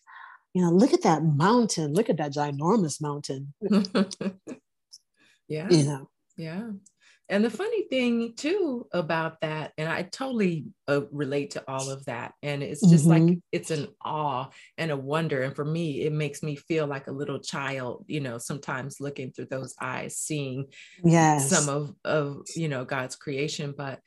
you 0.53 0.61
know 0.61 0.71
look 0.71 0.93
at 0.93 1.03
that 1.03 1.23
mountain 1.23 1.93
look 1.93 2.09
at 2.09 2.17
that 2.17 2.33
ginormous 2.33 3.01
mountain 3.01 3.53
Yeah. 5.49 5.67
You 5.69 5.83
know. 5.83 6.09
Yeah. 6.37 6.69
And 7.29 7.45
the 7.45 7.49
funny 7.51 7.83
thing 7.89 8.33
too 8.35 8.87
about 8.91 9.39
that, 9.41 9.73
and 9.77 9.87
I 9.87 10.01
totally 10.01 10.65
uh, 10.87 11.01
relate 11.11 11.51
to 11.51 11.63
all 11.67 11.91
of 11.91 12.03
that. 12.05 12.33
And 12.41 12.63
it's 12.63 12.81
just 12.89 13.07
mm-hmm. 13.07 13.27
like 13.27 13.37
it's 13.51 13.69
an 13.69 13.87
awe 14.03 14.49
and 14.79 14.89
a 14.89 14.97
wonder. 14.97 15.43
And 15.43 15.55
for 15.55 15.63
me, 15.63 16.01
it 16.01 16.11
makes 16.11 16.41
me 16.41 16.55
feel 16.55 16.87
like 16.87 17.05
a 17.05 17.11
little 17.11 17.39
child, 17.39 18.05
you 18.07 18.19
know, 18.19 18.39
sometimes 18.39 18.99
looking 18.99 19.31
through 19.31 19.45
those 19.45 19.75
eyes, 19.79 20.17
seeing 20.17 20.67
yes. 21.03 21.49
some 21.49 21.69
of, 21.69 21.93
of, 22.03 22.41
you 22.55 22.67
know, 22.67 22.83
God's 22.83 23.15
creation. 23.15 23.75
But 23.77 23.99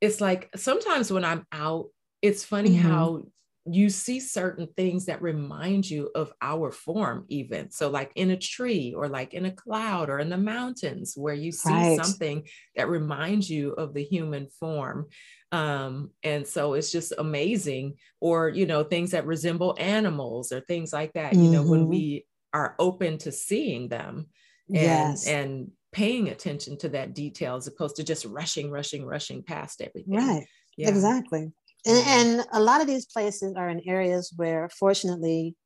it's 0.00 0.20
like 0.20 0.50
sometimes 0.54 1.12
when 1.12 1.24
I'm 1.24 1.44
out, 1.50 1.86
it's 2.22 2.44
funny 2.44 2.70
mm-hmm. 2.70 2.88
how 2.88 3.24
you 3.66 3.90
see 3.90 4.20
certain 4.20 4.66
things 4.76 5.06
that 5.06 5.20
remind 5.20 5.88
you 5.88 6.10
of 6.14 6.32
our 6.40 6.70
form 6.70 7.26
even 7.28 7.70
so 7.70 7.90
like 7.90 8.10
in 8.14 8.30
a 8.30 8.36
tree 8.36 8.94
or 8.96 9.06
like 9.06 9.34
in 9.34 9.44
a 9.44 9.50
cloud 9.50 10.08
or 10.08 10.18
in 10.18 10.30
the 10.30 10.36
mountains 10.36 11.12
where 11.14 11.34
you 11.34 11.52
see 11.52 11.70
right. 11.70 12.02
something 12.02 12.46
that 12.74 12.88
reminds 12.88 13.50
you 13.50 13.72
of 13.72 13.92
the 13.92 14.02
human 14.02 14.48
form 14.58 15.06
um, 15.52 16.10
and 16.22 16.46
so 16.46 16.74
it's 16.74 16.92
just 16.92 17.12
amazing 17.18 17.94
or 18.20 18.48
you 18.48 18.66
know 18.66 18.82
things 18.82 19.10
that 19.10 19.26
resemble 19.26 19.76
animals 19.78 20.52
or 20.52 20.60
things 20.60 20.92
like 20.92 21.12
that 21.12 21.32
mm-hmm. 21.32 21.44
you 21.44 21.50
know 21.50 21.62
when 21.62 21.80
mm-hmm. 21.80 21.90
we 21.90 22.26
are 22.54 22.74
open 22.78 23.18
to 23.18 23.30
seeing 23.30 23.88
them 23.88 24.26
and 24.68 24.76
yes. 24.76 25.26
and 25.26 25.70
paying 25.92 26.28
attention 26.28 26.78
to 26.78 26.88
that 26.90 27.14
detail 27.14 27.56
as 27.56 27.66
opposed 27.66 27.96
to 27.96 28.04
just 28.04 28.24
rushing 28.24 28.70
rushing 28.70 29.04
rushing 29.04 29.42
past 29.42 29.82
everything 29.82 30.14
right 30.14 30.46
yeah. 30.76 30.88
exactly 30.88 31.52
and, 31.86 32.06
and 32.06 32.46
a 32.52 32.60
lot 32.60 32.80
of 32.80 32.86
these 32.86 33.06
places 33.06 33.54
are 33.56 33.68
in 33.68 33.82
areas 33.86 34.32
where, 34.36 34.68
fortunately, 34.78 35.56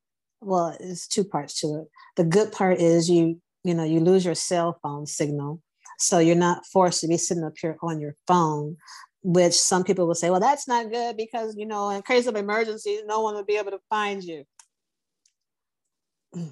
well, 0.41 0.77
it's 0.79 1.09
two 1.09 1.25
parts 1.25 1.61
to 1.61 1.67
it. 1.81 1.89
The 2.17 2.25
good 2.25 2.53
part 2.53 2.79
is 2.79 3.09
you, 3.11 3.41
you 3.65 3.75
know, 3.75 3.85
you 3.85 4.01
lose 4.01 4.25
your 4.25 4.35
cell 4.35 4.79
phone 4.83 5.07
signal. 5.07 5.61
So 5.99 6.19
you're 6.19 6.37
not 6.37 6.67
forced 6.67 7.01
to 7.01 7.09
be 7.09 7.17
sitting 7.17 7.45
up 7.45 7.55
here 7.61 7.77
on 7.83 8.01
your 8.01 8.17
phone, 8.27 8.77
which 9.23 9.55
some 9.55 9.85
people 9.85 10.07
will 10.07 10.15
say, 10.15 10.31
well, 10.31 10.41
that's 10.41 10.69
not 10.69 10.91
good 10.91 11.17
because, 11.17 11.55
you 11.57 11.67
know, 11.67 11.91
in 11.91 12.03
case 12.03 12.27
of 12.27 12.37
emergency, 12.37 13.01
no 13.07 13.21
one 13.21 13.35
would 13.35 13.47
be 13.47 13.57
able 13.57 13.71
to 13.71 13.81
find 13.89 14.23
you. 14.23 14.45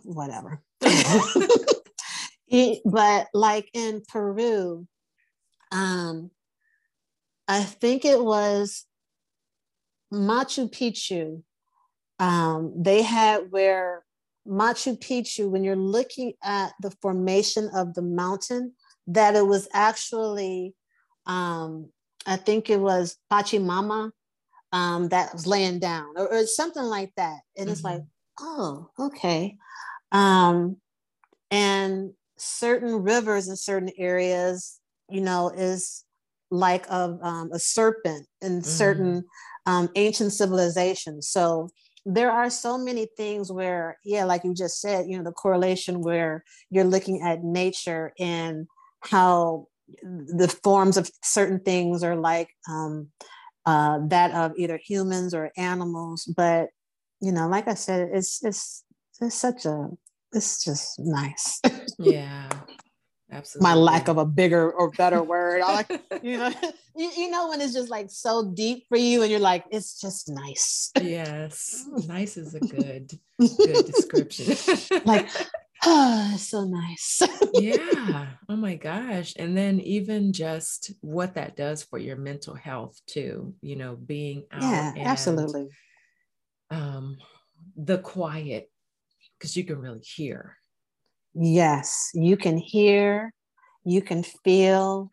Whatever. 0.04 0.62
but 2.84 3.28
like 3.34 3.68
in 3.74 4.02
Peru, 4.08 4.86
um, 5.72 6.30
I 7.48 7.62
think 7.62 8.04
it 8.04 8.22
was 8.22 8.86
Machu 10.12 10.70
Picchu, 10.70 11.42
um, 12.18 12.72
they 12.76 13.02
had 13.02 13.50
where 13.50 14.04
Machu 14.46 14.98
Picchu, 14.98 15.48
when 15.48 15.64
you're 15.64 15.76
looking 15.76 16.34
at 16.42 16.72
the 16.80 16.90
formation 17.00 17.70
of 17.74 17.94
the 17.94 18.02
mountain, 18.02 18.74
that 19.06 19.34
it 19.34 19.46
was 19.46 19.68
actually, 19.72 20.74
um, 21.26 21.88
I 22.26 22.36
think 22.36 22.68
it 22.68 22.80
was 22.80 23.16
Pachamama 23.32 24.10
um, 24.72 25.08
that 25.08 25.32
was 25.32 25.46
laying 25.46 25.78
down, 25.78 26.14
or, 26.16 26.32
or 26.32 26.46
something 26.46 26.82
like 26.82 27.12
that. 27.16 27.40
And 27.56 27.66
mm-hmm. 27.66 27.72
it's 27.72 27.84
like, 27.84 28.02
oh, 28.40 28.90
okay. 28.98 29.56
Um, 30.12 30.76
and 31.50 32.12
certain 32.38 33.02
rivers 33.02 33.48
in 33.48 33.56
certain 33.56 33.90
areas, 33.98 34.78
you 35.08 35.20
know, 35.20 35.50
is 35.50 36.04
like 36.52 36.86
a, 36.88 37.18
um, 37.22 37.50
a 37.52 37.58
serpent 37.58 38.26
in 38.42 38.58
mm-hmm. 38.58 38.62
certain 38.62 39.24
um, 39.64 39.88
ancient 39.96 40.32
civilizations. 40.32 41.28
So 41.28 41.70
there 42.04 42.30
are 42.30 42.50
so 42.50 42.76
many 42.76 43.08
things 43.16 43.50
where, 43.50 43.98
yeah, 44.04 44.24
like 44.24 44.44
you 44.44 44.54
just 44.54 44.80
said, 44.80 45.06
you 45.08 45.16
know, 45.16 45.24
the 45.24 45.32
correlation 45.32 46.02
where 46.02 46.44
you're 46.68 46.84
looking 46.84 47.22
at 47.22 47.42
nature 47.42 48.12
and 48.18 48.66
how 49.00 49.66
the 50.02 50.54
forms 50.62 50.96
of 50.96 51.10
certain 51.22 51.60
things 51.60 52.04
are 52.04 52.16
like 52.16 52.50
um, 52.68 53.08
uh, 53.64 53.98
that 54.08 54.32
of 54.32 54.52
either 54.56 54.78
humans 54.84 55.32
or 55.32 55.52
animals. 55.56 56.30
But 56.36 56.68
you 57.20 57.32
know, 57.32 57.48
like 57.48 57.68
I 57.68 57.74
said, 57.74 58.10
it's 58.12 58.44
it's 58.44 58.84
it's 59.20 59.36
such 59.36 59.64
a 59.64 59.88
it's 60.32 60.64
just 60.64 60.98
nice. 60.98 61.60
yeah 61.98 62.48
Absolutely. 63.32 63.68
my 63.68 63.74
lack 63.74 64.08
of 64.08 64.18
a 64.18 64.26
bigger 64.26 64.70
or 64.70 64.90
better 64.90 65.22
word. 65.22 65.62
I 65.62 65.72
like, 65.72 66.02
you 66.22 66.36
know, 66.36 66.52
you, 66.96 67.10
you 67.16 67.30
know, 67.30 67.48
when 67.48 67.60
it's 67.62 67.72
just 67.72 67.88
like 67.88 68.10
so 68.10 68.52
deep 68.52 68.84
for 68.88 68.98
you 68.98 69.22
and 69.22 69.30
you're 69.30 69.40
like, 69.40 69.64
it's 69.70 69.98
just 70.00 70.28
nice. 70.28 70.90
Yes. 71.00 71.86
nice 72.06 72.36
is 72.36 72.54
a 72.54 72.60
good, 72.60 73.10
good 73.38 73.86
description. 73.86 74.54
like, 75.06 75.30
oh, 75.84 76.36
so 76.36 76.64
nice. 76.64 77.22
yeah. 77.54 78.26
Oh 78.50 78.56
my 78.56 78.74
gosh. 78.74 79.32
And 79.36 79.56
then 79.56 79.80
even 79.80 80.34
just 80.34 80.92
what 81.00 81.34
that 81.34 81.56
does 81.56 81.82
for 81.82 81.98
your 81.98 82.16
mental 82.16 82.54
health 82.54 83.00
too, 83.06 83.54
you 83.62 83.76
know, 83.76 83.96
being 83.96 84.44
out. 84.52 84.62
Yeah, 84.62 84.92
and, 84.94 85.06
absolutely. 85.06 85.68
Um, 86.70 87.16
the 87.76 87.98
quiet, 87.98 88.70
because 89.38 89.56
you 89.56 89.64
can 89.64 89.78
really 89.78 90.00
hear 90.00 90.58
Yes, 91.34 92.10
you 92.14 92.36
can 92.36 92.56
hear, 92.58 93.32
you 93.84 94.02
can 94.02 94.22
feel. 94.22 95.10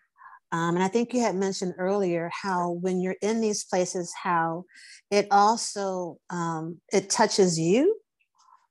Um, 0.51 0.75
and 0.75 0.83
I 0.83 0.87
think 0.87 1.13
you 1.13 1.21
had 1.21 1.35
mentioned 1.35 1.75
earlier 1.77 2.29
how 2.33 2.71
when 2.71 2.99
you're 2.99 3.15
in 3.21 3.39
these 3.39 3.63
places, 3.63 4.11
how 4.21 4.65
it 5.11 5.27
also 5.31 6.17
um, 6.29 6.81
it 6.91 7.09
touches 7.09 7.59
you, 7.59 7.95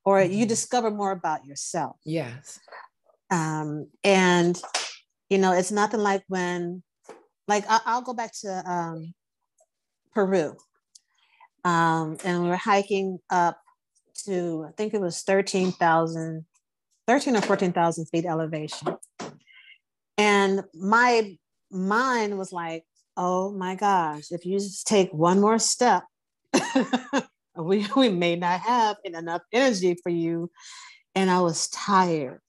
or 0.03 0.19
mm-hmm. 0.19 0.33
you 0.33 0.45
discover 0.45 0.91
more 0.91 1.11
about 1.11 1.45
yourself. 1.45 1.95
Yes. 2.05 2.59
Um, 3.31 3.87
and 4.03 4.59
you 5.29 5.37
know, 5.37 5.53
it's 5.53 5.71
nothing 5.71 5.99
like 5.99 6.23
when, 6.27 6.83
like 7.47 7.63
I- 7.69 7.95
will 7.95 8.01
go 8.01 8.13
back 8.13 8.31
to 8.41 8.69
um, 8.69 9.13
Peru, 10.13 10.57
um, 11.63 12.17
and 12.25 12.43
we 12.43 12.49
were 12.49 12.57
hiking 12.57 13.19
up 13.29 13.59
to 14.25 14.65
I 14.67 14.71
think 14.75 14.93
it 14.93 15.01
was 15.01 15.21
thirteen 15.21 15.71
thousand 15.71 16.45
13 17.09 17.37
or 17.37 17.41
14,000 17.41 18.05
feet 18.05 18.25
elevation. 18.27 18.95
And 20.15 20.63
my 20.75 21.39
mind 21.71 22.37
was 22.37 22.53
like, 22.53 22.85
oh 23.17 23.51
my 23.51 23.73
gosh, 23.73 24.25
if 24.29 24.45
you 24.45 24.59
just 24.59 24.85
take 24.85 25.11
one 25.11 25.41
more 25.41 25.57
step, 25.57 26.03
we, 27.57 27.87
we 27.95 28.09
may 28.09 28.35
not 28.35 28.59
have 28.59 28.97
enough 29.03 29.41
energy 29.51 29.97
for 30.03 30.09
you. 30.09 30.51
And 31.15 31.31
I 31.31 31.41
was 31.41 31.67
tired. 31.69 32.41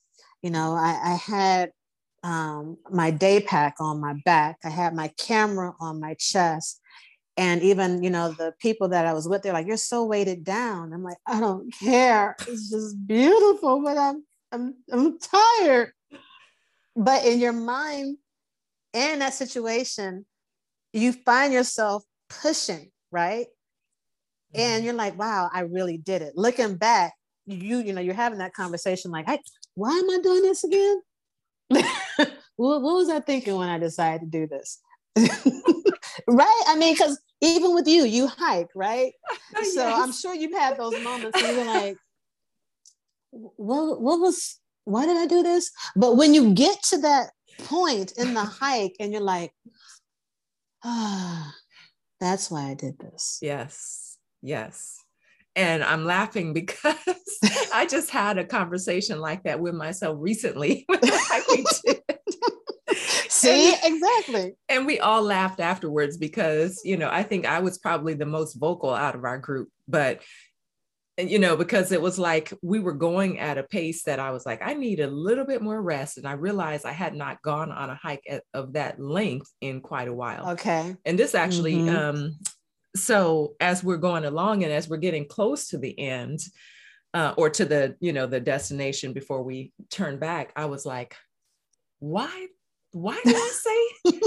You 0.42 0.50
know, 0.50 0.74
I, 0.74 1.00
I 1.02 1.14
had 1.14 1.70
um, 2.22 2.76
my 2.90 3.10
day 3.10 3.40
pack 3.40 3.76
on 3.80 3.98
my 3.98 4.12
back, 4.26 4.58
I 4.62 4.68
had 4.68 4.94
my 4.94 5.10
camera 5.18 5.72
on 5.80 6.00
my 6.00 6.16
chest. 6.18 6.82
And 7.38 7.62
even, 7.62 8.02
you 8.02 8.10
know, 8.10 8.32
the 8.32 8.52
people 8.60 8.88
that 8.88 9.06
I 9.06 9.14
was 9.14 9.26
with, 9.26 9.40
they're 9.40 9.54
like, 9.54 9.66
you're 9.66 9.78
so 9.78 10.04
weighted 10.04 10.44
down. 10.44 10.92
I'm 10.92 11.02
like, 11.02 11.16
I 11.26 11.40
don't 11.40 11.72
care. 11.72 12.36
It's 12.46 12.68
just 12.68 13.06
beautiful, 13.06 13.82
but 13.82 13.96
I'm 13.96 14.22
I'm 14.52 14.74
I'm 14.92 15.18
tired. 15.18 15.92
But 16.96 17.24
in 17.24 17.38
your 17.38 17.52
mind, 17.52 18.18
in 18.92 19.20
that 19.20 19.34
situation, 19.34 20.26
you 20.92 21.12
find 21.12 21.52
yourself 21.52 22.04
pushing, 22.28 22.90
right? 23.10 23.46
Mm-hmm. 24.54 24.60
And 24.60 24.84
you're 24.84 24.94
like, 24.94 25.18
wow, 25.18 25.48
I 25.52 25.60
really 25.60 25.98
did 25.98 26.22
it. 26.22 26.32
Looking 26.36 26.76
back, 26.76 27.14
you, 27.46 27.78
you 27.78 27.92
know, 27.92 28.00
you're 28.00 28.14
having 28.14 28.38
that 28.38 28.54
conversation 28.54 29.10
like, 29.10 29.26
hey, 29.26 29.40
why 29.74 29.90
am 29.90 30.10
I 30.10 30.18
doing 30.22 30.42
this 30.42 30.64
again? 30.64 31.00
what, 31.68 32.82
what 32.82 32.82
was 32.82 33.08
I 33.08 33.20
thinking 33.20 33.56
when 33.56 33.68
I 33.68 33.78
decided 33.78 34.20
to 34.20 34.26
do 34.26 34.46
this? 34.46 34.80
right? 36.26 36.62
I 36.66 36.76
mean, 36.76 36.94
because 36.94 37.20
even 37.40 37.74
with 37.74 37.86
you, 37.86 38.04
you 38.04 38.26
hike, 38.26 38.70
right? 38.74 39.12
So 39.62 39.86
yes. 39.86 40.00
I'm 40.00 40.12
sure 40.12 40.34
you've 40.34 40.56
had 40.56 40.78
those 40.78 40.98
moments 41.02 41.40
where 41.40 41.52
you're 41.52 41.64
like, 41.64 41.96
what, 43.30 44.00
what 44.00 44.20
was, 44.20 44.58
why 44.84 45.06
did 45.06 45.16
I 45.16 45.26
do 45.26 45.42
this? 45.42 45.70
But 45.96 46.16
when 46.16 46.34
you 46.34 46.54
get 46.54 46.82
to 46.84 46.98
that 46.98 47.30
point 47.64 48.12
in 48.16 48.34
the 48.34 48.44
hike 48.44 48.96
and 49.00 49.12
you're 49.12 49.22
like, 49.22 49.52
ah, 50.84 51.54
that's 52.20 52.50
why 52.50 52.70
I 52.70 52.74
did 52.74 52.98
this. 52.98 53.38
Yes, 53.40 54.18
yes. 54.42 54.98
And 55.56 55.82
I'm 55.82 56.04
laughing 56.04 56.52
because 56.54 56.96
I 57.72 57.86
just 57.86 58.10
had 58.10 58.38
a 58.38 58.44
conversation 58.44 59.20
like 59.20 59.44
that 59.44 59.60
with 59.60 59.74
myself 59.74 60.16
recently 60.20 60.86
See, 63.28 63.72
and, 63.72 63.94
exactly. 63.94 64.54
And 64.68 64.86
we 64.86 65.00
all 65.00 65.22
laughed 65.22 65.60
afterwards 65.60 66.16
because, 66.18 66.80
you 66.84 66.96
know, 66.96 67.08
I 67.10 67.22
think 67.22 67.46
I 67.46 67.60
was 67.60 67.78
probably 67.78 68.14
the 68.14 68.26
most 68.26 68.54
vocal 68.54 68.92
out 68.92 69.14
of 69.14 69.24
our 69.24 69.38
group, 69.38 69.68
but 69.88 70.20
you 71.18 71.38
know, 71.38 71.56
because 71.56 71.92
it 71.92 72.00
was 72.00 72.18
like 72.18 72.52
we 72.62 72.78
were 72.78 72.92
going 72.92 73.38
at 73.38 73.58
a 73.58 73.62
pace 73.62 74.04
that 74.04 74.18
I 74.18 74.30
was 74.30 74.46
like, 74.46 74.60
I 74.62 74.74
need 74.74 75.00
a 75.00 75.06
little 75.06 75.44
bit 75.44 75.62
more 75.62 75.80
rest. 75.80 76.16
And 76.16 76.26
I 76.26 76.32
realized 76.32 76.86
I 76.86 76.92
had 76.92 77.14
not 77.14 77.42
gone 77.42 77.70
on 77.70 77.90
a 77.90 77.94
hike 77.94 78.24
at, 78.28 78.42
of 78.54 78.72
that 78.74 79.00
length 79.00 79.50
in 79.60 79.80
quite 79.80 80.08
a 80.08 80.14
while. 80.14 80.50
Okay. 80.50 80.96
And 81.04 81.18
this 81.18 81.34
actually, 81.34 81.76
mm-hmm. 81.76 81.96
um, 81.96 82.38
so 82.96 83.54
as 83.60 83.84
we're 83.84 83.98
going 83.98 84.24
along 84.24 84.64
and 84.64 84.72
as 84.72 84.88
we're 84.88 84.96
getting 84.96 85.26
close 85.26 85.68
to 85.68 85.78
the 85.78 85.98
end, 85.98 86.40
uh, 87.12 87.34
or 87.36 87.50
to 87.50 87.64
the, 87.64 87.96
you 88.00 88.12
know, 88.12 88.26
the 88.26 88.40
destination 88.40 89.12
before 89.12 89.42
we 89.42 89.72
turn 89.90 90.18
back, 90.18 90.52
I 90.54 90.66
was 90.66 90.86
like, 90.86 91.16
why 91.98 92.46
why 92.92 93.20
did 93.24 93.36
I 93.36 93.92
say 94.12 94.20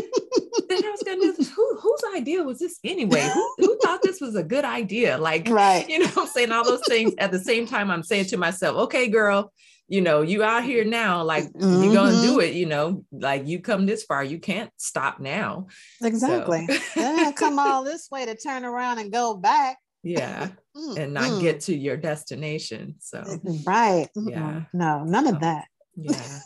that 0.76 0.86
I 0.86 0.92
was 0.92 1.04
going 1.04 1.20
to 1.20 1.26
do 1.26 1.34
this? 1.34 1.52
Who, 1.52 1.78
whose 1.80 2.02
idea 2.16 2.44
was 2.44 2.60
this 2.60 2.80
anyway? 2.84 3.30
Who, 3.34 3.56
who 3.58 3.78
thought 3.84 4.02
this 4.02 4.22
was 4.22 4.36
a 4.36 4.44
good 4.44 4.66
idea? 4.66 5.18
Like, 5.18 5.48
right. 5.50 5.88
you 5.90 6.00
know, 6.00 6.10
I'm 6.18 6.28
saying 6.34 6.52
all 6.52 6.64
those 6.64 6.86
things 6.88 7.14
at 7.18 7.32
the 7.32 7.40
same 7.40 7.66
time. 7.66 7.92
I'm 7.92 8.04
saying 8.04 8.26
to 8.26 8.38
myself, 8.38 8.78
okay, 8.78 9.08
girl, 9.08 9.52
you 9.88 10.02
know, 10.02 10.22
you 10.22 10.44
out 10.44 10.64
here 10.64 10.86
now, 10.86 11.24
like 11.24 11.46
mm-hmm. 11.52 11.84
you're 11.84 11.94
gonna 11.94 12.22
do 12.22 12.40
it, 12.40 12.54
you 12.54 12.66
know, 12.66 13.06
like 13.12 13.48
you 13.48 13.60
come 13.60 13.86
this 13.86 14.04
far, 14.04 14.24
you 14.24 14.40
can't 14.40 14.72
stop 14.78 15.20
now. 15.20 15.68
Exactly. 16.02 16.66
So. 16.68 17.02
yeah, 17.02 17.32
come 17.36 17.60
all 17.60 17.84
this 17.84 18.10
way 18.10 18.26
to 18.26 18.36
turn 18.36 18.66
around 18.66 19.00
and 19.00 19.12
go 19.12 19.36
back. 19.36 19.78
Yeah. 20.02 20.50
and 20.98 21.14
not 21.14 21.42
get 21.42 21.62
to 21.62 21.76
your 21.76 21.98
destination. 21.98 22.96
So 23.00 23.24
right. 23.66 24.10
Yeah. 24.16 24.64
No, 24.74 25.04
none 25.04 25.28
of 25.28 25.42
that. 25.42 25.66
Yeah. 25.96 26.40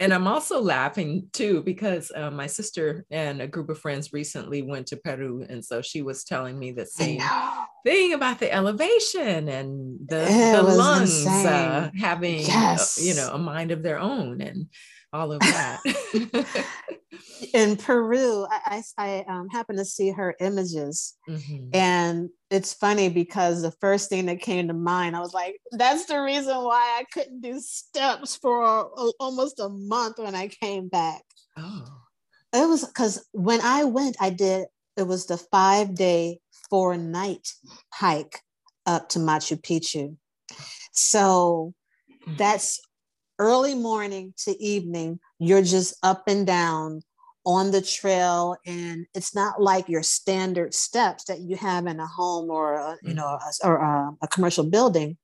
and 0.00 0.12
I'm 0.12 0.26
also 0.26 0.60
laughing 0.60 1.28
too 1.32 1.62
because 1.62 2.12
uh, 2.14 2.30
my 2.30 2.46
sister 2.46 3.04
and 3.10 3.40
a 3.40 3.46
group 3.46 3.70
of 3.70 3.78
friends 3.78 4.12
recently 4.12 4.62
went 4.62 4.88
to 4.88 4.96
Peru. 4.96 5.44
And 5.48 5.64
so 5.64 5.82
she 5.82 6.02
was 6.02 6.24
telling 6.24 6.58
me 6.58 6.72
the 6.72 6.86
same 6.86 7.20
thing 7.84 8.12
about 8.12 8.40
the 8.40 8.52
elevation 8.52 9.48
and 9.48 9.98
the, 10.06 10.52
the 10.56 10.62
lungs 10.62 11.26
uh, 11.26 11.90
having, 11.98 12.40
yes. 12.40 12.98
a, 12.98 13.04
you 13.04 13.14
know, 13.14 13.30
a 13.32 13.38
mind 13.38 13.70
of 13.70 13.82
their 13.82 13.98
own 13.98 14.40
and 14.40 14.66
all 15.12 15.32
of 15.32 15.40
that. 15.40 15.80
in 17.54 17.76
Peru, 17.76 18.46
I, 18.50 18.82
I, 18.98 19.04
I 19.04 19.24
um, 19.28 19.48
happened 19.48 19.78
to 19.78 19.84
see 19.84 20.10
her 20.10 20.34
images, 20.40 21.16
mm-hmm. 21.28 21.68
and 21.72 22.30
it's 22.50 22.74
funny 22.74 23.08
because 23.08 23.62
the 23.62 23.72
first 23.80 24.08
thing 24.08 24.26
that 24.26 24.40
came 24.40 24.68
to 24.68 24.74
mind, 24.74 25.16
I 25.16 25.20
was 25.20 25.34
like, 25.34 25.56
"That's 25.72 26.06
the 26.06 26.20
reason 26.20 26.56
why 26.56 26.98
I 26.98 27.04
couldn't 27.12 27.40
do 27.40 27.58
steps 27.60 28.36
for 28.36 28.62
a, 28.62 28.82
a, 28.82 29.12
almost 29.20 29.60
a 29.60 29.68
month 29.68 30.18
when 30.18 30.34
I 30.34 30.48
came 30.48 30.88
back." 30.88 31.22
Oh, 31.56 31.86
it 32.52 32.68
was 32.68 32.84
because 32.84 33.26
when 33.32 33.60
I 33.62 33.84
went, 33.84 34.16
I 34.20 34.30
did. 34.30 34.66
It 34.96 35.06
was 35.06 35.26
the 35.26 35.38
five 35.38 35.94
day, 35.94 36.40
four 36.68 36.96
night 36.96 37.48
hike 37.92 38.40
up 38.86 39.08
to 39.10 39.18
Machu 39.18 39.60
Picchu. 39.60 40.16
So 40.92 41.74
mm-hmm. 42.10 42.36
that's 42.36 42.80
early 43.40 43.74
morning 43.74 44.34
to 44.44 44.62
evening, 44.62 45.18
you're 45.40 45.62
just 45.62 45.96
up 46.04 46.24
and 46.28 46.46
down 46.46 47.02
on 47.46 47.70
the 47.70 47.80
trail 47.80 48.54
and 48.66 49.06
it's 49.14 49.34
not 49.34 49.60
like 49.60 49.88
your 49.88 50.02
standard 50.02 50.74
steps 50.74 51.24
that 51.24 51.40
you 51.40 51.56
have 51.56 51.86
in 51.86 51.98
a 51.98 52.06
home 52.06 52.50
or 52.50 52.74
a, 52.74 52.96
you 53.02 53.12
mm. 53.12 53.16
know 53.16 53.26
a, 53.26 53.66
or 53.66 53.76
a, 53.76 54.12
a, 54.22 54.28
commercial 54.28 54.62
building. 54.62 55.16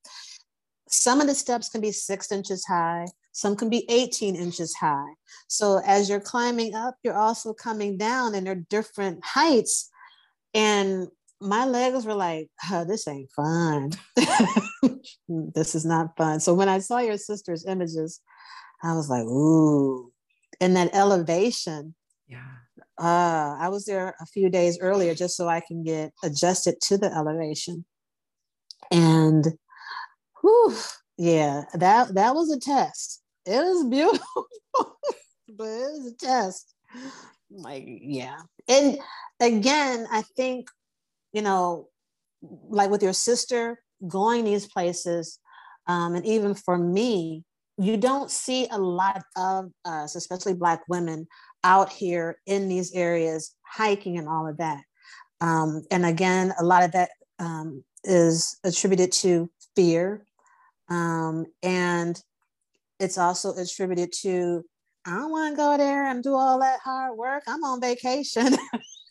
Some 0.89 1.21
of 1.21 1.27
the 1.27 1.35
steps 1.35 1.69
can 1.69 1.83
be 1.83 1.93
six 1.93 2.33
inches 2.33 2.65
high 2.65 3.07
some 3.37 3.55
can 3.55 3.69
be 3.69 3.85
18 3.91 4.35
inches 4.35 4.75
high. 4.75 5.13
So 5.47 5.83
as 5.87 6.09
you're 6.09 6.21
climbing 6.21 6.75
up 6.75 6.97
you're 7.03 7.19
also 7.19 7.53
coming 7.53 7.99
down 7.99 8.35
and 8.35 8.47
they're 8.47 8.55
different 8.55 9.23
heights. 9.23 9.91
And 10.55 11.09
my 11.39 11.67
legs 11.67 12.07
were 12.07 12.15
like 12.15 12.49
oh, 12.73 12.85
this 12.87 13.07
ain't 13.07 13.31
fun 13.33 13.91
this 15.29 15.75
is 15.75 15.85
not 15.85 16.17
fun 16.17 16.41
so 16.41 16.55
when 16.55 16.69
i 16.69 16.79
saw 16.79 16.99
your 16.99 17.19
sister's 17.19 17.67
images 17.67 18.21
i 18.83 18.95
was 18.95 19.09
like 19.09 19.25
ooh 19.25 20.13
and 20.61 20.77
that 20.77 20.95
elevation 20.95 21.95
yeah. 22.29 22.41
Uh, 22.99 23.57
I 23.59 23.69
was 23.69 23.85
there 23.85 24.15
a 24.21 24.27
few 24.27 24.49
days 24.49 24.79
earlier 24.81 25.15
just 25.15 25.37
so 25.37 25.49
I 25.49 25.61
can 25.61 25.83
get 25.83 26.13
adjusted 26.25 26.81
to 26.83 26.99
the 26.99 27.13
elevation. 27.13 27.85
And 28.91 29.47
whew, 30.41 30.75
yeah, 31.19 31.65
that 31.75 32.15
that 32.15 32.35
was 32.35 32.51
a 32.51 32.59
test. 32.59 33.23
It 33.45 33.59
was 33.59 33.85
beautiful, 33.85 34.47
but 35.49 35.67
it 35.67 35.91
was 35.93 36.13
a 36.13 36.17
test. 36.17 36.75
Like, 37.51 37.85
yeah. 37.87 38.39
And 38.69 38.99
again, 39.41 40.07
I 40.11 40.23
think, 40.37 40.69
you 41.33 41.43
know, 41.43 41.89
like 42.43 42.91
with 42.91 43.03
your 43.03 43.13
sister 43.13 43.79
going 44.07 44.45
these 44.45 44.67
places, 44.67 45.39
um, 45.87 46.15
and 46.15 46.27
even 46.27 46.55
for 46.55 46.77
me, 46.77 47.45
you 47.79 47.97
don't 47.97 48.31
see 48.31 48.67
a 48.71 48.79
lot 48.79 49.23
of 49.37 49.71
us, 49.85 50.15
especially 50.15 50.55
Black 50.55 50.83
women, 50.89 51.27
out 51.63 51.91
here 51.91 52.39
in 52.47 52.69
these 52.69 52.93
areas 52.93 53.55
hiking 53.65 54.19
and 54.19 54.29
all 54.29 54.49
of 54.49 54.57
that. 54.59 54.83
Um, 55.41 55.83
and 55.91 56.07
again, 56.07 56.55
a 56.59 56.65
lot 56.65 56.85
of 56.85 56.93
that 56.93 57.11
um, 57.39 57.85
is 58.05 58.59
attributed 58.65 59.13
to 59.13 59.51
fear. 59.75 60.25
Um, 60.89 61.47
and 61.63 62.21
it's 62.99 63.19
also 63.19 63.55
attributed 63.55 64.13
to, 64.23 64.65
I 65.07 65.11
don't 65.11 65.31
want 65.31 65.53
to 65.53 65.57
go 65.57 65.77
there 65.77 66.07
and 66.07 66.23
do 66.23 66.35
all 66.35 66.61
that 66.61 66.81
hard 66.83 67.17
work. 67.19 67.43
I'm 67.47 67.63
on 67.65 67.81
vacation. 67.81 68.57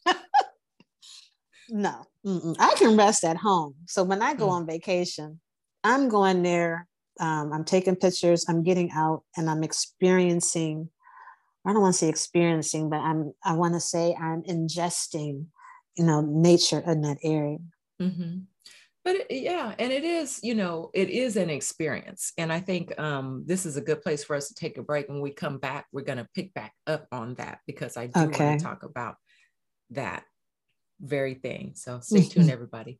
no, 1.70 2.06
mm-mm. 2.26 2.56
I 2.60 2.74
can 2.78 2.98
rest 2.98 3.24
at 3.24 3.38
home. 3.38 3.76
So 3.88 4.04
when 4.04 4.22
I 4.22 4.34
go 4.34 4.48
mm. 4.48 4.52
on 4.52 4.68
vacation, 4.68 5.40
I'm 5.84 6.10
going 6.10 6.44
there 6.44 6.88
um, 7.20 7.54
I'm 7.54 7.64
taking 7.64 7.96
pictures, 7.96 8.46
I'm 8.48 8.64
getting 8.64 8.92
out, 8.92 9.24
and 9.38 9.50
I'm 9.50 9.64
experiencing. 9.64 10.90
I 11.66 11.74
don't 11.74 11.82
want 11.82 11.94
to 11.94 12.00
say 12.00 12.10
experiencing, 12.10 12.90
but 12.90 13.00
I'm. 13.00 13.34
I 13.44 13.54
want 13.54 13.74
to 13.74 13.80
say 13.80 14.16
I'm 14.20 14.44
ingesting, 14.44 15.46
you 15.98 16.06
know, 16.06 16.22
nature 16.22 16.84
in 16.86 17.02
that 17.02 17.18
area. 17.24 17.58
Mm-hmm. 18.02 18.40
But 19.04 19.16
it, 19.16 19.28
yeah, 19.30 19.74
and 19.80 19.92
it 19.92 20.04
is, 20.04 20.40
you 20.44 20.56
know, 20.56 20.90
it 20.94 21.10
is 21.10 21.38
an 21.38 21.50
experience, 21.50 22.34
and 22.38 22.52
I 22.52 22.60
think 22.60 23.00
um, 23.00 23.44
this 23.46 23.66
is 23.66 23.78
a 23.78 23.82
good 23.82 24.02
place 24.02 24.24
for 24.24 24.36
us 24.36 24.50
to 24.50 24.56
take 24.56 24.78
a 24.78 24.84
break. 24.84 25.08
When 25.08 25.22
we 25.22 25.32
come 25.32 25.58
back, 25.58 25.86
we're 25.92 26.02
going 26.02 26.18
to 26.18 26.28
pick 26.36 26.54
back 26.54 26.74
up 26.86 27.08
on 27.12 27.36
that 27.36 27.60
because 27.66 27.98
I 27.98 28.08
do 28.08 28.20
okay. 28.22 28.46
want 28.46 28.60
to 28.60 28.66
talk 28.66 28.84
about 28.84 29.16
that 29.92 30.24
very 31.00 31.36
thing. 31.36 31.74
So 31.76 32.00
stay 32.02 32.24
tuned, 32.30 32.50
everybody. 32.50 33.00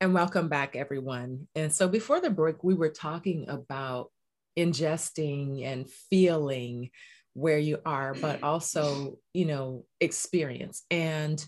And 0.00 0.12
welcome 0.12 0.48
back, 0.48 0.76
everyone. 0.76 1.48
And 1.54 1.72
so 1.72 1.88
before 1.88 2.20
the 2.20 2.30
break, 2.30 2.62
we 2.62 2.74
were 2.74 2.90
talking 2.90 3.48
about 3.48 4.10
ingesting 4.58 5.64
and 5.64 5.88
feeling 5.88 6.90
where 7.32 7.58
you 7.58 7.78
are, 7.84 8.14
but 8.14 8.42
also, 8.42 9.18
you 9.32 9.46
know, 9.46 9.84
experience. 10.00 10.84
And 10.90 11.44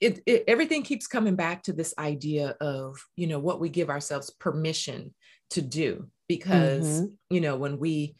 it, 0.00 0.20
it, 0.26 0.44
everything 0.48 0.82
keeps 0.82 1.06
coming 1.06 1.34
back 1.34 1.62
to 1.64 1.72
this 1.72 1.94
idea 1.98 2.56
of, 2.60 3.02
you 3.16 3.26
know, 3.26 3.38
what 3.38 3.60
we 3.60 3.68
give 3.68 3.90
ourselves 3.90 4.30
permission 4.30 5.14
to 5.50 5.62
do. 5.62 6.08
Because, 6.28 7.02
mm-hmm. 7.02 7.34
you 7.34 7.40
know, 7.40 7.56
when 7.56 7.78
we 7.78 8.14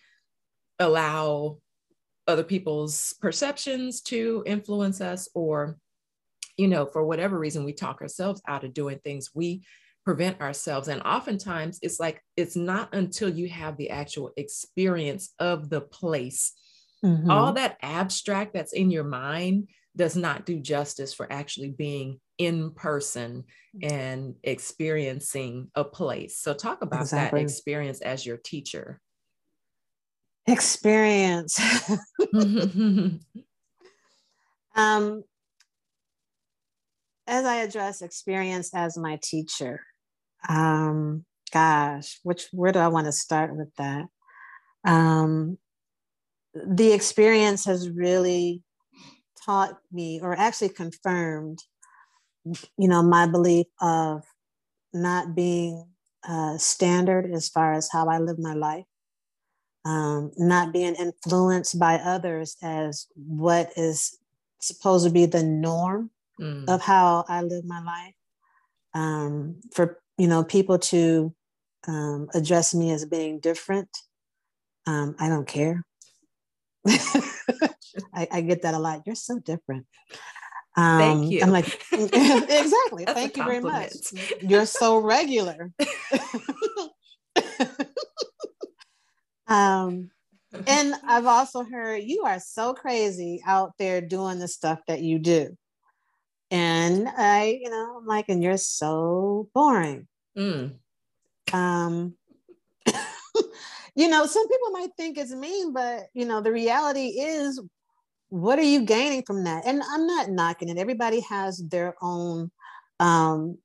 allow 0.78 1.58
other 2.30 2.44
people's 2.44 3.14
perceptions 3.20 4.00
to 4.02 4.42
influence 4.46 5.00
us 5.00 5.28
or 5.34 5.76
you 6.60 6.68
know, 6.68 6.84
for 6.84 7.02
whatever 7.04 7.38
reason, 7.38 7.64
we 7.64 7.72
talk 7.72 8.02
ourselves 8.02 8.42
out 8.46 8.64
of 8.64 8.74
doing 8.74 8.98
things, 8.98 9.30
we 9.34 9.62
prevent 10.04 10.40
ourselves. 10.42 10.88
And 10.88 11.00
oftentimes 11.02 11.78
it's 11.80 11.98
like, 11.98 12.22
it's 12.36 12.54
not 12.54 12.94
until 12.94 13.30
you 13.30 13.48
have 13.48 13.78
the 13.78 13.88
actual 13.88 14.32
experience 14.36 15.32
of 15.38 15.70
the 15.70 15.80
place. 15.80 16.52
Mm-hmm. 17.02 17.30
All 17.30 17.54
that 17.54 17.78
abstract 17.80 18.52
that's 18.52 18.74
in 18.74 18.90
your 18.90 19.04
mind 19.04 19.68
does 19.96 20.16
not 20.16 20.44
do 20.44 20.60
justice 20.60 21.14
for 21.14 21.30
actually 21.32 21.70
being 21.70 22.20
in 22.36 22.72
person 22.72 23.44
and 23.82 24.34
experiencing 24.42 25.70
a 25.74 25.84
place. 25.84 26.38
So, 26.38 26.52
talk 26.54 26.82
about 26.82 27.02
exactly. 27.02 27.40
that 27.40 27.44
experience 27.44 28.00
as 28.00 28.24
your 28.24 28.36
teacher. 28.36 29.00
Experience. 30.50 31.60
um, 34.76 35.24
as 37.26 37.44
I 37.44 37.56
address 37.56 38.02
experience 38.02 38.74
as 38.74 38.98
my 38.98 39.18
teacher, 39.22 39.80
um, 40.48 41.24
gosh, 41.52 42.18
which 42.22 42.48
where 42.52 42.72
do 42.72 42.78
I 42.78 42.88
want 42.88 43.06
to 43.06 43.12
start 43.12 43.56
with 43.56 43.74
that? 43.76 44.06
Um, 44.84 45.58
the 46.54 46.92
experience 46.92 47.64
has 47.66 47.88
really 47.88 48.62
taught 49.44 49.78
me, 49.92 50.20
or 50.20 50.36
actually 50.36 50.70
confirmed, 50.70 51.60
you 52.44 52.88
know, 52.88 53.02
my 53.02 53.26
belief 53.26 53.66
of 53.80 54.22
not 54.92 55.34
being 55.34 55.86
uh, 56.28 56.58
standard 56.58 57.30
as 57.32 57.48
far 57.48 57.74
as 57.74 57.88
how 57.92 58.08
I 58.08 58.18
live 58.18 58.38
my 58.38 58.54
life, 58.54 58.84
um, 59.84 60.32
not 60.36 60.72
being 60.72 60.94
influenced 60.94 61.78
by 61.78 61.94
others 61.96 62.56
as 62.62 63.06
what 63.14 63.72
is 63.76 64.18
supposed 64.60 65.06
to 65.06 65.12
be 65.12 65.26
the 65.26 65.42
norm 65.42 66.10
mm. 66.38 66.68
of 66.68 66.82
how 66.82 67.24
I 67.28 67.42
live 67.42 67.64
my 67.64 67.82
life. 67.82 68.14
Um, 68.92 69.60
for 69.72 70.00
you 70.18 70.26
know 70.26 70.42
people 70.42 70.78
to 70.78 71.34
um, 71.86 72.28
address 72.34 72.74
me 72.74 72.90
as 72.90 73.04
being 73.06 73.38
different, 73.38 73.88
um, 74.86 75.14
I 75.18 75.28
don't 75.28 75.46
care. 75.46 75.84
I, 76.86 78.26
I, 78.32 78.40
get 78.40 78.62
that 78.62 78.74
a 78.74 78.78
lot. 78.78 79.02
You're 79.04 79.14
so 79.14 79.38
different. 79.38 79.86
Thank 80.76 81.18
um, 81.18 81.22
you. 81.24 81.42
I'm 81.42 81.50
like, 81.50 81.66
exactly. 81.92 83.04
Thank 83.04 83.36
you 83.36 83.44
very 83.44 83.60
much. 83.60 83.92
You're 84.40 84.66
so 84.66 84.98
regular. 84.98 85.72
Um, 89.50 90.10
and 90.66 90.94
I've 91.06 91.26
also 91.26 91.62
heard 91.64 92.02
you 92.02 92.22
are 92.24 92.40
so 92.40 92.72
crazy 92.72 93.42
out 93.46 93.72
there 93.78 94.00
doing 94.00 94.38
the 94.38 94.48
stuff 94.48 94.80
that 94.88 95.02
you 95.02 95.18
do. 95.18 95.56
And 96.50 97.08
I, 97.08 97.58
you 97.62 97.70
know, 97.70 97.98
I'm 97.98 98.06
like, 98.06 98.28
and 98.28 98.42
you're 98.42 98.56
so 98.56 99.48
boring. 99.54 100.08
Mm. 100.36 100.74
Um, 101.52 102.14
you 103.94 104.08
know, 104.08 104.26
some 104.26 104.48
people 104.48 104.70
might 104.70 104.90
think 104.96 105.18
it's 105.18 105.32
mean, 105.32 105.72
but 105.72 106.06
you 106.14 106.24
know, 106.24 106.40
the 106.40 106.50
reality 106.50 107.20
is, 107.20 107.60
what 108.30 108.58
are 108.58 108.62
you 108.62 108.82
gaining 108.82 109.22
from 109.24 109.44
that? 109.44 109.64
And 109.66 109.82
I'm 109.82 110.06
not 110.06 110.30
knocking 110.30 110.68
it. 110.68 110.78
Everybody 110.78 111.20
has 111.20 111.58
their 111.58 111.94
own 112.00 112.50
um 113.00 113.58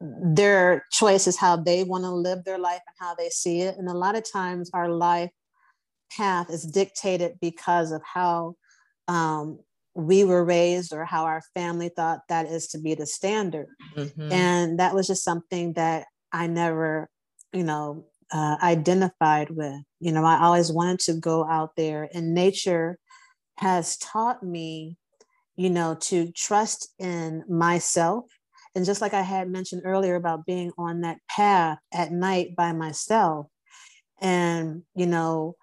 their 0.00 0.84
choices 0.92 1.38
how 1.38 1.56
they 1.56 1.82
want 1.82 2.04
to 2.04 2.10
live 2.10 2.44
their 2.44 2.58
life 2.58 2.82
and 2.86 2.96
how 2.98 3.14
they 3.14 3.30
see 3.30 3.62
it 3.62 3.76
and 3.78 3.88
a 3.88 3.94
lot 3.94 4.14
of 4.14 4.30
times 4.30 4.70
our 4.74 4.90
life 4.90 5.30
path 6.16 6.50
is 6.50 6.64
dictated 6.64 7.38
because 7.40 7.92
of 7.92 8.02
how 8.04 8.54
um, 9.08 9.58
we 9.94 10.24
were 10.24 10.44
raised 10.44 10.92
or 10.92 11.04
how 11.04 11.24
our 11.24 11.42
family 11.54 11.88
thought 11.88 12.20
that 12.28 12.46
is 12.46 12.68
to 12.68 12.78
be 12.78 12.94
the 12.94 13.06
standard. 13.06 13.66
Mm-hmm. 13.96 14.32
And 14.32 14.78
that 14.78 14.94
was 14.94 15.06
just 15.06 15.24
something 15.24 15.72
that 15.74 16.06
I 16.32 16.46
never, 16.46 17.08
you 17.52 17.64
know, 17.64 18.06
uh, 18.32 18.56
identified 18.62 19.50
with. 19.50 19.80
You 20.00 20.12
know, 20.12 20.24
I 20.24 20.40
always 20.42 20.70
wanted 20.70 21.00
to 21.00 21.14
go 21.14 21.44
out 21.44 21.70
there, 21.76 22.08
and 22.12 22.34
nature 22.34 22.98
has 23.56 23.96
taught 23.96 24.42
me, 24.42 24.96
you 25.56 25.70
know, 25.70 25.96
to 26.02 26.30
trust 26.32 26.94
in 26.98 27.44
myself. 27.48 28.26
And 28.78 28.86
just 28.86 29.00
like 29.00 29.12
I 29.12 29.22
had 29.22 29.50
mentioned 29.50 29.82
earlier 29.84 30.14
about 30.14 30.46
being 30.46 30.70
on 30.78 31.00
that 31.00 31.18
path 31.28 31.78
at 31.92 32.12
night 32.12 32.54
by 32.54 32.72
myself, 32.72 33.48
and, 34.20 34.84
you 34.94 35.06
know, 35.06 35.56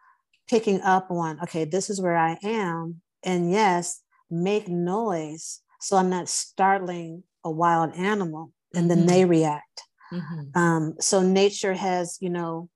picking 0.50 0.82
up 0.82 1.10
on, 1.10 1.40
okay, 1.44 1.64
this 1.64 1.90
is 1.90 2.02
where 2.02 2.18
I 2.18 2.38
am. 2.44 3.00
And 3.24 3.50
yes, 3.50 4.02
make 4.30 4.68
noise 4.68 5.62
so 5.80 5.96
I'm 5.96 6.10
not 6.10 6.28
startling 6.28 7.24
a 7.46 7.50
wild 7.50 7.96
animal 7.96 8.52
and 8.74 8.92
then 8.92 8.98
mm-hmm. 9.00 9.08
they 9.08 9.24
react. 9.24 9.84
Mm-hmm. 10.12 10.60
Um, 10.60 10.96
so 11.00 11.22
nature 11.22 11.74
has, 11.74 12.18
you 12.20 12.30
know, 12.30 12.70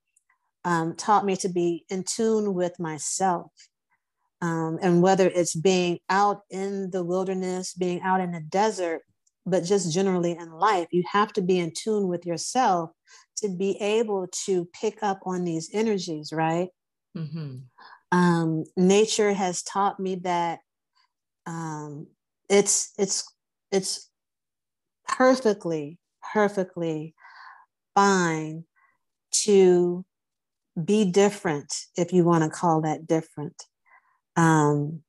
um, 0.63 0.95
taught 0.95 1.25
me 1.25 1.35
to 1.35 1.49
be 1.49 1.83
in 1.89 2.05
tune 2.05 2.53
with 2.53 2.79
myself. 2.79 3.51
Um, 4.41 4.79
and 4.81 5.01
whether 5.01 5.27
it's 5.27 5.53
being 5.53 5.99
out 6.09 6.43
in 6.49 6.91
the 6.91 7.03
wilderness, 7.03 7.73
being 7.73 7.99
out 8.03 8.21
in 8.21 8.31
the 8.31 8.39
desert, 8.39 9.01
but 9.45 9.63
just 9.63 9.93
generally 9.93 10.31
in 10.31 10.51
life, 10.51 10.87
you 10.91 11.03
have 11.11 11.33
to 11.33 11.41
be 11.41 11.59
in 11.59 11.71
tune 11.75 12.07
with 12.07 12.25
yourself 12.25 12.91
to 13.37 13.49
be 13.49 13.77
able 13.81 14.27
to 14.45 14.65
pick 14.73 15.01
up 15.01 15.19
on 15.25 15.43
these 15.43 15.69
energies, 15.73 16.31
right? 16.31 16.69
Mm-hmm. 17.17 17.57
Um, 18.11 18.63
nature 18.75 19.33
has 19.33 19.63
taught 19.63 19.99
me 19.99 20.15
that 20.23 20.59
um, 21.45 22.07
it's 22.49 22.93
it's 22.97 23.25
it's 23.71 24.09
perfectly 25.07 25.99
perfectly 26.33 27.15
fine 27.95 28.63
to 29.31 30.05
be 30.83 31.05
different 31.05 31.73
if 31.95 32.13
you 32.13 32.23
want 32.23 32.43
to 32.43 32.49
call 32.49 32.81
that 32.81 33.07
different. 33.07 33.63
Um, 34.35 35.01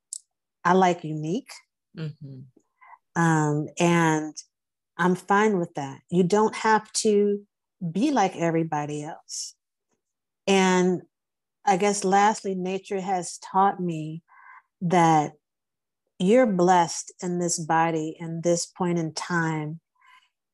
I 0.65 0.73
like 0.73 1.05
unique, 1.05 1.53
mm-hmm. 1.97 2.41
Um, 3.21 3.67
and 3.79 4.35
I'm 4.97 5.15
fine 5.15 5.59
with 5.59 5.75
that. 5.75 6.01
You 6.11 6.23
don't 6.23 6.55
have 6.57 6.91
to 7.05 7.41
be 7.93 8.13
like 8.13 8.35
everybody 8.35 9.05
else. 9.05 9.55
And 10.47 11.03
I 11.67 11.77
guess 11.77 12.03
lastly, 12.03 12.55
nature 12.55 13.01
has 13.01 13.39
taught 13.39 13.79
me 13.79 14.23
that 14.81 15.33
you're 16.19 16.47
blessed 16.47 17.13
in 17.23 17.39
this 17.39 17.59
body 17.59 18.17
in 18.19 18.41
this 18.41 18.65
point 18.65 18.99
in 18.99 19.13
time 19.13 19.81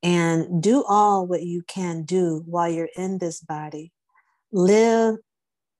and 0.02 0.60
do 0.60 0.84
all 0.88 1.26
what 1.26 1.42
you 1.42 1.62
can 1.68 2.02
do 2.02 2.42
while 2.46 2.68
you're 2.68 2.88
in 2.96 3.18
this 3.18 3.40
body. 3.40 3.92
Live, 4.50 5.16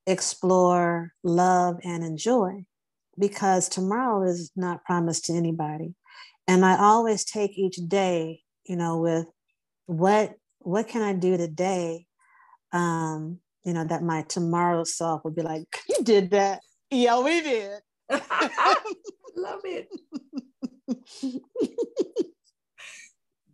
explore, 0.07 1.13
love, 1.25 1.79
and 1.83 2.05
enjoy 2.05 2.65
because 3.19 3.69
tomorrow 3.69 4.29
is 4.29 4.53
not 4.55 4.85
promised 4.85 5.25
to 5.27 5.33
anybody. 5.33 5.95
And 6.49 6.65
I 6.65 6.79
always 6.79 7.25
take 7.25 7.59
each 7.59 7.77
day, 7.89 8.41
you 8.65 8.77
know, 8.77 8.99
with 8.99 9.27
what 9.87 10.35
what 10.61 10.89
can 10.89 11.03
I 11.03 11.13
do 11.13 11.37
today 11.37 12.07
um, 12.73 13.41
you 13.65 13.73
know, 13.73 13.85
that 13.85 14.03
my 14.03 14.23
tomorrow 14.23 14.85
self 14.85 15.25
will 15.25 15.33
be 15.33 15.43
like, 15.43 15.65
you 15.89 16.03
did 16.03 16.31
that. 16.31 16.61
Yeah, 16.91 17.21
we 17.21 17.41
did. 17.41 17.81
love 18.11 19.61
it. 19.65 19.89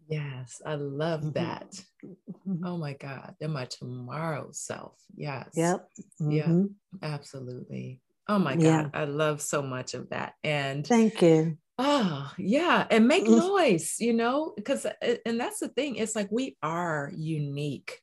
yes, 0.09 0.61
I 0.67 0.75
love 0.75 1.21
mm-hmm. 1.21 1.31
that. 1.31 1.73
Mm-hmm. 2.05 2.67
Oh 2.67 2.77
my 2.77 2.93
God. 2.95 3.35
Then 3.41 3.53
my 3.53 3.65
tomorrow 3.65 4.49
self. 4.53 4.99
Yes. 5.17 5.49
Yep. 5.55 5.89
Mm-hmm. 6.21 6.33
Yeah, 6.33 6.65
absolutely. 7.03 8.01
Oh 8.29 8.39
my 8.39 8.55
God. 8.55 8.63
Yeah. 8.63 8.89
I 8.93 9.05
love 9.05 9.41
so 9.41 9.63
much 9.63 9.95
of 9.95 10.11
that. 10.11 10.35
And 10.45 10.87
thank 10.87 11.23
you. 11.23 11.57
Oh, 11.79 12.33
yeah. 12.39 12.87
And 12.91 13.09
make 13.09 13.25
mm. 13.25 13.37
noise, 13.37 13.97
you 13.99 14.13
know, 14.13 14.53
because, 14.57 14.87
and 15.27 15.41
that's 15.41 15.61
the 15.61 15.69
thing. 15.69 15.97
It's 15.97 16.15
like 16.15 16.29
we 16.31 16.57
are 16.63 17.11
unique. 17.17 18.01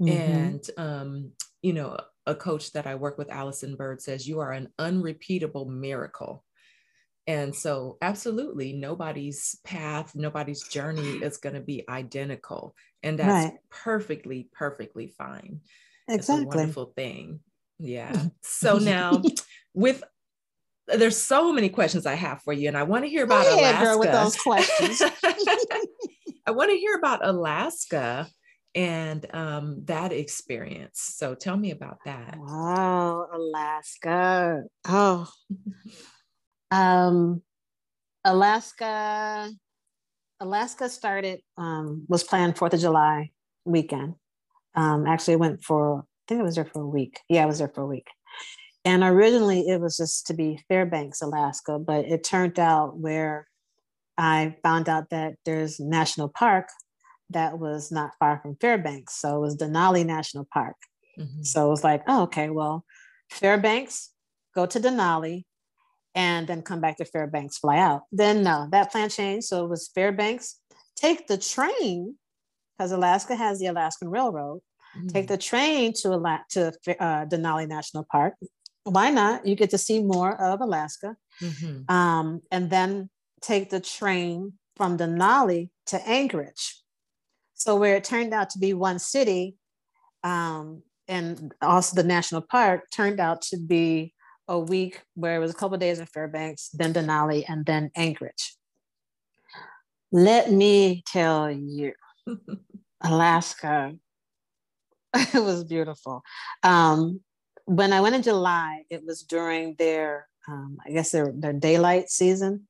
Mm-hmm. 0.00 0.12
And 0.12 0.70
um, 0.76 1.32
you 1.62 1.72
know, 1.72 1.96
a 2.26 2.34
coach 2.34 2.72
that 2.72 2.86
I 2.86 2.94
work 2.96 3.18
with, 3.18 3.30
Allison 3.30 3.76
Bird, 3.76 4.02
says 4.02 4.28
you 4.28 4.40
are 4.40 4.52
an 4.52 4.68
unrepeatable 4.78 5.64
miracle. 5.64 6.44
And 7.26 7.54
so, 7.54 7.98
absolutely, 8.02 8.72
nobody's 8.72 9.58
path, 9.64 10.14
nobody's 10.14 10.68
journey 10.68 11.16
is 11.22 11.38
going 11.38 11.56
to 11.56 11.60
be 11.60 11.84
identical. 11.88 12.76
And 13.02 13.18
that's 13.18 13.46
right. 13.46 13.58
perfectly, 13.68 14.48
perfectly 14.52 15.08
fine. 15.08 15.60
Exactly. 16.08 16.44
It's 16.44 16.54
a 16.54 16.56
wonderful 16.56 16.92
thing. 16.96 17.40
Yeah. 17.78 18.26
So 18.42 18.78
now, 18.78 19.22
with 19.74 20.04
there's 20.88 21.16
so 21.16 21.52
many 21.52 21.68
questions 21.68 22.06
I 22.06 22.14
have 22.14 22.42
for 22.42 22.52
you, 22.52 22.68
and 22.68 22.76
I 22.76 22.84
want 22.84 23.04
to 23.04 23.10
hear 23.10 23.24
about 23.24 23.46
Alaska. 23.46 23.84
Girl, 23.84 23.98
with 23.98 24.12
those 24.12 24.36
questions. 24.36 25.02
I 26.46 26.52
want 26.52 26.70
to 26.70 26.76
hear 26.76 26.94
about 26.94 27.26
Alaska 27.26 28.28
and 28.74 29.26
um, 29.34 29.82
that 29.86 30.12
experience. 30.12 31.00
So 31.16 31.34
tell 31.34 31.56
me 31.56 31.72
about 31.72 31.98
that. 32.04 32.36
Wow, 32.38 33.26
Alaska. 33.34 34.62
Oh, 34.86 35.28
um, 36.70 37.42
Alaska. 38.24 39.50
Alaska 40.38 40.90
started 40.90 41.40
um, 41.56 42.04
was 42.08 42.22
planned 42.22 42.58
Fourth 42.58 42.74
of 42.74 42.80
July 42.80 43.30
weekend. 43.64 44.14
Um, 44.74 45.06
actually, 45.06 45.36
went 45.36 45.64
for 45.64 46.00
I 46.00 46.24
think 46.28 46.40
it 46.40 46.44
was 46.44 46.56
there 46.56 46.66
for 46.66 46.82
a 46.82 46.86
week. 46.86 47.20
Yeah, 47.28 47.42
I 47.42 47.46
was 47.46 47.58
there 47.58 47.72
for 47.74 47.82
a 47.82 47.86
week. 47.86 48.06
And 48.86 49.02
originally, 49.02 49.68
it 49.68 49.80
was 49.80 49.96
just 49.96 50.28
to 50.28 50.34
be 50.34 50.62
Fairbanks, 50.68 51.20
Alaska, 51.20 51.76
but 51.76 52.04
it 52.04 52.22
turned 52.22 52.60
out 52.60 52.96
where 52.96 53.48
I 54.16 54.56
found 54.62 54.88
out 54.88 55.10
that 55.10 55.34
there's 55.44 55.80
national 55.80 56.28
park 56.28 56.68
that 57.30 57.58
was 57.58 57.90
not 57.90 58.12
far 58.20 58.38
from 58.40 58.56
Fairbanks. 58.60 59.20
So 59.20 59.36
it 59.36 59.40
was 59.40 59.56
Denali 59.56 60.06
National 60.06 60.46
Park. 60.54 60.76
Mm-hmm. 61.18 61.42
So 61.42 61.66
it 61.66 61.70
was 61.70 61.82
like, 61.82 62.04
oh, 62.06 62.22
okay, 62.22 62.48
well, 62.48 62.84
Fairbanks, 63.28 64.10
go 64.54 64.66
to 64.66 64.78
Denali, 64.78 65.42
and 66.14 66.46
then 66.46 66.62
come 66.62 66.80
back 66.80 66.98
to 66.98 67.04
Fairbanks, 67.04 67.58
fly 67.58 67.78
out. 67.78 68.02
Then 68.12 68.44
no, 68.44 68.68
that 68.70 68.92
plan 68.92 69.08
changed. 69.08 69.48
So 69.48 69.64
it 69.64 69.68
was 69.68 69.90
Fairbanks, 69.96 70.60
take 70.94 71.26
the 71.26 71.36
train, 71.36 72.14
because 72.78 72.92
Alaska 72.92 73.34
has 73.34 73.58
the 73.58 73.66
Alaskan 73.66 74.10
Railroad, 74.10 74.60
mm-hmm. 74.96 75.08
take 75.08 75.26
the 75.26 75.36
train 75.36 75.92
to, 76.02 76.12
Ala- 76.12 76.44
to 76.50 76.68
uh, 77.00 77.26
Denali 77.26 77.66
National 77.66 78.06
Park. 78.10 78.34
Why 78.86 79.10
not? 79.10 79.44
You 79.44 79.56
get 79.56 79.70
to 79.70 79.78
see 79.78 80.00
more 80.02 80.40
of 80.40 80.60
Alaska. 80.60 81.16
Mm-hmm. 81.42 81.92
Um, 81.92 82.40
and 82.52 82.70
then 82.70 83.10
take 83.40 83.68
the 83.70 83.80
train 83.80 84.52
from 84.76 84.96
Denali 84.96 85.70
to 85.86 86.08
Anchorage. 86.08 86.82
So 87.54 87.74
where 87.74 87.96
it 87.96 88.04
turned 88.04 88.32
out 88.32 88.50
to 88.50 88.58
be 88.58 88.74
one 88.74 89.00
city, 89.00 89.56
um, 90.22 90.82
and 91.08 91.52
also 91.60 91.96
the 91.96 92.06
national 92.06 92.42
park 92.42 92.90
turned 92.92 93.18
out 93.18 93.42
to 93.42 93.56
be 93.56 94.14
a 94.46 94.58
week 94.58 95.02
where 95.14 95.34
it 95.34 95.40
was 95.40 95.50
a 95.50 95.54
couple 95.54 95.76
days 95.78 95.98
in 95.98 96.06
Fairbanks, 96.06 96.68
then 96.72 96.94
Denali, 96.94 97.44
and 97.48 97.66
then 97.66 97.90
Anchorage. 97.96 98.54
Let 100.12 100.52
me 100.52 101.02
tell 101.06 101.50
you, 101.50 101.92
Alaska, 103.02 103.94
it 105.14 105.42
was 105.42 105.64
beautiful. 105.64 106.22
Um, 106.62 107.20
when 107.66 107.92
I 107.92 108.00
went 108.00 108.14
in 108.14 108.22
July, 108.22 108.84
it 108.90 109.04
was 109.04 109.22
during 109.22 109.74
their, 109.74 110.28
um, 110.48 110.78
I 110.86 110.90
guess 110.90 111.10
their, 111.10 111.32
their 111.34 111.52
daylight 111.52 112.08
season, 112.08 112.66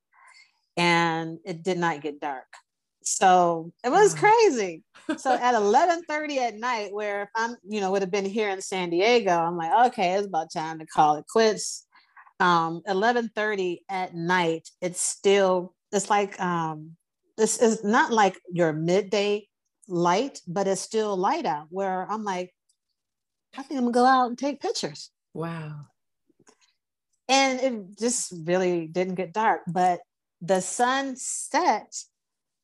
and 0.76 1.38
it 1.44 1.62
did 1.62 1.78
not 1.78 2.02
get 2.02 2.20
dark. 2.20 2.46
So 3.02 3.72
it 3.84 3.90
was 3.90 4.14
wow. 4.14 4.20
crazy. 4.20 4.82
So 5.18 5.32
at 5.32 5.54
11:30 5.54 6.38
at 6.38 6.56
night, 6.56 6.92
where 6.92 7.22
if 7.22 7.28
I'm, 7.36 7.54
you 7.62 7.80
know, 7.80 7.92
would 7.92 8.02
have 8.02 8.10
been 8.10 8.24
here 8.24 8.48
in 8.50 8.60
San 8.60 8.90
Diego, 8.90 9.30
I'm 9.30 9.56
like, 9.56 9.86
okay, 9.86 10.14
it's 10.14 10.26
about 10.26 10.52
time 10.52 10.80
to 10.80 10.86
call 10.86 11.14
it 11.14 11.26
quits. 11.30 11.86
Um, 12.40 12.82
11:30 12.88 13.82
at 13.88 14.16
night, 14.16 14.68
it's 14.80 15.00
still, 15.00 15.76
it's 15.92 16.10
like 16.10 16.40
um, 16.40 16.96
this 17.36 17.62
is 17.62 17.84
not 17.84 18.12
like 18.12 18.36
your 18.52 18.72
midday 18.72 19.46
light, 19.86 20.40
but 20.48 20.66
it's 20.66 20.80
still 20.80 21.16
light 21.16 21.46
out. 21.46 21.68
Where 21.70 22.10
I'm 22.10 22.24
like, 22.24 22.52
I 23.56 23.62
think 23.62 23.78
I'm 23.78 23.90
gonna 23.90 23.92
go 23.92 24.04
out 24.04 24.28
and 24.28 24.38
take 24.38 24.60
pictures. 24.60 25.10
Wow. 25.34 25.86
And 27.28 27.60
it 27.60 27.98
just 27.98 28.32
really 28.44 28.86
didn't 28.86 29.16
get 29.16 29.32
dark, 29.32 29.62
but 29.66 30.00
the 30.40 30.60
sun 30.60 31.16
set, 31.16 31.92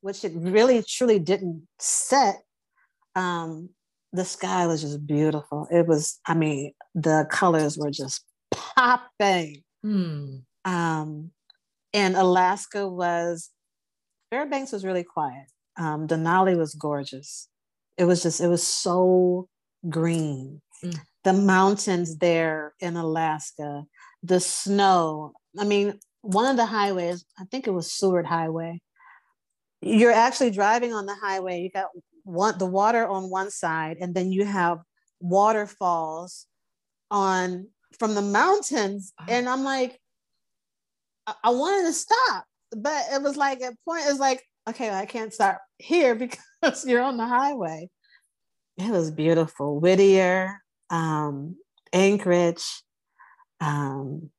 which 0.01 0.25
it 0.25 0.33
really 0.35 0.83
truly 0.83 1.19
didn't 1.19 1.67
set. 1.79 2.43
Um, 3.17 3.71
the 4.13 4.25
sky 4.25 4.67
was 4.67 4.83
just 4.83 5.07
beautiful. 5.07 5.67
It 5.71 5.87
was, 5.87 6.21
I 6.27 6.35
mean, 6.35 6.73
the 6.95 7.27
colors 7.31 7.79
were 7.79 7.91
just 7.91 8.25
popping. 8.53 9.63
Hmm. 9.83 10.37
Um, 10.65 11.31
and 11.93 12.15
Alaska 12.15 12.89
was, 12.89 13.51
Fairbanks 14.31 14.73
was 14.73 14.85
really 14.85 15.05
quiet. 15.05 15.47
Um, 15.77 16.07
Denali 16.07 16.57
was 16.57 16.75
gorgeous. 16.75 17.49
It 17.97 18.05
was 18.05 18.23
just, 18.23 18.41
it 18.41 18.49
was 18.49 18.67
so 18.67 19.49
green. 19.89 20.61
Mm. 20.85 21.01
The 21.25 21.33
mountains 21.33 22.19
there 22.19 22.75
in 22.81 22.97
Alaska, 22.97 23.85
the 24.23 24.41
snow. 24.41 25.33
I 25.59 25.65
mean, 25.65 25.99
one 26.23 26.51
of 26.51 26.57
the 26.57 26.67
highways, 26.67 27.25
I 27.39 27.45
think 27.45 27.67
it 27.67 27.73
was 27.73 27.93
Seward 27.93 28.27
Highway. 28.27 28.81
You're 29.81 30.13
actually 30.13 30.51
driving 30.51 30.93
on 30.93 31.07
the 31.07 31.15
highway. 31.15 31.61
You 31.61 31.71
got 31.71 31.89
one 32.25 32.59
the 32.59 32.67
water 32.67 33.07
on 33.07 33.31
one 33.31 33.51
side, 33.51 33.99
and 34.01 34.15
then 34.15 34.33
you 34.33 34.45
have 34.45 34.79
waterfalls 35.21 36.47
on 37.11 37.69
from 37.99 38.15
the 38.15 38.23
mountains. 38.23 39.13
Oh. 39.21 39.25
And 39.29 39.49
I'm 39.49 39.65
like, 39.65 39.99
I, 41.27 41.35
I 41.45 41.51
wanted 41.51 41.87
to 41.87 41.93
stop, 41.93 42.45
but 42.77 43.05
it 43.13 43.23
was 43.23 43.37
like 43.37 43.61
at 43.61 43.75
point 43.85 44.05
it's 44.07 44.21
like, 44.21 44.43
okay, 44.69 44.91
I 44.91 45.07
can't 45.07 45.33
stop 45.33 45.61
here 45.79 46.15
because 46.17 46.87
you're 46.87 47.03
on 47.03 47.17
the 47.17 47.27
highway. 47.27 47.89
It 48.79 48.91
was 48.91 49.11
beautiful. 49.11 49.79
Whittier, 49.81 50.62
um, 50.93 51.57
Anchorage, 51.93 52.65
um, 53.61 54.31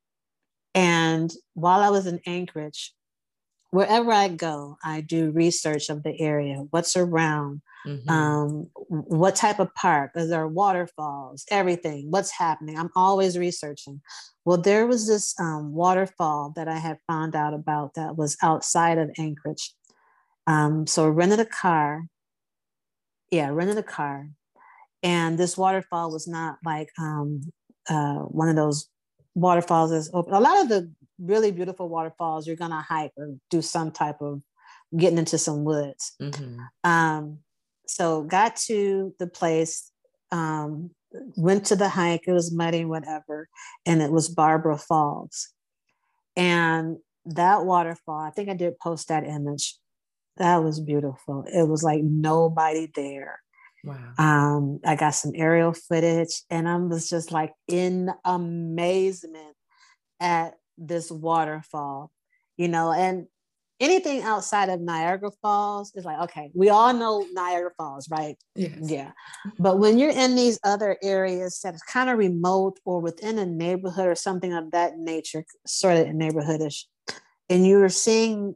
and 0.74 1.32
while 1.54 1.82
I 1.82 1.90
was 1.90 2.08
in 2.08 2.20
Anchorage, 2.26 2.94
wherever 3.72 4.12
I 4.12 4.28
go, 4.28 4.78
I 4.84 5.02
do 5.02 5.32
research 5.32 5.90
of 5.90 6.04
the 6.04 6.20
area, 6.20 6.66
what's 6.70 6.96
around, 6.96 7.62
mm-hmm. 7.86 8.10
um, 8.10 8.70
what 8.88 9.36
type 9.36 9.60
of 9.60 9.74
park, 9.74 10.12
is 10.16 10.30
there 10.30 10.48
waterfalls, 10.48 11.44
everything, 11.50 12.12
what's 12.12 12.32
happening. 12.32 12.78
I'm 12.78 12.92
always 12.96 13.38
researching. 13.38 14.02
Well, 14.46 14.58
there 14.58 14.86
was 14.86 15.08
this 15.08 15.34
um, 15.40 15.74
waterfall 15.74 16.54
that 16.56 16.68
I 16.68 16.78
had 16.78 16.98
found 17.08 17.36
out 17.36 17.56
about 17.56 17.96
that 17.96 18.16
was 18.16 18.38
outside 18.44 19.00
of 19.00 19.10
Anchorage. 19.18 19.74
Um, 20.46 20.86
so 20.86 21.06
I 21.06 21.10
rented 21.10 21.40
a 21.40 21.46
car. 21.46 22.06
Yeah, 23.32 23.50
rented 23.50 23.78
a 23.78 23.84
car. 23.84 24.30
And 25.04 25.38
this 25.38 25.58
waterfall 25.58 26.12
was 26.12 26.28
not 26.28 26.58
like 26.66 26.90
um, 26.98 27.42
uh, 27.90 28.20
one 28.20 28.50
of 28.50 28.56
those 28.56 28.90
waterfalls 29.36 29.92
is 29.92 30.10
open. 30.14 30.34
A 30.34 30.40
lot 30.40 30.62
of 30.62 30.70
the 30.70 30.92
really 31.20 31.52
beautiful 31.52 31.90
waterfalls, 31.90 32.48
you're 32.48 32.56
gonna 32.56 32.82
hike 32.82 33.12
or 33.18 33.36
do 33.50 33.62
some 33.62 33.92
type 33.92 34.22
of 34.22 34.42
getting 34.98 35.18
into 35.18 35.38
some 35.38 35.64
woods. 35.64 36.14
Mm-hmm. 36.22 36.60
Um, 36.90 37.40
so 37.88 38.24
got 38.24 38.56
to 38.68 39.14
the 39.20 39.28
place, 39.28 39.92
um, 40.32 40.92
went 41.36 41.66
to 41.68 41.76
the 41.76 41.90
hike. 41.90 42.24
It 42.28 42.34
was 42.34 42.54
muddy, 42.54 42.86
whatever, 42.86 43.50
and 43.86 44.02
it 44.02 44.12
was 44.12 44.30
Barbara 44.30 44.78
Falls. 44.78 45.50
And 46.36 46.98
that 47.26 47.66
waterfall, 47.66 48.20
I 48.20 48.32
think 48.32 48.50
I 48.50 48.54
did 48.54 48.80
post 48.80 49.10
that 49.10 49.26
image. 49.26 49.78
That 50.38 50.64
was 50.64 50.80
beautiful. 50.80 51.46
It 51.48 51.68
was 51.68 51.84
like 51.84 52.02
nobody 52.02 52.90
there. 52.96 53.43
Wow. 53.84 54.14
Um, 54.18 54.80
I 54.86 54.96
got 54.96 55.12
some 55.12 55.34
aerial 55.36 55.74
footage 55.74 56.44
and 56.50 56.68
I 56.70 56.78
was 56.78 57.10
just 57.10 57.32
like 57.32 57.54
in 57.68 58.10
amazement 58.24 59.56
at 60.20 60.54
this 60.78 61.12
waterfall, 61.12 62.12
you 62.56 62.70
know, 62.70 62.94
and 62.94 63.28
anything 63.80 64.22
outside 64.22 64.70
of 64.70 64.80
Niagara 64.80 65.32
Falls 65.42 65.92
is 65.96 66.06
like, 66.06 66.20
okay, 66.22 66.50
we 66.54 66.70
all 66.70 66.94
know 66.94 67.26
Niagara 67.34 67.72
Falls, 67.78 68.10
right? 68.10 68.38
Yes. 68.56 68.78
Yeah. 68.82 69.12
But 69.60 69.80
when 69.80 70.00
you're 70.00 70.12
in 70.12 70.36
these 70.36 70.58
other 70.64 70.98
areas 71.04 71.60
that 71.64 71.74
is 71.74 71.84
kind 71.84 72.10
of 72.10 72.18
remote 72.18 72.80
or 72.86 73.02
within 73.02 73.38
a 73.38 73.46
neighborhood 73.46 74.08
or 74.08 74.16
something 74.16 74.54
of 74.54 74.72
that 74.72 74.98
nature, 74.98 75.44
sort 75.68 75.98
of 75.98 76.08
neighborhoodish, 76.08 76.84
and 77.50 77.68
you're 77.68 77.90
seeing 77.90 78.56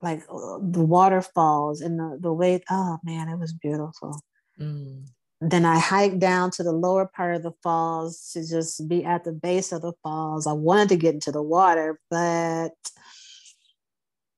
like 0.00 0.22
uh, 0.30 0.58
the 0.60 0.84
waterfalls 0.84 1.80
and 1.80 1.98
the, 1.98 2.18
the 2.20 2.32
way, 2.32 2.62
oh 2.70 2.98
man, 3.02 3.28
it 3.28 3.38
was 3.38 3.52
beautiful. 3.52 4.20
Mm. 4.60 5.06
Then 5.40 5.64
I 5.64 5.78
hiked 5.78 6.20
down 6.20 6.52
to 6.52 6.62
the 6.62 6.72
lower 6.72 7.04
part 7.04 7.34
of 7.34 7.42
the 7.42 7.52
falls 7.62 8.30
to 8.32 8.46
just 8.46 8.86
be 8.88 9.04
at 9.04 9.24
the 9.24 9.32
base 9.32 9.72
of 9.72 9.82
the 9.82 9.92
falls. 10.02 10.46
I 10.46 10.52
wanted 10.52 10.90
to 10.90 10.96
get 10.96 11.14
into 11.14 11.32
the 11.32 11.42
water, 11.42 11.98
but 12.10 12.70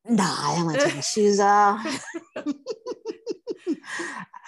nah, 0.09 0.25
I 0.25 0.63
want 0.65 0.79
to 0.79 0.85
take 0.87 0.95
my 0.95 1.01
shoes 1.03 1.41
off. 1.41 2.07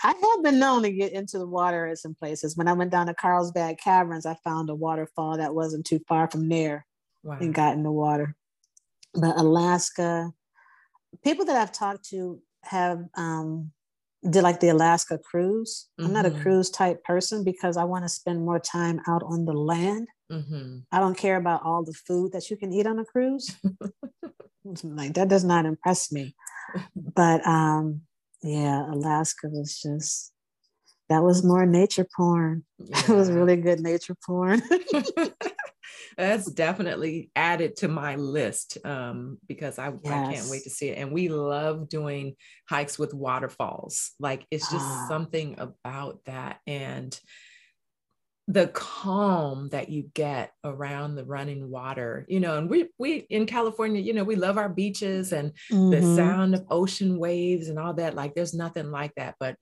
I 0.02 0.14
have 0.14 0.42
been 0.42 0.58
known 0.58 0.82
to 0.82 0.92
get 0.92 1.12
into 1.12 1.38
the 1.38 1.46
water 1.46 1.86
at 1.86 1.98
some 1.98 2.14
places. 2.14 2.56
When 2.56 2.68
I 2.68 2.72
went 2.72 2.90
down 2.90 3.06
to 3.08 3.14
Carlsbad 3.14 3.78
Caverns, 3.78 4.24
I 4.24 4.36
found 4.44 4.70
a 4.70 4.74
waterfall 4.74 5.38
that 5.38 5.54
wasn't 5.54 5.84
too 5.84 6.00
far 6.08 6.30
from 6.30 6.48
there 6.48 6.86
wow. 7.22 7.38
and 7.40 7.54
got 7.54 7.74
in 7.74 7.82
the 7.82 7.92
water. 7.92 8.34
But 9.14 9.38
Alaska, 9.38 10.32
people 11.24 11.44
that 11.46 11.56
I've 11.56 11.72
talked 11.72 12.08
to 12.10 12.40
have 12.62 13.04
um, 13.14 13.72
did 14.30 14.42
like 14.42 14.60
the 14.60 14.68
Alaska 14.68 15.18
cruise. 15.18 15.88
Mm-hmm. 15.98 16.06
I'm 16.06 16.12
not 16.12 16.26
a 16.26 16.30
mm-hmm. 16.30 16.42
cruise 16.42 16.70
type 16.70 17.02
person 17.04 17.44
because 17.44 17.76
I 17.76 17.84
want 17.84 18.04
to 18.04 18.08
spend 18.08 18.44
more 18.44 18.58
time 18.58 19.00
out 19.06 19.22
on 19.22 19.44
the 19.44 19.52
land. 19.52 20.08
Mm-hmm. 20.30 20.78
I 20.90 20.98
don't 20.98 21.16
care 21.16 21.36
about 21.36 21.62
all 21.64 21.84
the 21.84 21.94
food 21.94 22.32
that 22.32 22.50
you 22.50 22.56
can 22.56 22.72
eat 22.72 22.86
on 22.86 22.98
a 22.98 23.04
cruise. 23.04 23.54
like 24.82 25.14
that 25.14 25.28
does 25.28 25.44
not 25.44 25.66
impress 25.66 26.10
me. 26.10 26.34
But 26.94 27.46
um, 27.46 28.02
yeah, 28.42 28.90
Alaska 28.90 29.48
was 29.48 29.80
just 29.80 30.32
that 31.08 31.22
was 31.22 31.44
more 31.44 31.66
nature 31.66 32.06
porn. 32.16 32.64
Yeah. 32.78 33.02
It 33.08 33.14
was 33.14 33.30
really 33.30 33.56
good 33.56 33.80
nature 33.80 34.16
porn. 34.26 34.62
That's 36.16 36.50
definitely 36.50 37.30
added 37.36 37.76
to 37.76 37.88
my 37.88 38.16
list 38.16 38.78
um, 38.84 39.38
because 39.46 39.78
I, 39.78 39.92
yes. 40.02 40.12
I 40.12 40.32
can't 40.32 40.50
wait 40.50 40.64
to 40.64 40.70
see 40.70 40.88
it. 40.88 40.98
And 40.98 41.12
we 41.12 41.28
love 41.28 41.88
doing 41.88 42.34
hikes 42.68 42.98
with 42.98 43.14
waterfalls. 43.14 44.12
Like 44.18 44.46
it's 44.50 44.70
just 44.70 44.84
ah. 44.84 45.06
something 45.08 45.56
about 45.58 46.20
that. 46.26 46.58
And 46.66 47.18
the 48.48 48.68
calm 48.68 49.68
that 49.70 49.88
you 49.88 50.08
get 50.14 50.52
around 50.62 51.16
the 51.16 51.24
running 51.24 51.68
water, 51.68 52.24
you 52.28 52.38
know, 52.38 52.58
and 52.58 52.70
we 52.70 52.88
we 52.98 53.26
in 53.28 53.46
California, 53.46 54.00
you 54.00 54.12
know, 54.12 54.22
we 54.22 54.36
love 54.36 54.56
our 54.56 54.68
beaches 54.68 55.32
and 55.32 55.52
mm-hmm. 55.70 55.90
the 55.90 56.02
sound 56.14 56.54
of 56.54 56.64
ocean 56.70 57.18
waves 57.18 57.68
and 57.68 57.78
all 57.78 57.94
that. 57.94 58.14
Like 58.14 58.34
there's 58.34 58.54
nothing 58.54 58.90
like 58.90 59.12
that. 59.16 59.34
But 59.40 59.56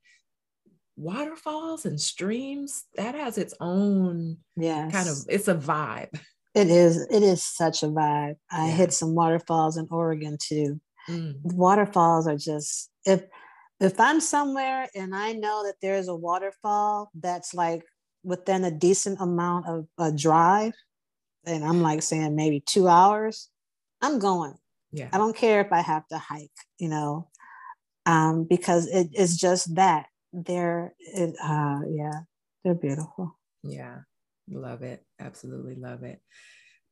waterfalls 0.96 1.86
and 1.86 2.00
streams 2.00 2.84
that 2.94 3.14
has 3.14 3.36
its 3.36 3.52
own 3.60 4.36
yeah 4.56 4.88
kind 4.90 5.08
of 5.08 5.16
it's 5.28 5.48
a 5.48 5.54
vibe 5.54 6.16
it 6.54 6.68
is 6.68 7.06
it 7.10 7.22
is 7.22 7.42
such 7.42 7.82
a 7.82 7.86
vibe. 7.86 8.36
I 8.50 8.68
yeah. 8.68 8.72
hit 8.72 8.92
some 8.92 9.14
waterfalls 9.14 9.76
in 9.76 9.88
oregon 9.90 10.38
too. 10.40 10.80
Mm. 11.08 11.34
waterfalls 11.42 12.26
are 12.26 12.36
just 12.38 12.90
if 13.04 13.24
if 13.78 14.00
i'm 14.00 14.20
somewhere 14.20 14.88
and 14.94 15.14
i 15.14 15.32
know 15.32 15.62
that 15.64 15.74
there's 15.82 16.08
a 16.08 16.14
waterfall 16.14 17.10
that's 17.14 17.52
like 17.52 17.84
within 18.22 18.64
a 18.64 18.70
decent 18.70 19.20
amount 19.20 19.66
of 19.66 19.86
a 19.98 20.10
drive 20.10 20.72
and 21.44 21.62
i'm 21.62 21.82
like 21.82 22.02
saying 22.02 22.34
maybe 22.34 22.60
two 22.60 22.88
hours 22.88 23.50
i'm 24.00 24.18
going. 24.18 24.54
Yeah. 24.92 25.08
I 25.12 25.18
don't 25.18 25.36
care 25.36 25.60
if 25.60 25.72
i 25.72 25.82
have 25.82 26.06
to 26.08 26.16
hike 26.16 26.50
you 26.78 26.88
know? 26.88 27.28
Um, 28.06 28.44
because 28.44 28.86
it 28.86 29.08
is 29.14 29.36
just 29.36 29.74
that. 29.74 30.06
They're 30.32 30.94
it, 30.98 31.34
uh 31.42 31.80
yeah 31.90 32.20
they're 32.64 32.74
beautiful. 32.74 33.38
Yeah 33.62 33.98
love 34.50 34.82
it. 34.82 35.02
Absolutely 35.20 35.74
love 35.76 36.02
it. 36.02 36.20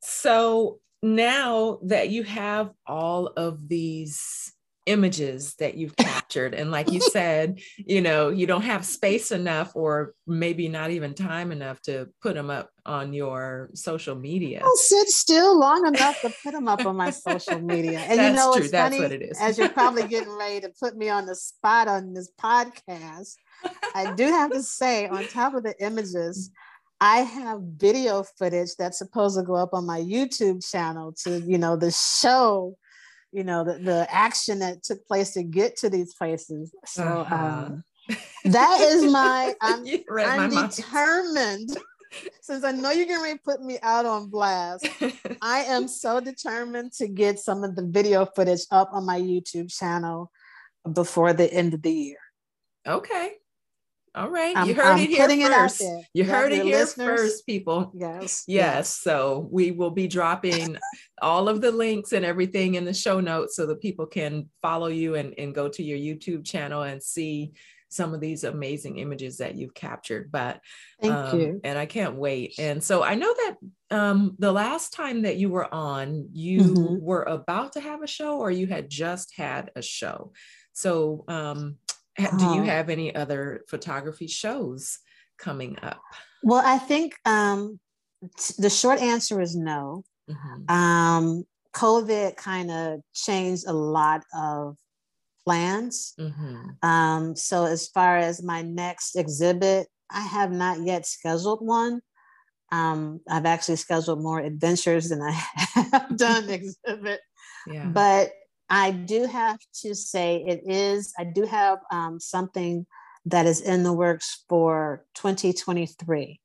So 0.01 0.79
now 1.03 1.79
that 1.85 2.11
you 2.11 2.23
have 2.23 2.71
all 2.87 3.27
of 3.29 3.69
these 3.69 4.53
images 4.87 5.55
that 5.61 5.77
you've 5.77 5.95
captured 5.95 6.55
and 6.55 6.73
like 6.73 6.91
you 6.91 7.01
said 7.13 7.61
you 7.77 8.01
know 8.01 8.31
you 8.31 8.49
don't 8.49 8.63
have 8.63 8.85
space 8.85 9.31
enough 9.31 9.71
or 9.77 10.13
maybe 10.27 10.67
not 10.67 10.91
even 10.91 11.15
time 11.15 11.53
enough 11.53 11.81
to 11.81 12.09
put 12.21 12.35
them 12.35 12.51
up 12.51 12.69
on 12.85 13.13
your 13.13 13.71
social 13.75 14.17
media. 14.17 14.61
I'll 14.65 14.75
sit 14.75 15.07
still 15.09 15.57
long 15.57 15.87
enough 15.87 16.21
to 16.23 16.33
put 16.43 16.51
them 16.53 16.67
up 16.67 16.85
on 16.85 16.97
my 16.97 17.11
social 17.11 17.61
media. 17.75 18.01
And 18.01 18.19
That's 18.19 18.31
you 18.31 18.37
know 18.37 18.53
true. 18.55 18.63
it's 18.63 18.73
That's 18.73 18.97
funny? 18.97 19.05
what 19.05 19.13
it 19.13 19.23
is. 19.23 19.39
as 19.41 19.57
you're 19.57 19.69
probably 19.69 20.03
getting 20.09 20.37
ready 20.37 20.61
to 20.63 20.73
put 20.81 20.97
me 20.97 21.09
on 21.09 21.27
the 21.27 21.37
spot 21.37 21.87
on 21.87 22.13
this 22.13 22.33
podcast 22.43 23.35
i 23.95 24.13
do 24.17 24.25
have 24.25 24.51
to 24.51 24.63
say 24.65 25.07
on 25.07 25.25
top 25.29 25.55
of 25.55 25.63
the 25.63 25.75
images 25.81 26.51
I 27.03 27.19
have 27.19 27.61
video 27.63 28.23
footage 28.23 28.77
that's 28.79 28.99
supposed 28.99 29.37
to 29.37 29.43
go 29.43 29.55
up 29.55 29.75
on 29.75 29.85
my 29.85 30.01
YouTube 30.01 30.65
channel 30.69 31.13
to, 31.25 31.41
you 31.41 31.59
know, 31.59 31.75
the 31.77 31.91
show 31.91 32.77
you 33.33 33.43
know 33.43 33.65
the, 33.65 33.79
the 33.79 34.07
action 34.11 34.59
that 34.59 34.83
took 34.83 35.07
place 35.07 35.33
to 35.33 35.43
get 35.43 35.77
to 35.79 35.91
these 35.91 36.15
places. 36.15 36.75
So 36.85 37.03
uh-huh. 37.03 37.35
um, 37.35 37.85
that 38.45 38.81
is 38.81 39.05
my 39.13 39.55
i'm, 39.61 39.85
I'm 40.11 40.53
my 40.53 40.67
determined 40.67 41.77
since 42.43 42.65
i 42.65 42.73
know 42.73 42.91
you're 42.91 43.07
going 43.07 43.33
to 43.33 43.43
put 43.43 43.63
me 43.63 43.79
out 43.83 44.05
on 44.05 44.29
blast 44.29 44.87
i 45.41 45.61
am 45.61 45.89
so 45.89 46.21
determined 46.21 46.93
to 46.95 47.09
get 47.09 47.39
some 47.39 47.65
of 47.65 47.77
the 47.77 47.87
video 47.87 48.27
footage 48.27 48.63
up 48.71 48.91
on 48.93 49.07
my 49.07 49.19
youtube 49.19 49.75
channel 49.75 50.31
before 50.93 51.33
the 51.33 51.51
end 51.53 51.75
of 51.75 51.83
the 51.83 51.93
year. 51.93 52.19
Okay 52.87 53.35
all 54.15 54.29
right. 54.29 54.67
You 54.67 54.75
heard 54.75 54.87
I'm 54.87 54.99
it 54.99 55.11
here 55.11 55.51
first. 55.51 55.81
It 55.81 56.07
you 56.13 56.25
heard 56.25 56.53
it 56.53 56.65
here 56.65 56.81
listeners. 56.81 57.21
first, 57.21 57.47
people. 57.47 57.93
Yes, 57.95 58.21
yes. 58.21 58.47
Yes. 58.47 58.97
So 58.97 59.49
we 59.51 59.71
will 59.71 59.91
be 59.91 60.07
dropping 60.07 60.77
all 61.23 61.49
of 61.49 61.61
the 61.61 61.73
links 61.73 62.13
and 62.13 62.25
everything 62.25 62.75
in 62.75 62.85
the 62.85 62.93
show 62.93 63.21
notes 63.21 63.57
so 63.57 63.67
that 63.67 63.81
people 63.81 64.07
can 64.07 64.51
follow 64.61 64.89
you 64.89 65.15
and, 65.15 65.35
and 65.39 65.55
go 65.55 65.69
to 65.69 65.83
your 65.83 65.99
YouTube 65.99 66.45
channel 66.45 66.83
and 66.83 67.03
see 67.03 67.53
some 67.89 68.15
of 68.15 68.21
these 68.21 68.45
amazing 68.45 68.99
images 68.99 69.39
that 69.39 69.55
you've 69.55 69.75
captured. 69.75 70.31
But 70.33 70.61
thank 71.01 71.15
um, 71.15 71.41
you. 71.41 71.61
And 71.63 71.79
I 71.79 71.87
can't 71.87 72.17
wait. 72.17 72.55
And 72.59 72.83
so 72.83 73.03
I 73.03 73.15
know 73.15 73.33
that 73.35 73.57
um, 73.91 74.35
the 74.39 74.53
last 74.53 74.95
time 74.95 75.23
that 75.23 75.37
you 75.37 75.51
were 75.51 75.73
on, 75.73 76.29
you 76.33 76.61
mm-hmm. 76.61 77.05
were 77.05 77.23
about 77.23 77.75
to 77.75 77.81
have 77.81 78.03
a 78.03 78.07
show 78.07 78.39
or 78.39 78.51
you 78.51 78.67
had 78.67 78.89
just 78.89 79.37
had 79.37 79.71
a 79.77 79.83
show. 79.83 80.33
So 80.73 81.25
um, 81.29 81.77
do 82.17 82.25
you 82.25 82.29
uh-huh. 82.29 82.65
have 82.65 82.91
any 82.91 83.15
other 83.15 83.65
photography 83.69 84.27
shows 84.27 84.99
coming 85.39 85.79
up? 85.83 86.03
Well, 86.43 86.63
I 86.65 86.79
think 86.79 87.15
um, 87.25 87.79
t- 88.39 88.55
the 88.59 88.71
short 88.71 89.01
answer 89.01 89.41
is 89.41 89.57
no. 89.57 90.05
Mm-hmm. 90.29 90.75
Um, 90.75 91.45
COVID 91.75 92.37
kind 92.37 92.71
of 92.71 93.01
changed 93.15 93.65
a 93.67 93.73
lot 93.73 94.23
of 94.37 94.77
plans. 95.45 96.15
Mm-hmm. 96.19 96.87
Um, 96.87 97.37
so, 97.37 97.65
as 97.65 97.89
far 97.89 98.19
as 98.19 98.43
my 98.43 98.63
next 98.63 99.17
exhibit, 99.17 99.89
I 100.11 100.21
have 100.21 100.53
not 100.53 100.81
yet 100.81 101.07
scheduled 101.07 101.65
one. 101.67 102.01
Um, 102.71 103.21
I've 103.29 103.47
actually 103.47 103.77
scheduled 103.77 104.23
more 104.23 104.41
adventures 104.41 105.09
than 105.09 105.21
I 105.23 105.31
have 105.93 106.17
done 106.17 106.49
exhibit. 106.51 107.21
Yeah. 107.67 107.87
But 107.87 108.33
I 108.73 108.91
do 108.91 109.27
have 109.27 109.59
to 109.83 109.95
say 109.95 110.43
it 110.49 110.62
is, 110.64 111.12
I 111.18 111.25
do 111.25 111.45
have 111.45 111.81
um, 111.91 112.18
something 112.18 112.87
that 113.27 113.45
is 113.45 113.61
in 113.61 113.83
the 113.83 113.93
works 113.93 114.45
for 114.49 115.05
2023. 115.14 116.41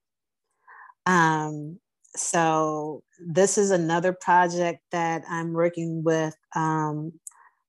Um, 1.05 1.79
so 2.17 3.01
this 3.25 3.57
is 3.57 3.71
another 3.71 4.11
project 4.11 4.81
that 4.91 5.23
I'm 5.29 5.53
working 5.53 6.03
with 6.03 6.35
um, 6.53 7.13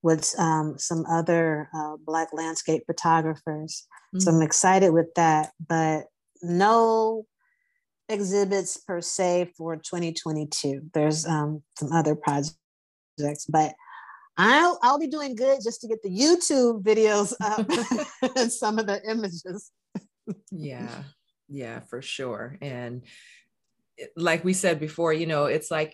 with 0.01 0.35
um, 0.37 0.77
some 0.77 1.05
other 1.09 1.69
uh, 1.73 1.95
Black 2.05 2.33
landscape 2.33 2.83
photographers. 2.85 3.87
Mm-hmm. 4.13 4.19
So 4.19 4.31
I'm 4.31 4.39
mm. 4.39 4.45
excited 4.45 4.89
with 4.91 5.13
that, 5.15 5.51
but 5.65 6.07
no 6.41 7.25
exhibits 8.09 8.75
per 8.75 8.99
se 8.99 9.53
for 9.57 9.77
2022. 9.77 10.89
There's 10.93 11.25
um, 11.25 11.63
some 11.77 11.93
other 11.93 12.15
projects, 12.15 12.55
but 13.47 13.73
I'll 14.39 14.79
I'll 14.81 14.99
be 14.99 15.07
doing 15.07 15.35
good 15.35 15.59
just 15.61 15.81
to 15.81 15.87
get 15.87 16.01
the 16.01 16.09
YouTube 16.09 16.81
videos 16.81 17.33
up 17.41 17.69
and 18.37 18.51
some 18.51 18.79
of 18.79 18.87
the 18.87 19.01
images. 19.09 19.71
yeah, 20.49 21.03
yeah, 21.49 21.81
for 21.81 22.01
sure. 22.01 22.57
And 22.61 23.03
like 24.15 24.45
we 24.45 24.53
said 24.53 24.79
before, 24.79 25.11
you 25.11 25.27
know, 25.27 25.45
it's 25.45 25.69
like 25.69 25.93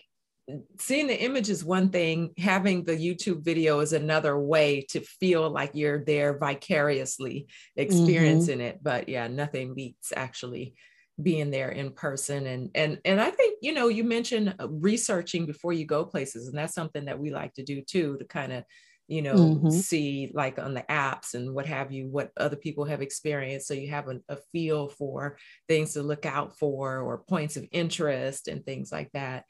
seeing 0.78 1.08
the 1.08 1.20
image 1.20 1.50
is 1.50 1.64
one 1.64 1.90
thing, 1.90 2.34
having 2.38 2.84
the 2.84 2.96
YouTube 2.96 3.44
video 3.44 3.80
is 3.80 3.92
another 3.92 4.38
way 4.38 4.86
to 4.90 5.00
feel 5.00 5.50
like 5.50 5.72
you're 5.74 6.04
there 6.04 6.38
vicariously 6.38 7.48
experiencing 7.74 8.58
mm-hmm. 8.58 8.68
it. 8.68 8.78
But 8.80 9.08
yeah, 9.08 9.26
nothing 9.26 9.74
beats 9.74 10.12
actually 10.14 10.74
being 11.22 11.50
there 11.50 11.70
in 11.70 11.90
person 11.90 12.46
and 12.46 12.70
and 12.74 13.00
and 13.04 13.20
i 13.20 13.30
think 13.30 13.56
you 13.62 13.72
know 13.72 13.88
you 13.88 14.04
mentioned 14.04 14.54
uh, 14.60 14.68
researching 14.68 15.46
before 15.46 15.72
you 15.72 15.86
go 15.86 16.04
places 16.04 16.48
and 16.48 16.58
that's 16.58 16.74
something 16.74 17.06
that 17.06 17.18
we 17.18 17.30
like 17.30 17.54
to 17.54 17.62
do 17.62 17.80
too 17.80 18.18
to 18.18 18.24
kind 18.26 18.52
of 18.52 18.64
you 19.08 19.22
know 19.22 19.34
mm-hmm. 19.34 19.70
see 19.70 20.30
like 20.34 20.58
on 20.58 20.74
the 20.74 20.84
apps 20.90 21.34
and 21.34 21.54
what 21.54 21.64
have 21.64 21.90
you 21.90 22.06
what 22.08 22.32
other 22.36 22.56
people 22.56 22.84
have 22.84 23.00
experienced 23.00 23.66
so 23.66 23.72
you 23.72 23.88
have 23.88 24.08
a, 24.08 24.20
a 24.28 24.36
feel 24.52 24.88
for 24.88 25.38
things 25.68 25.94
to 25.94 26.02
look 26.02 26.26
out 26.26 26.58
for 26.58 26.98
or 26.98 27.24
points 27.28 27.56
of 27.56 27.66
interest 27.72 28.48
and 28.48 28.64
things 28.66 28.92
like 28.92 29.10
that 29.12 29.44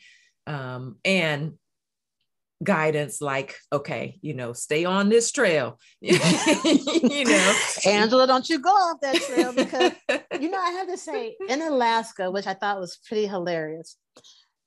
um, 0.47 0.97
and 1.05 1.55
guidance 2.65 3.21
like 3.21 3.55
okay 3.71 4.19
you 4.23 4.33
know 4.33 4.55
stay 4.55 4.85
on 4.87 5.11
this 5.11 5.31
trail 5.31 5.79
you 6.01 6.19
know? 7.25 7.55
Angela 7.85 8.27
don't 8.27 8.49
you 8.49 8.59
go 8.59 8.71
off 8.71 8.99
that 9.03 9.17
trail 9.17 9.53
because 9.53 9.93
you 10.41 10.49
know 10.51 10.59
i 10.59 10.71
have 10.71 10.89
to 10.89 10.97
say 10.97 11.37
in 11.49 11.61
alaska 11.61 12.31
which 12.31 12.47
i 12.47 12.55
thought 12.55 12.81
was 12.81 12.99
pretty 13.07 13.27
hilarious 13.27 13.97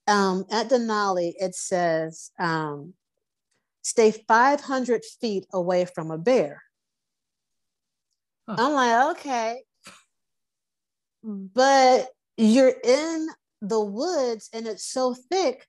um, 0.08 0.46
at 0.52 0.70
denali 0.70 1.34
it 1.38 1.56
says 1.56 2.32
um, 2.40 2.94
stay 3.82 4.12
500 4.12 5.04
feet 5.22 5.46
away 5.54 5.86
from 5.86 6.12
a 6.12 6.18
bear. 6.18 6.64
Huh. 8.48 8.56
i'm 8.58 8.74
like 8.74 9.18
okay. 9.18 9.64
But 11.22 12.08
you're 12.38 12.74
in 12.84 13.28
the 13.62 13.80
woods 13.80 14.50
and 14.54 14.66
it's 14.68 14.86
so 14.86 15.14
thick 15.14 15.68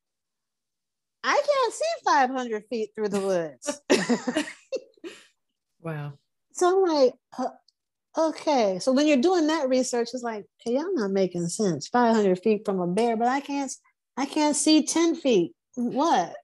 I 1.23 1.35
can't 1.35 1.75
see 1.75 1.85
500 2.05 2.65
feet 2.71 2.91
through 2.95 3.09
the 3.09 3.21
woods. 3.21 3.81
wow. 5.81 6.15
So 6.53 6.85
I'm 6.85 6.97
like, 6.97 7.15
uh, 7.39 7.49
okay. 8.29 8.79
So 8.79 8.93
when 8.93 9.07
you're 9.07 9.19
doing 9.19 9.47
that 9.49 9.69
research, 9.69 10.09
it's 10.15 10.23
like, 10.23 10.47
hey, 10.65 10.77
I'm 10.77 10.95
not 10.95 11.11
making 11.11 11.49
sense. 11.49 11.89
500 11.89 12.39
feet 12.41 12.63
from 12.65 12.81
a 12.81 12.87
bear, 12.87 13.17
but 13.17 13.29
I 13.29 13.41
can't, 13.41 13.71
I 14.17 14.27
can't 14.27 14.57
see 14.57 14.85
10 14.85 15.17
feet. 15.17 15.53
What? 15.75 16.35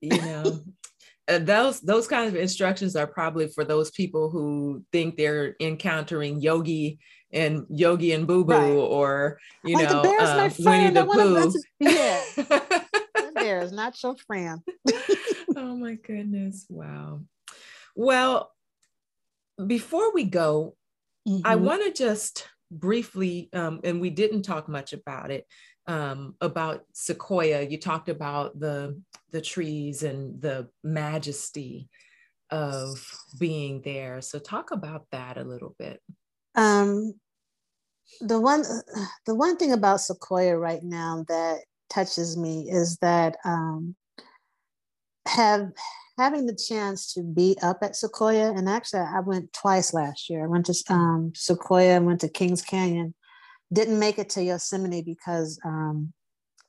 You 0.00 0.18
know, 0.18 0.60
uh, 1.28 1.38
those 1.38 1.80
those 1.80 2.08
kinds 2.08 2.32
of 2.34 2.40
instructions 2.40 2.96
are 2.96 3.06
probably 3.06 3.48
for 3.48 3.64
those 3.64 3.90
people 3.90 4.30
who 4.30 4.84
think 4.92 5.16
they're 5.16 5.56
encountering 5.60 6.40
yogi 6.40 6.98
and 7.32 7.64
yogi 7.68 8.12
and 8.12 8.26
boo 8.26 8.44
boo 8.44 8.52
right. 8.52 8.72
or 8.72 9.38
you 9.64 9.76
like 9.76 9.88
know 9.88 10.00
uh, 10.00 10.50
winnie 10.58 10.90
the 10.90 11.04
pooh 11.04 11.52
yeah 11.78 12.79
not 13.72 14.00
your 14.02 14.16
friend 14.26 14.60
oh 15.56 15.76
my 15.76 15.94
goodness 15.94 16.66
wow 16.68 17.20
well 17.94 18.52
before 19.66 20.12
we 20.12 20.24
go 20.24 20.76
mm-hmm. 21.28 21.46
i 21.46 21.56
want 21.56 21.82
to 21.84 21.92
just 21.92 22.48
briefly 22.70 23.48
um, 23.52 23.80
and 23.82 24.00
we 24.00 24.10
didn't 24.10 24.42
talk 24.42 24.68
much 24.68 24.92
about 24.92 25.30
it 25.30 25.46
um, 25.90 26.36
about 26.40 26.84
Sequoia, 26.92 27.62
you 27.62 27.76
talked 27.76 28.08
about 28.08 28.58
the 28.58 29.00
the 29.32 29.40
trees 29.40 30.04
and 30.04 30.40
the 30.40 30.68
majesty 30.84 31.88
of 32.50 33.04
being 33.38 33.82
there. 33.82 34.20
So 34.20 34.38
talk 34.38 34.70
about 34.70 35.06
that 35.10 35.36
a 35.36 35.42
little 35.42 35.74
bit. 35.80 36.00
Um, 36.54 37.14
the 38.20 38.40
one 38.40 38.62
the 39.26 39.34
one 39.34 39.56
thing 39.56 39.72
about 39.72 40.00
Sequoia 40.00 40.56
right 40.56 40.82
now 40.82 41.24
that 41.26 41.60
touches 41.90 42.36
me 42.36 42.70
is 42.70 42.96
that 42.98 43.36
um, 43.44 43.94
have 45.26 45.70
having 46.18 46.46
the 46.46 46.54
chance 46.54 47.12
to 47.14 47.22
be 47.22 47.56
up 47.62 47.78
at 47.82 47.96
Sequoia, 47.96 48.52
and 48.52 48.68
actually 48.68 49.00
I 49.00 49.20
went 49.20 49.52
twice 49.52 49.94
last 49.94 50.28
year. 50.28 50.44
I 50.44 50.48
went 50.48 50.66
to 50.66 50.74
um, 50.88 51.32
Sequoia, 51.34 51.96
and 51.96 52.06
went 52.06 52.20
to 52.20 52.28
Kings 52.28 52.62
Canyon, 52.62 53.14
didn't 53.72 53.98
make 53.98 54.18
it 54.18 54.28
to 54.30 54.42
Yosemite 54.42 55.02
because 55.02 55.58
um, 55.64 56.12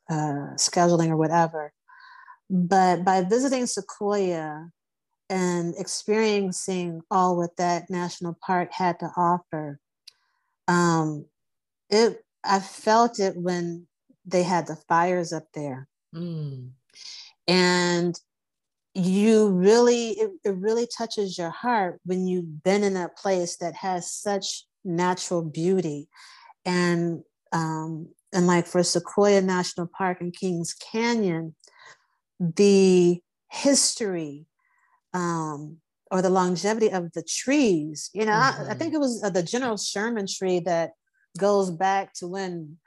uh, 0.09 0.55
scheduling 0.55 1.09
or 1.09 1.17
whatever. 1.17 1.73
But 2.49 3.03
by 3.05 3.23
visiting 3.23 3.65
Sequoia 3.65 4.69
and 5.29 5.73
experiencing 5.77 7.01
all 7.09 7.37
what 7.37 7.55
that 7.57 7.89
national 7.89 8.37
park 8.45 8.71
had 8.73 8.99
to 8.99 9.09
offer, 9.15 9.79
um, 10.67 11.25
it 11.89 12.23
I 12.43 12.59
felt 12.59 13.19
it 13.19 13.35
when 13.37 13.87
they 14.25 14.43
had 14.43 14.67
the 14.67 14.75
fires 14.75 15.33
up 15.33 15.45
there, 15.53 15.87
mm. 16.15 16.69
and 17.47 18.19
you 18.93 19.49
really 19.49 20.09
it, 20.11 20.31
it 20.43 20.55
really 20.57 20.87
touches 20.87 21.37
your 21.37 21.49
heart 21.49 21.99
when 22.05 22.27
you've 22.27 22.63
been 22.63 22.83
in 22.83 22.97
a 22.97 23.09
place 23.09 23.57
that 23.57 23.73
has 23.75 24.11
such 24.11 24.65
natural 24.83 25.41
beauty 25.41 26.09
and 26.65 27.21
um 27.53 28.07
and 28.33 28.47
like 28.47 28.67
for 28.67 28.83
sequoia 28.83 29.41
national 29.41 29.89
park 29.97 30.19
and 30.19 30.35
kings 30.35 30.73
canyon 30.73 31.55
the 32.39 33.19
history 33.49 34.45
um 35.13 35.77
or 36.09 36.21
the 36.21 36.29
longevity 36.29 36.91
of 36.91 37.13
the 37.13 37.23
trees 37.23 38.09
you 38.13 38.25
know 38.25 38.31
mm-hmm. 38.33 38.61
I, 38.61 38.65
I, 38.65 38.69
mm-hmm. 38.69 38.77
think 38.77 38.93
it 38.93 38.99
was 38.99 39.23
uh, 39.23 39.29
the 39.29 39.43
general 39.43 39.77
sherman 39.77 40.25
tree 40.27 40.59
that 40.61 40.91
goes 41.37 41.71
back 41.71 42.13
to 42.15 42.27
when 42.27 42.77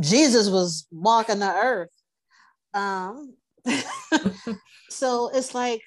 jesus 0.00 0.48
was 0.48 0.86
walking 0.90 1.38
the 1.38 1.50
earth 1.50 1.90
um 2.74 3.34
so 4.90 5.30
it's 5.32 5.54
like 5.54 5.80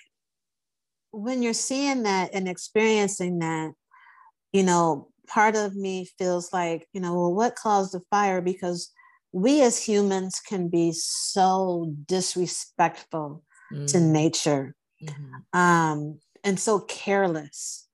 when 1.11 1.41
you're 1.41 1.53
seeing 1.53 2.03
that 2.03 2.29
and 2.33 2.47
experiencing 2.47 3.39
that, 3.39 3.71
you 4.51 4.63
know, 4.63 5.09
part 5.27 5.55
of 5.55 5.75
me 5.75 6.07
feels 6.17 6.53
like, 6.53 6.87
you 6.93 7.01
know, 7.01 7.13
well, 7.13 7.33
what 7.33 7.55
caused 7.55 7.93
the 7.93 8.01
fire? 8.09 8.41
Because 8.41 8.91
we 9.31 9.61
as 9.61 9.83
humans 9.83 10.39
can 10.39 10.69
be 10.69 10.91
so 10.93 11.93
disrespectful 12.05 13.43
mm. 13.73 13.91
to 13.91 13.99
nature 13.99 14.75
mm-hmm. 15.03 15.59
um, 15.59 16.19
and 16.43 16.59
so 16.59 16.79
careless. 16.79 17.87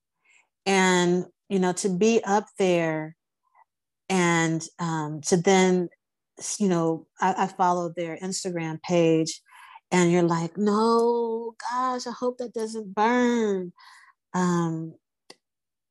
And, 0.65 1.25
you 1.49 1.59
know, 1.59 1.73
to 1.73 1.89
be 1.89 2.21
up 2.23 2.45
there 2.57 3.15
and 4.13 4.63
um, 4.77 5.21
to 5.21 5.37
then, 5.37 5.89
you 6.59 6.67
know, 6.67 7.07
I, 7.19 7.33
I 7.35 7.47
followed 7.47 7.95
their 7.95 8.15
Instagram 8.17 8.79
page 8.83 9.41
and 9.89 10.11
you're 10.11 10.21
like, 10.21 10.55
no, 10.55 11.55
gosh, 11.71 12.05
I 12.05 12.11
hope 12.11 12.37
that 12.37 12.53
doesn't 12.53 12.93
burn. 12.93 13.73
Um, 14.35 14.93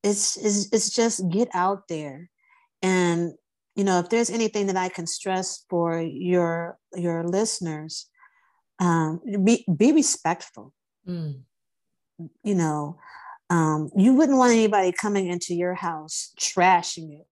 it's, 0.05 0.37
it's, 0.37 0.73
it's 0.73 0.91
just 0.91 1.29
get 1.31 1.49
out 1.53 1.89
there. 1.89 2.31
And, 2.81 3.33
you 3.75 3.83
know, 3.83 3.99
if 3.99 4.09
there's 4.09 4.31
anything 4.31 4.69
that 4.69 4.77
I 4.77 4.89
can 4.89 5.09
stress 5.09 5.65
for 5.69 6.01
your, 6.01 6.79
your 6.95 7.25
listeners, 7.25 8.09
um, 8.79 9.21
be, 9.43 9.65
be 9.77 9.91
respectful. 9.91 10.73
Mm. 11.09 11.41
You 12.45 12.55
know, 12.55 12.99
um, 13.51 13.91
you 13.97 14.15
wouldn't 14.15 14.39
want 14.39 14.53
anybody 14.53 14.93
coming 14.93 15.27
into 15.27 15.57
your 15.57 15.75
house 15.75 16.33
trashing 16.39 17.19
it. 17.19 17.27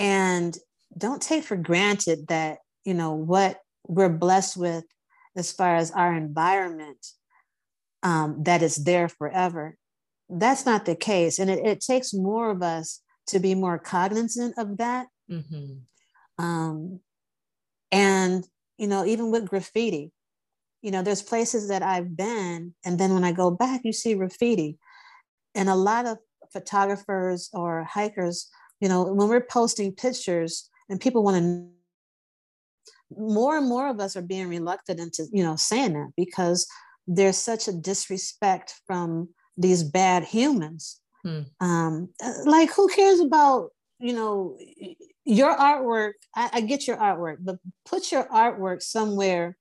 And 0.00 0.56
don't 0.96 1.22
take 1.22 1.44
for 1.44 1.56
granted 1.56 2.26
that, 2.28 2.58
you 2.84 2.94
know, 2.94 3.12
what 3.12 3.60
we're 3.86 4.08
blessed 4.08 4.56
with 4.56 4.84
as 5.36 5.52
far 5.52 5.76
as 5.76 5.90
our 5.90 6.14
environment 6.14 7.06
um, 8.02 8.42
that 8.44 8.62
is 8.62 8.76
there 8.76 9.08
forever. 9.08 9.76
That's 10.28 10.64
not 10.64 10.86
the 10.86 10.96
case. 10.96 11.38
And 11.38 11.50
it, 11.50 11.64
it, 11.64 11.80
takes 11.80 12.14
more 12.14 12.50
of 12.50 12.62
us 12.62 13.02
to 13.26 13.38
be 13.38 13.54
more 13.54 13.78
cognizant 13.78 14.54
of 14.56 14.78
that. 14.78 15.08
Mm-hmm. 15.30 16.44
Um, 16.44 17.00
and, 17.92 18.44
you 18.78 18.86
know, 18.86 19.04
even 19.04 19.30
with 19.30 19.50
graffiti, 19.50 20.12
you 20.80 20.90
know, 20.90 21.02
there's 21.02 21.22
places 21.22 21.68
that 21.68 21.82
I've 21.82 22.16
been, 22.16 22.74
and 22.86 22.98
then 22.98 23.12
when 23.12 23.24
I 23.24 23.32
go 23.32 23.50
back, 23.50 23.82
you 23.84 23.92
see 23.92 24.14
graffiti. 24.14 24.78
And 25.54 25.68
a 25.68 25.74
lot 25.74 26.06
of 26.06 26.18
photographers 26.52 27.50
or 27.52 27.84
hikers, 27.84 28.48
you 28.80 28.88
know, 28.88 29.04
when 29.04 29.28
we're 29.28 29.40
posting 29.40 29.92
pictures 29.92 30.68
and 30.88 31.00
people 31.00 31.22
want 31.22 31.36
to 31.36 31.68
more 33.16 33.56
and 33.56 33.68
more 33.68 33.88
of 33.88 34.00
us 34.00 34.16
are 34.16 34.22
being 34.22 34.48
reluctant 34.48 35.00
into 35.00 35.26
you 35.32 35.42
know 35.42 35.56
saying 35.56 35.94
that 35.94 36.12
because 36.16 36.66
there's 37.06 37.36
such 37.36 37.66
a 37.66 37.72
disrespect 37.72 38.74
from 38.86 39.28
these 39.56 39.82
bad 39.82 40.24
humans 40.24 41.00
hmm. 41.24 41.40
um, 41.60 42.08
like 42.44 42.72
who 42.72 42.88
cares 42.88 43.20
about 43.20 43.70
you 43.98 44.12
know 44.12 44.56
your 45.24 45.56
artwork 45.56 46.12
I, 46.36 46.50
I 46.54 46.60
get 46.60 46.86
your 46.86 46.96
artwork 46.96 47.38
but 47.40 47.56
put 47.84 48.12
your 48.12 48.24
artwork 48.24 48.82
somewhere 48.82 49.56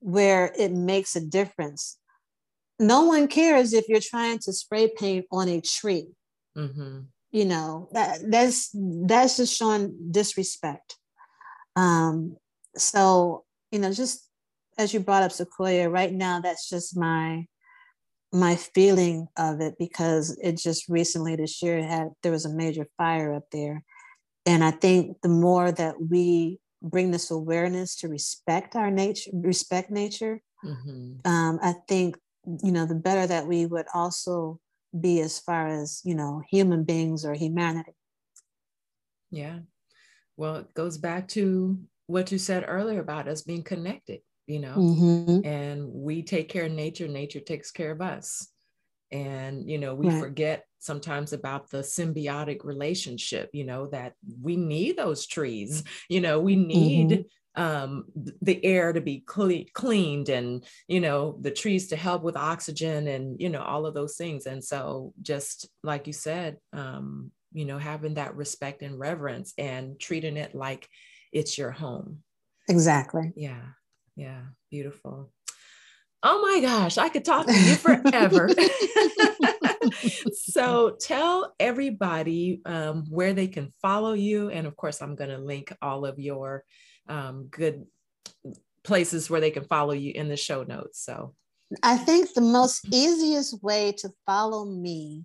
where 0.00 0.52
it 0.58 0.72
makes 0.72 1.14
a 1.16 1.20
difference 1.20 1.98
no 2.80 3.04
one 3.04 3.28
cares 3.28 3.72
if 3.72 3.88
you're 3.88 4.00
trying 4.00 4.38
to 4.40 4.52
spray 4.52 4.90
paint 4.96 5.26
on 5.30 5.48
a 5.48 5.60
tree 5.60 6.08
mm-hmm. 6.56 7.00
You 7.34 7.44
know 7.44 7.88
that 7.90 8.20
that's 8.30 8.70
that's 8.72 9.36
just 9.36 9.54
showing 9.54 9.92
disrespect 10.10 10.96
um, 11.76 12.36
so 12.76 13.44
you 13.72 13.80
know 13.80 13.92
just 13.92 14.30
as 14.78 14.94
you 14.94 15.00
brought 15.00 15.24
up 15.24 15.32
sequoia 15.32 15.88
right 15.90 16.12
now 16.12 16.40
that's 16.40 16.70
just 16.70 16.96
my 16.96 17.44
my 18.32 18.54
feeling 18.54 19.26
of 19.36 19.60
it 19.60 19.74
because 19.78 20.38
it 20.42 20.56
just 20.56 20.88
recently 20.88 21.34
this 21.34 21.60
year 21.60 21.84
had 21.84 22.10
there 22.22 22.32
was 22.32 22.44
a 22.44 22.54
major 22.54 22.86
fire 22.96 23.34
up 23.34 23.44
there 23.50 23.82
and 24.46 24.62
i 24.62 24.70
think 24.70 25.16
the 25.22 25.28
more 25.28 25.72
that 25.72 25.94
we 26.00 26.58
bring 26.82 27.10
this 27.10 27.30
awareness 27.32 27.96
to 27.96 28.08
respect 28.08 28.76
our 28.76 28.90
nature 28.90 29.30
respect 29.32 29.90
nature 29.90 30.40
mm-hmm. 30.64 31.12
um, 31.24 31.58
i 31.62 31.74
think 31.88 32.16
you 32.62 32.70
know 32.70 32.86
the 32.86 32.94
better 32.94 33.26
that 33.26 33.46
we 33.46 33.66
would 33.66 33.86
also 33.92 34.60
be 34.98 35.20
as 35.20 35.38
far 35.38 35.66
as 35.66 36.00
you 36.04 36.14
know 36.14 36.42
human 36.48 36.84
beings 36.84 37.24
or 37.24 37.34
humanity 37.34 37.92
yeah 39.30 39.58
well 40.36 40.56
it 40.56 40.74
goes 40.74 40.98
back 40.98 41.28
to 41.28 41.78
what 42.06 42.30
you 42.30 42.38
said 42.38 42.64
earlier 42.66 43.00
about 43.00 43.28
us 43.28 43.42
being 43.42 43.62
connected, 43.62 44.20
you 44.46 44.60
know, 44.60 44.74
mm-hmm. 44.76 45.46
and 45.46 45.88
we 45.90 46.22
take 46.22 46.48
care 46.48 46.66
of 46.66 46.72
nature, 46.72 47.08
nature 47.08 47.40
takes 47.40 47.70
care 47.70 47.90
of 47.90 48.00
us. 48.00 48.48
And, 49.10 49.68
you 49.70 49.78
know, 49.78 49.94
we 49.94 50.08
right. 50.08 50.20
forget 50.20 50.64
sometimes 50.80 51.32
about 51.32 51.70
the 51.70 51.78
symbiotic 51.78 52.64
relationship, 52.64 53.50
you 53.52 53.64
know, 53.64 53.86
that 53.88 54.14
we 54.42 54.56
need 54.56 54.96
those 54.96 55.26
trees, 55.26 55.84
you 56.08 56.20
know, 56.20 56.40
we 56.40 56.56
need 56.56 57.10
mm-hmm 57.10 57.22
um, 57.56 58.06
the 58.42 58.64
air 58.64 58.92
to 58.92 59.00
be 59.00 59.20
cle- 59.26 59.64
cleaned 59.74 60.28
and 60.28 60.64
you 60.88 61.00
know 61.00 61.38
the 61.40 61.50
trees 61.50 61.88
to 61.88 61.96
help 61.96 62.22
with 62.22 62.36
oxygen 62.36 63.06
and 63.06 63.40
you 63.40 63.48
know 63.48 63.62
all 63.62 63.86
of 63.86 63.94
those 63.94 64.16
things 64.16 64.46
and 64.46 64.62
so 64.62 65.12
just 65.22 65.68
like 65.82 66.06
you 66.06 66.12
said 66.12 66.56
um, 66.72 67.30
you 67.52 67.64
know 67.64 67.78
having 67.78 68.14
that 68.14 68.34
respect 68.34 68.82
and 68.82 68.98
reverence 68.98 69.54
and 69.56 70.00
treating 70.00 70.36
it 70.36 70.54
like 70.54 70.88
it's 71.34 71.58
your 71.58 71.72
home. 71.72 72.20
Exactly. 72.68 73.32
Yeah. 73.36 73.60
Yeah. 74.16 74.40
Beautiful. 74.70 75.30
Oh 76.22 76.40
my 76.40 76.60
gosh, 76.66 76.96
I 76.96 77.10
could 77.10 77.24
talk 77.24 77.46
to 77.46 77.52
you 77.52 77.74
forever. 77.74 78.48
so 80.32 80.96
tell 80.98 81.54
everybody 81.60 82.62
um, 82.64 83.04
where 83.10 83.34
they 83.34 83.48
can 83.48 83.70
follow 83.82 84.14
you. 84.14 84.48
And 84.48 84.66
of 84.66 84.74
course, 84.74 85.02
I'm 85.02 85.16
going 85.16 85.28
to 85.28 85.36
link 85.36 85.76
all 85.82 86.06
of 86.06 86.18
your 86.18 86.64
um, 87.08 87.48
good 87.50 87.86
places 88.82 89.30
where 89.30 89.40
they 89.40 89.50
can 89.50 89.64
follow 89.64 89.92
you 89.92 90.12
in 90.14 90.28
the 90.28 90.36
show 90.36 90.62
notes. 90.62 91.04
So 91.04 91.34
I 91.82 91.96
think 91.96 92.34
the 92.34 92.40
most 92.40 92.86
easiest 92.92 93.62
way 93.62 93.92
to 93.98 94.10
follow 94.26 94.64
me 94.64 95.24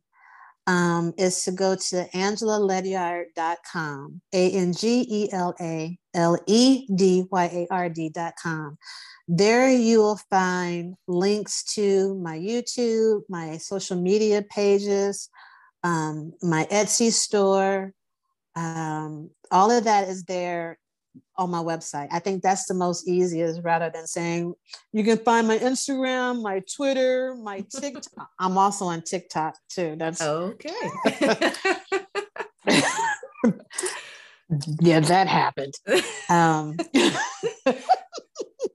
um, 0.67 1.13
is 1.17 1.43
to 1.45 1.51
go 1.51 1.75
to 1.75 2.07
angelaledyard.com, 2.13 4.21
A 4.33 4.51
N 4.51 4.73
G 4.73 5.05
E 5.09 5.29
L 5.31 5.55
A 5.59 5.97
L 6.13 6.37
E 6.47 6.87
D 6.95 7.25
Y 7.31 7.45
A 7.45 7.67
R 7.71 7.89
D.com. 7.89 8.77
There 9.27 9.71
you 9.71 9.99
will 9.99 10.19
find 10.29 10.95
links 11.07 11.63
to 11.75 12.15
my 12.15 12.37
YouTube, 12.37 13.21
my 13.29 13.57
social 13.57 13.99
media 13.99 14.43
pages, 14.43 15.29
um, 15.83 16.33
my 16.41 16.67
Etsy 16.71 17.11
store. 17.11 17.93
Um, 18.55 19.29
all 19.51 19.71
of 19.71 19.85
that 19.85 20.07
is 20.07 20.23
there 20.23 20.77
on 21.37 21.49
my 21.49 21.59
website. 21.59 22.07
I 22.11 22.19
think 22.19 22.43
that's 22.43 22.65
the 22.65 22.73
most 22.73 23.07
easiest 23.07 23.61
rather 23.63 23.89
than 23.89 24.07
saying 24.07 24.53
you 24.91 25.03
can 25.03 25.17
find 25.17 25.47
my 25.47 25.57
Instagram, 25.57 26.41
my 26.41 26.61
Twitter, 26.75 27.35
my 27.35 27.65
TikTok. 27.69 28.29
I'm 28.39 28.57
also 28.57 28.85
on 28.85 29.01
TikTok 29.01 29.55
too. 29.69 29.95
That's 29.97 30.21
okay. 30.21 30.69
yeah, 34.81 34.99
that 34.99 35.27
happened. 35.27 35.73
Um, 36.29 36.77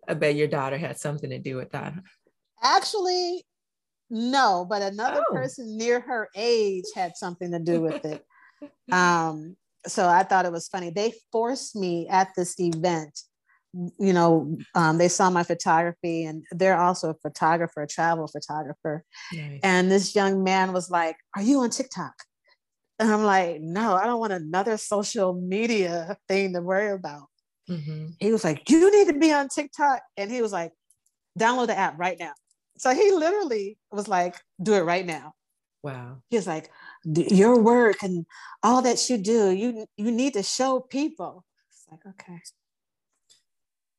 I 0.09 0.14
bet 0.14 0.35
your 0.35 0.49
daughter 0.49 0.78
had 0.78 0.99
something 0.99 1.30
to 1.30 1.39
do 1.39 1.57
with 1.57 1.70
that. 1.72 1.95
Actually, 2.62 3.45
no, 4.11 4.66
but 4.68 4.82
another 4.82 5.22
oh. 5.28 5.32
person 5.32 5.76
near 5.76 6.01
her 6.01 6.28
age 6.35 6.85
had 6.95 7.16
something 7.16 7.51
to 7.53 7.59
do 7.59 7.80
with 7.80 8.05
it. 8.05 8.24
Um, 8.91 9.57
so 9.87 10.09
I 10.09 10.22
thought 10.22 10.47
it 10.47 10.53
was 10.53 10.68
funny. 10.68 10.91
They 10.91 11.14
forced 11.32 11.76
me 11.76 12.09
at 12.09 12.28
this 12.37 12.59
event. 12.59 13.20
You 13.99 14.12
know, 14.12 14.57
um, 14.76 14.99
they 14.99 15.09
saw 15.09 15.30
my 15.30 15.43
photography, 15.43 16.24
and 16.24 16.45
they're 16.53 16.78
also 16.78 17.11
a 17.11 17.14
photographer, 17.14 17.82
a 17.82 17.89
travel 17.89 18.28
photographer. 18.28 19.05
Nice. 19.32 19.61
And 19.64 19.91
this 19.91 20.14
young 20.14 20.45
man 20.45 20.72
was 20.72 20.91
like, 20.91 21.16
"Are 21.35 21.43
you 21.43 21.61
on 21.61 21.70
TikTok?" 21.70 22.14
And 23.01 23.11
I'm 23.11 23.24
like, 23.24 23.61
"No, 23.61 23.95
I 23.95 24.07
don't 24.07 24.20
want 24.20 24.32
another 24.32 24.76
social 24.76 25.35
media 25.35 26.16
thing 26.28 26.53
to 26.53 26.61
worry 26.61 26.93
about." 26.93 27.26
Mm-hmm. 27.68 28.11
He 28.20 28.30
was 28.30 28.45
like, 28.45 28.70
"You 28.70 28.93
need 28.93 29.12
to 29.12 29.18
be 29.18 29.32
on 29.32 29.49
TikTok," 29.49 30.03
and 30.16 30.30
he 30.30 30.41
was 30.41 30.53
like, 30.53 30.72
"Download 31.37 31.66
the 31.66 31.76
app 31.76 31.99
right 31.99 32.16
now." 32.18 32.35
So 32.76 32.95
he 32.95 33.12
literally 33.12 33.78
was 33.93 34.09
like, 34.09 34.37
do 34.62 34.74
it 34.74 34.80
right 34.80 35.07
now. 35.07 35.32
Wow. 35.82 36.18
He's 36.30 36.47
like, 36.47 36.70
your 37.05 37.59
work 37.61 38.02
and 38.02 38.26
all 38.62 38.82
that 38.82 39.11
you 39.11 39.18
do, 39.18 39.50
you 39.50 39.86
you 39.96 40.11
need 40.11 40.34
to 40.34 40.42
show 40.42 40.80
people. 40.80 41.44
It's 41.70 41.86
like, 41.90 42.07
okay. 42.07 42.40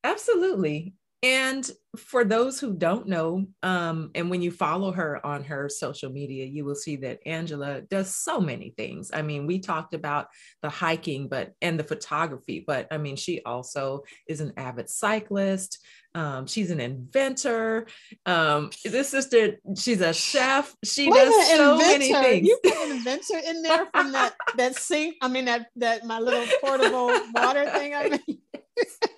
Absolutely. 0.04 0.94
And 1.26 1.68
for 1.98 2.24
those 2.24 2.60
who 2.60 2.76
don't 2.76 3.08
know, 3.08 3.48
um, 3.64 4.12
and 4.14 4.30
when 4.30 4.44
you 4.44 4.52
follow 4.52 4.92
her 4.92 5.26
on 5.26 5.44
her 5.46 5.70
social 5.70 6.12
media, 6.12 6.46
you 6.46 6.64
will 6.64 6.76
see 6.76 6.98
that 6.98 7.18
Angela 7.26 7.82
does 7.82 8.16
so 8.16 8.40
many 8.40 8.76
things. 8.78 9.10
I 9.12 9.24
mean, 9.24 9.48
we 9.48 9.58
talked 9.58 9.96
about 9.96 10.28
the 10.62 10.70
hiking, 10.70 11.28
but 11.28 11.54
and 11.64 11.80
the 11.80 11.84
photography, 11.84 12.64
but 12.68 12.88
I 12.92 13.00
mean, 13.00 13.16
she 13.16 13.42
also 13.44 14.04
is 14.28 14.40
an 14.40 14.54
avid 14.56 14.88
cyclist. 14.88 15.84
Um, 16.14 16.46
she's 16.46 16.70
an 16.70 16.80
inventor. 16.80 17.88
Um, 18.28 18.70
this 18.84 19.10
sister, 19.10 19.58
she's 19.76 20.02
a 20.02 20.14
chef. 20.14 20.76
She 20.84 21.10
Wait 21.10 21.18
does 21.18 21.48
so 21.48 21.74
inventor. 21.74 21.88
many 21.88 22.14
things. 22.14 22.48
You 22.48 22.60
put 22.64 22.78
an 22.88 22.98
inventor 22.98 23.40
in 23.48 23.64
there 23.64 23.88
from 23.92 24.12
that 24.12 24.36
that 24.58 24.76
sink. 24.76 25.16
I 25.24 25.28
mean, 25.28 25.46
that 25.46 25.70
that 25.78 26.06
my 26.06 26.20
little 26.20 26.46
portable 26.62 27.20
water 27.34 27.68
thing. 27.72 27.96
I 27.96 28.10
mean. 28.28 28.38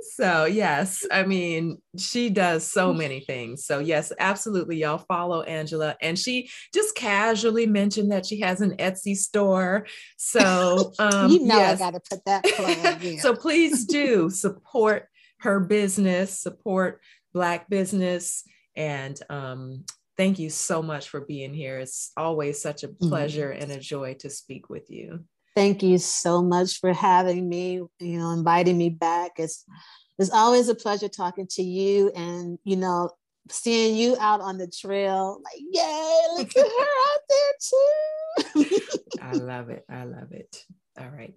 so 0.00 0.44
yes 0.44 1.04
i 1.10 1.22
mean 1.22 1.78
she 1.96 2.28
does 2.30 2.66
so 2.66 2.92
many 2.92 3.20
things 3.20 3.64
so 3.64 3.78
yes 3.78 4.12
absolutely 4.18 4.76
y'all 4.76 4.98
follow 4.98 5.42
angela 5.42 5.96
and 6.00 6.18
she 6.18 6.48
just 6.72 6.94
casually 6.94 7.66
mentioned 7.66 8.10
that 8.10 8.26
she 8.26 8.40
has 8.40 8.60
an 8.60 8.76
etsy 8.76 9.16
store 9.16 9.86
so 10.16 10.92
um 10.98 11.30
you 11.30 11.44
know 11.44 11.56
yes. 11.56 11.80
i 11.80 11.84
gotta 11.84 12.00
put 12.00 12.24
that 12.24 13.18
so 13.20 13.34
please 13.34 13.84
do 13.84 14.30
support 14.30 15.06
her 15.40 15.60
business 15.60 16.38
support 16.38 17.00
black 17.32 17.68
business 17.68 18.44
and 18.76 19.20
um 19.30 19.84
thank 20.16 20.38
you 20.38 20.50
so 20.50 20.82
much 20.82 21.08
for 21.08 21.20
being 21.20 21.54
here 21.54 21.78
it's 21.78 22.12
always 22.16 22.60
such 22.60 22.84
a 22.84 22.88
mm-hmm. 22.88 23.08
pleasure 23.08 23.50
mm-hmm. 23.50 23.62
and 23.62 23.72
a 23.72 23.78
joy 23.78 24.14
to 24.14 24.28
speak 24.28 24.68
with 24.68 24.90
you 24.90 25.24
Thank 25.60 25.82
you 25.82 25.98
so 25.98 26.40
much 26.42 26.80
for 26.80 26.94
having 26.94 27.46
me, 27.46 27.82
you 27.98 28.18
know, 28.18 28.30
inviting 28.30 28.78
me 28.78 28.88
back. 28.88 29.32
It's 29.36 29.66
it's 30.18 30.30
always 30.30 30.70
a 30.70 30.74
pleasure 30.74 31.06
talking 31.06 31.46
to 31.50 31.62
you 31.62 32.10
and, 32.16 32.58
you 32.64 32.76
know, 32.76 33.10
seeing 33.50 33.94
you 33.94 34.16
out 34.18 34.40
on 34.40 34.56
the 34.56 34.68
trail. 34.68 35.38
Like, 35.44 35.60
yay, 35.70 36.22
look 36.38 36.48
at 36.56 36.66
her 36.66 36.96
out 37.10 37.20
there 37.28 37.52
too. 38.64 38.80
I 39.20 39.32
love 39.34 39.68
it. 39.68 39.84
I 39.86 40.04
love 40.04 40.32
it. 40.32 40.64
All 40.98 41.10
right. 41.10 41.34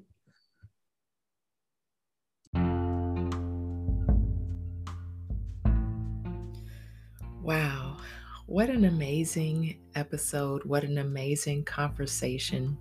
Wow. 7.41 7.97
What 8.45 8.69
an 8.69 8.86
amazing 8.86 9.80
episode. 9.95 10.63
What 10.63 10.86
an 10.86 10.97
amazing 10.97 11.65
conversation. 11.65 12.78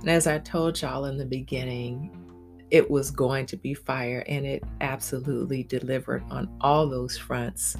And 0.00 0.10
as 0.10 0.26
I 0.26 0.38
told 0.38 0.80
y'all 0.80 1.06
in 1.06 1.16
the 1.16 1.24
beginning, 1.24 2.10
it 2.70 2.90
was 2.90 3.10
going 3.10 3.46
to 3.46 3.56
be 3.56 3.74
fire, 3.74 4.24
and 4.26 4.44
it 4.44 4.64
absolutely 4.80 5.62
delivered 5.62 6.24
on 6.30 6.54
all 6.60 6.88
those 6.88 7.16
fronts. 7.16 7.76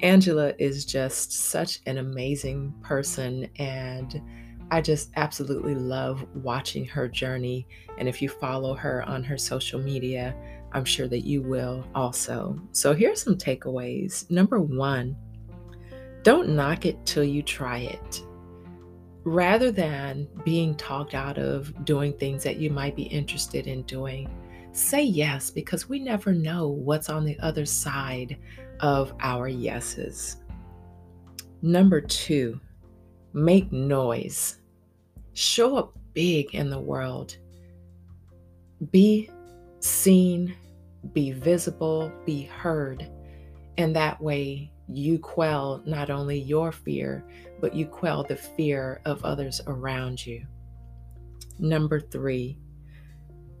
Angela 0.00 0.52
is 0.58 0.84
just 0.84 1.32
such 1.32 1.80
an 1.86 1.98
amazing 1.98 2.74
person, 2.82 3.48
and 3.56 4.22
I 4.70 4.80
just 4.80 5.10
absolutely 5.16 5.74
love 5.74 6.26
watching 6.34 6.86
her 6.86 7.08
journey. 7.08 7.66
And 7.98 8.08
if 8.08 8.22
you 8.22 8.28
follow 8.28 8.74
her 8.74 9.02
on 9.02 9.22
her 9.24 9.36
social 9.36 9.80
media, 9.80 10.34
I'm 10.72 10.84
sure 10.84 11.08
that 11.08 11.26
you 11.26 11.42
will 11.42 11.84
also. 11.94 12.58
So, 12.72 12.94
here's 12.94 13.22
some 13.22 13.36
takeaways. 13.36 14.30
Number 14.30 14.60
one, 14.60 15.14
don't 16.22 16.48
knock 16.50 16.86
it 16.86 17.04
till 17.04 17.24
you 17.24 17.42
try 17.42 17.80
it 17.80 18.24
rather 19.24 19.70
than 19.70 20.28
being 20.44 20.74
talked 20.74 21.14
out 21.14 21.38
of 21.38 21.84
doing 21.84 22.12
things 22.12 22.42
that 22.44 22.56
you 22.56 22.70
might 22.70 22.96
be 22.96 23.04
interested 23.04 23.66
in 23.66 23.82
doing, 23.82 24.28
say 24.72 25.02
yes 25.02 25.50
because 25.50 25.88
we 25.88 25.98
never 25.98 26.32
know 26.32 26.68
what's 26.68 27.08
on 27.08 27.24
the 27.24 27.38
other 27.40 27.66
side 27.66 28.36
of 28.80 29.12
our 29.20 29.48
yeses. 29.48 30.38
Number 31.62 32.00
two, 32.00 32.60
make 33.32 33.70
noise. 33.70 34.58
Show 35.34 35.76
up 35.76 35.96
big 36.12 36.54
in 36.54 36.70
the 36.70 36.80
world. 36.80 37.36
Be 38.90 39.30
seen, 39.78 40.54
be 41.12 41.30
visible, 41.30 42.10
be 42.26 42.42
heard. 42.42 43.08
And 43.78 43.94
that 43.94 44.20
way, 44.20 44.71
you 44.88 45.18
quell 45.18 45.82
not 45.84 46.10
only 46.10 46.38
your 46.38 46.72
fear, 46.72 47.24
but 47.60 47.74
you 47.74 47.86
quell 47.86 48.24
the 48.24 48.36
fear 48.36 49.00
of 49.04 49.24
others 49.24 49.60
around 49.66 50.24
you. 50.24 50.46
Number 51.58 52.00
three, 52.00 52.58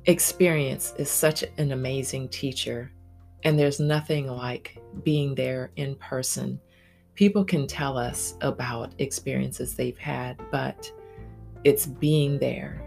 experience 0.06 0.94
is 0.98 1.10
such 1.10 1.44
an 1.58 1.72
amazing 1.72 2.28
teacher, 2.28 2.92
and 3.44 3.58
there's 3.58 3.80
nothing 3.80 4.26
like 4.26 4.78
being 5.04 5.34
there 5.34 5.70
in 5.76 5.94
person. 5.96 6.60
People 7.14 7.44
can 7.44 7.66
tell 7.66 7.96
us 7.98 8.34
about 8.40 8.94
experiences 8.98 9.74
they've 9.74 9.98
had, 9.98 10.40
but 10.50 10.90
it's 11.64 11.86
being 11.86 12.38
there 12.38 12.82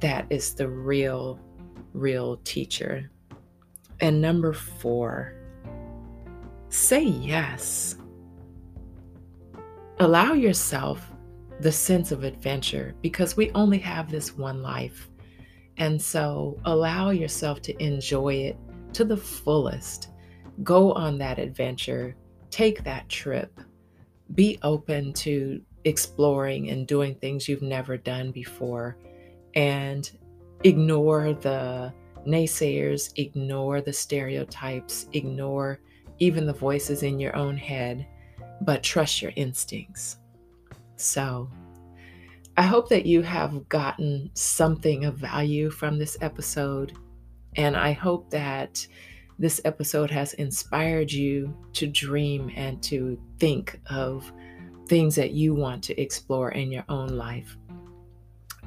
that 0.00 0.26
is 0.30 0.54
the 0.54 0.68
real, 0.68 1.38
real 1.92 2.38
teacher. 2.44 3.10
And 4.00 4.20
number 4.20 4.52
four, 4.52 5.34
Say 6.70 7.02
yes. 7.02 7.96
Allow 9.98 10.34
yourself 10.34 11.10
the 11.58 11.72
sense 11.72 12.12
of 12.12 12.22
adventure 12.22 12.94
because 13.02 13.36
we 13.36 13.50
only 13.50 13.78
have 13.78 14.08
this 14.08 14.36
one 14.36 14.62
life. 14.62 15.10
And 15.78 16.00
so 16.00 16.58
allow 16.64 17.10
yourself 17.10 17.60
to 17.62 17.82
enjoy 17.82 18.34
it 18.34 18.56
to 18.92 19.04
the 19.04 19.16
fullest. 19.16 20.10
Go 20.62 20.92
on 20.92 21.18
that 21.18 21.40
adventure, 21.40 22.14
take 22.50 22.84
that 22.84 23.08
trip, 23.08 23.60
be 24.36 24.58
open 24.62 25.12
to 25.14 25.60
exploring 25.84 26.70
and 26.70 26.86
doing 26.86 27.16
things 27.16 27.48
you've 27.48 27.62
never 27.62 27.96
done 27.96 28.30
before, 28.30 28.96
and 29.54 30.10
ignore 30.62 31.32
the 31.34 31.92
naysayers, 32.26 33.12
ignore 33.16 33.80
the 33.80 33.92
stereotypes, 33.92 35.06
ignore 35.12 35.80
even 36.20 36.46
the 36.46 36.52
voices 36.52 37.02
in 37.02 37.18
your 37.18 37.34
own 37.34 37.56
head, 37.56 38.06
but 38.60 38.82
trust 38.82 39.20
your 39.20 39.32
instincts. 39.36 40.18
So, 40.96 41.50
I 42.56 42.62
hope 42.62 42.88
that 42.90 43.06
you 43.06 43.22
have 43.22 43.68
gotten 43.68 44.30
something 44.34 45.06
of 45.06 45.16
value 45.16 45.70
from 45.70 45.98
this 45.98 46.18
episode, 46.20 46.92
and 47.56 47.76
I 47.76 47.92
hope 47.92 48.30
that 48.30 48.86
this 49.38 49.62
episode 49.64 50.10
has 50.10 50.34
inspired 50.34 51.10
you 51.10 51.56
to 51.72 51.86
dream 51.86 52.52
and 52.54 52.82
to 52.82 53.18
think 53.38 53.80
of 53.86 54.30
things 54.86 55.14
that 55.14 55.30
you 55.30 55.54
want 55.54 55.82
to 55.84 55.98
explore 55.98 56.50
in 56.50 56.70
your 56.70 56.84
own 56.90 57.08
life. 57.08 57.56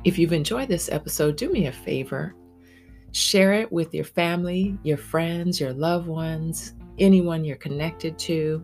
If 0.03 0.17
you've 0.17 0.33
enjoyed 0.33 0.69
this 0.69 0.89
episode, 0.91 1.35
do 1.35 1.51
me 1.51 1.67
a 1.67 1.71
favor. 1.71 2.33
Share 3.11 3.53
it 3.53 3.71
with 3.71 3.93
your 3.93 4.05
family, 4.05 4.77
your 4.81 4.97
friends, 4.97 5.59
your 5.59 5.73
loved 5.73 6.07
ones, 6.07 6.73
anyone 6.99 7.43
you're 7.43 7.55
connected 7.57 8.17
to. 8.19 8.63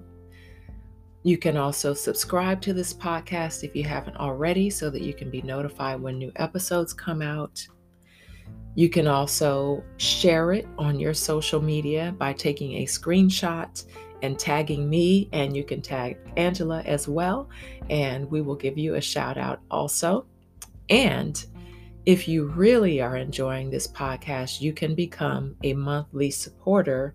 You 1.24 1.38
can 1.38 1.58
also 1.58 1.94
subscribe 1.94 2.62
to 2.62 2.74
this 2.74 2.94
podcast 2.94 3.64
if 3.64 3.76
you 3.76 3.84
haven't 3.84 4.18
already 4.18 4.70
so 4.70 4.90
that 4.90 5.02
you 5.02 5.14
can 5.14 5.30
be 5.30 5.42
notified 5.42 6.02
when 6.02 6.18
new 6.18 6.32
episodes 6.38 6.94
come 6.94 7.22
out. 7.22 7.66
You 8.76 8.90
can 8.90 9.08
also 9.08 9.84
share 9.98 10.54
it 10.54 10.68
on 10.78 11.00
your 11.00 11.14
social 11.14 11.62
media 11.62 12.16
by 12.18 12.34
taking 12.34 12.78
a 12.78 12.86
screenshot 12.86 13.84
and 14.22 14.38
tagging 14.38 14.90
me, 14.90 15.30
and 15.34 15.56
you 15.56 15.64
can 15.64 15.82
tag 15.82 16.18
Angela 16.38 16.82
as 16.84 17.08
well, 17.08 17.50
and 17.90 18.30
we 18.30 18.42
will 18.42 18.56
give 18.56 18.78
you 18.78 18.96
a 18.96 19.02
shout 19.02 19.38
out 19.38 19.62
also. 19.72 20.26
And 20.90 21.46
if 22.06 22.28
you 22.28 22.48
really 22.48 23.02
are 23.02 23.18
enjoying 23.18 23.70
this 23.70 23.88
podcast, 23.88 24.62
you 24.62 24.74
can 24.74 24.96
become 24.96 25.56
a 25.64 25.74
monthly 25.74 26.32
supporter 26.32 27.14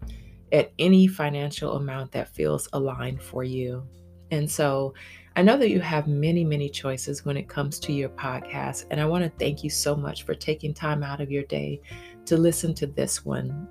at 0.55 0.73
any 0.79 1.09
financial 1.09 1.77
amount 1.77 2.13
that 2.13 2.29
feels 2.29 2.69
aligned 2.73 3.21
for 3.21 3.43
you. 3.43 3.85
And 4.31 4.49
so 4.49 4.95
I 5.35 5.43
know 5.43 5.57
that 5.59 5.71
you 5.71 5.81
have 5.81 6.07
many, 6.07 6.45
many 6.45 6.69
choices 6.69 7.25
when 7.25 7.37
it 7.37 7.49
comes 7.49 7.81
to 7.81 7.93
your 7.93 8.11
podcast. 8.11 8.87
And 8.91 9.01
I 9.01 9.05
want 9.05 9.25
to 9.25 9.31
thank 9.31 9.65
you 9.65 9.71
so 9.71 9.97
much 9.97 10.23
for 10.23 10.33
taking 10.33 10.73
time 10.73 11.03
out 11.03 11.21
of 11.21 11.29
your 11.29 11.43
day 11.43 11.81
to 12.27 12.37
listen 12.37 12.73
to 12.75 12.87
this 12.87 13.25
one. 13.25 13.69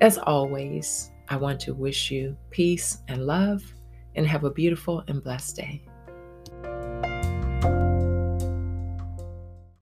As 0.00 0.16
always, 0.16 1.10
I 1.28 1.36
want 1.36 1.60
to 1.60 1.74
wish 1.74 2.10
you 2.10 2.34
peace 2.50 3.02
and 3.08 3.26
love 3.26 3.62
and 4.14 4.26
have 4.26 4.44
a 4.44 4.50
beautiful 4.50 5.04
and 5.08 5.22
blessed 5.22 5.56
day. 5.56 5.82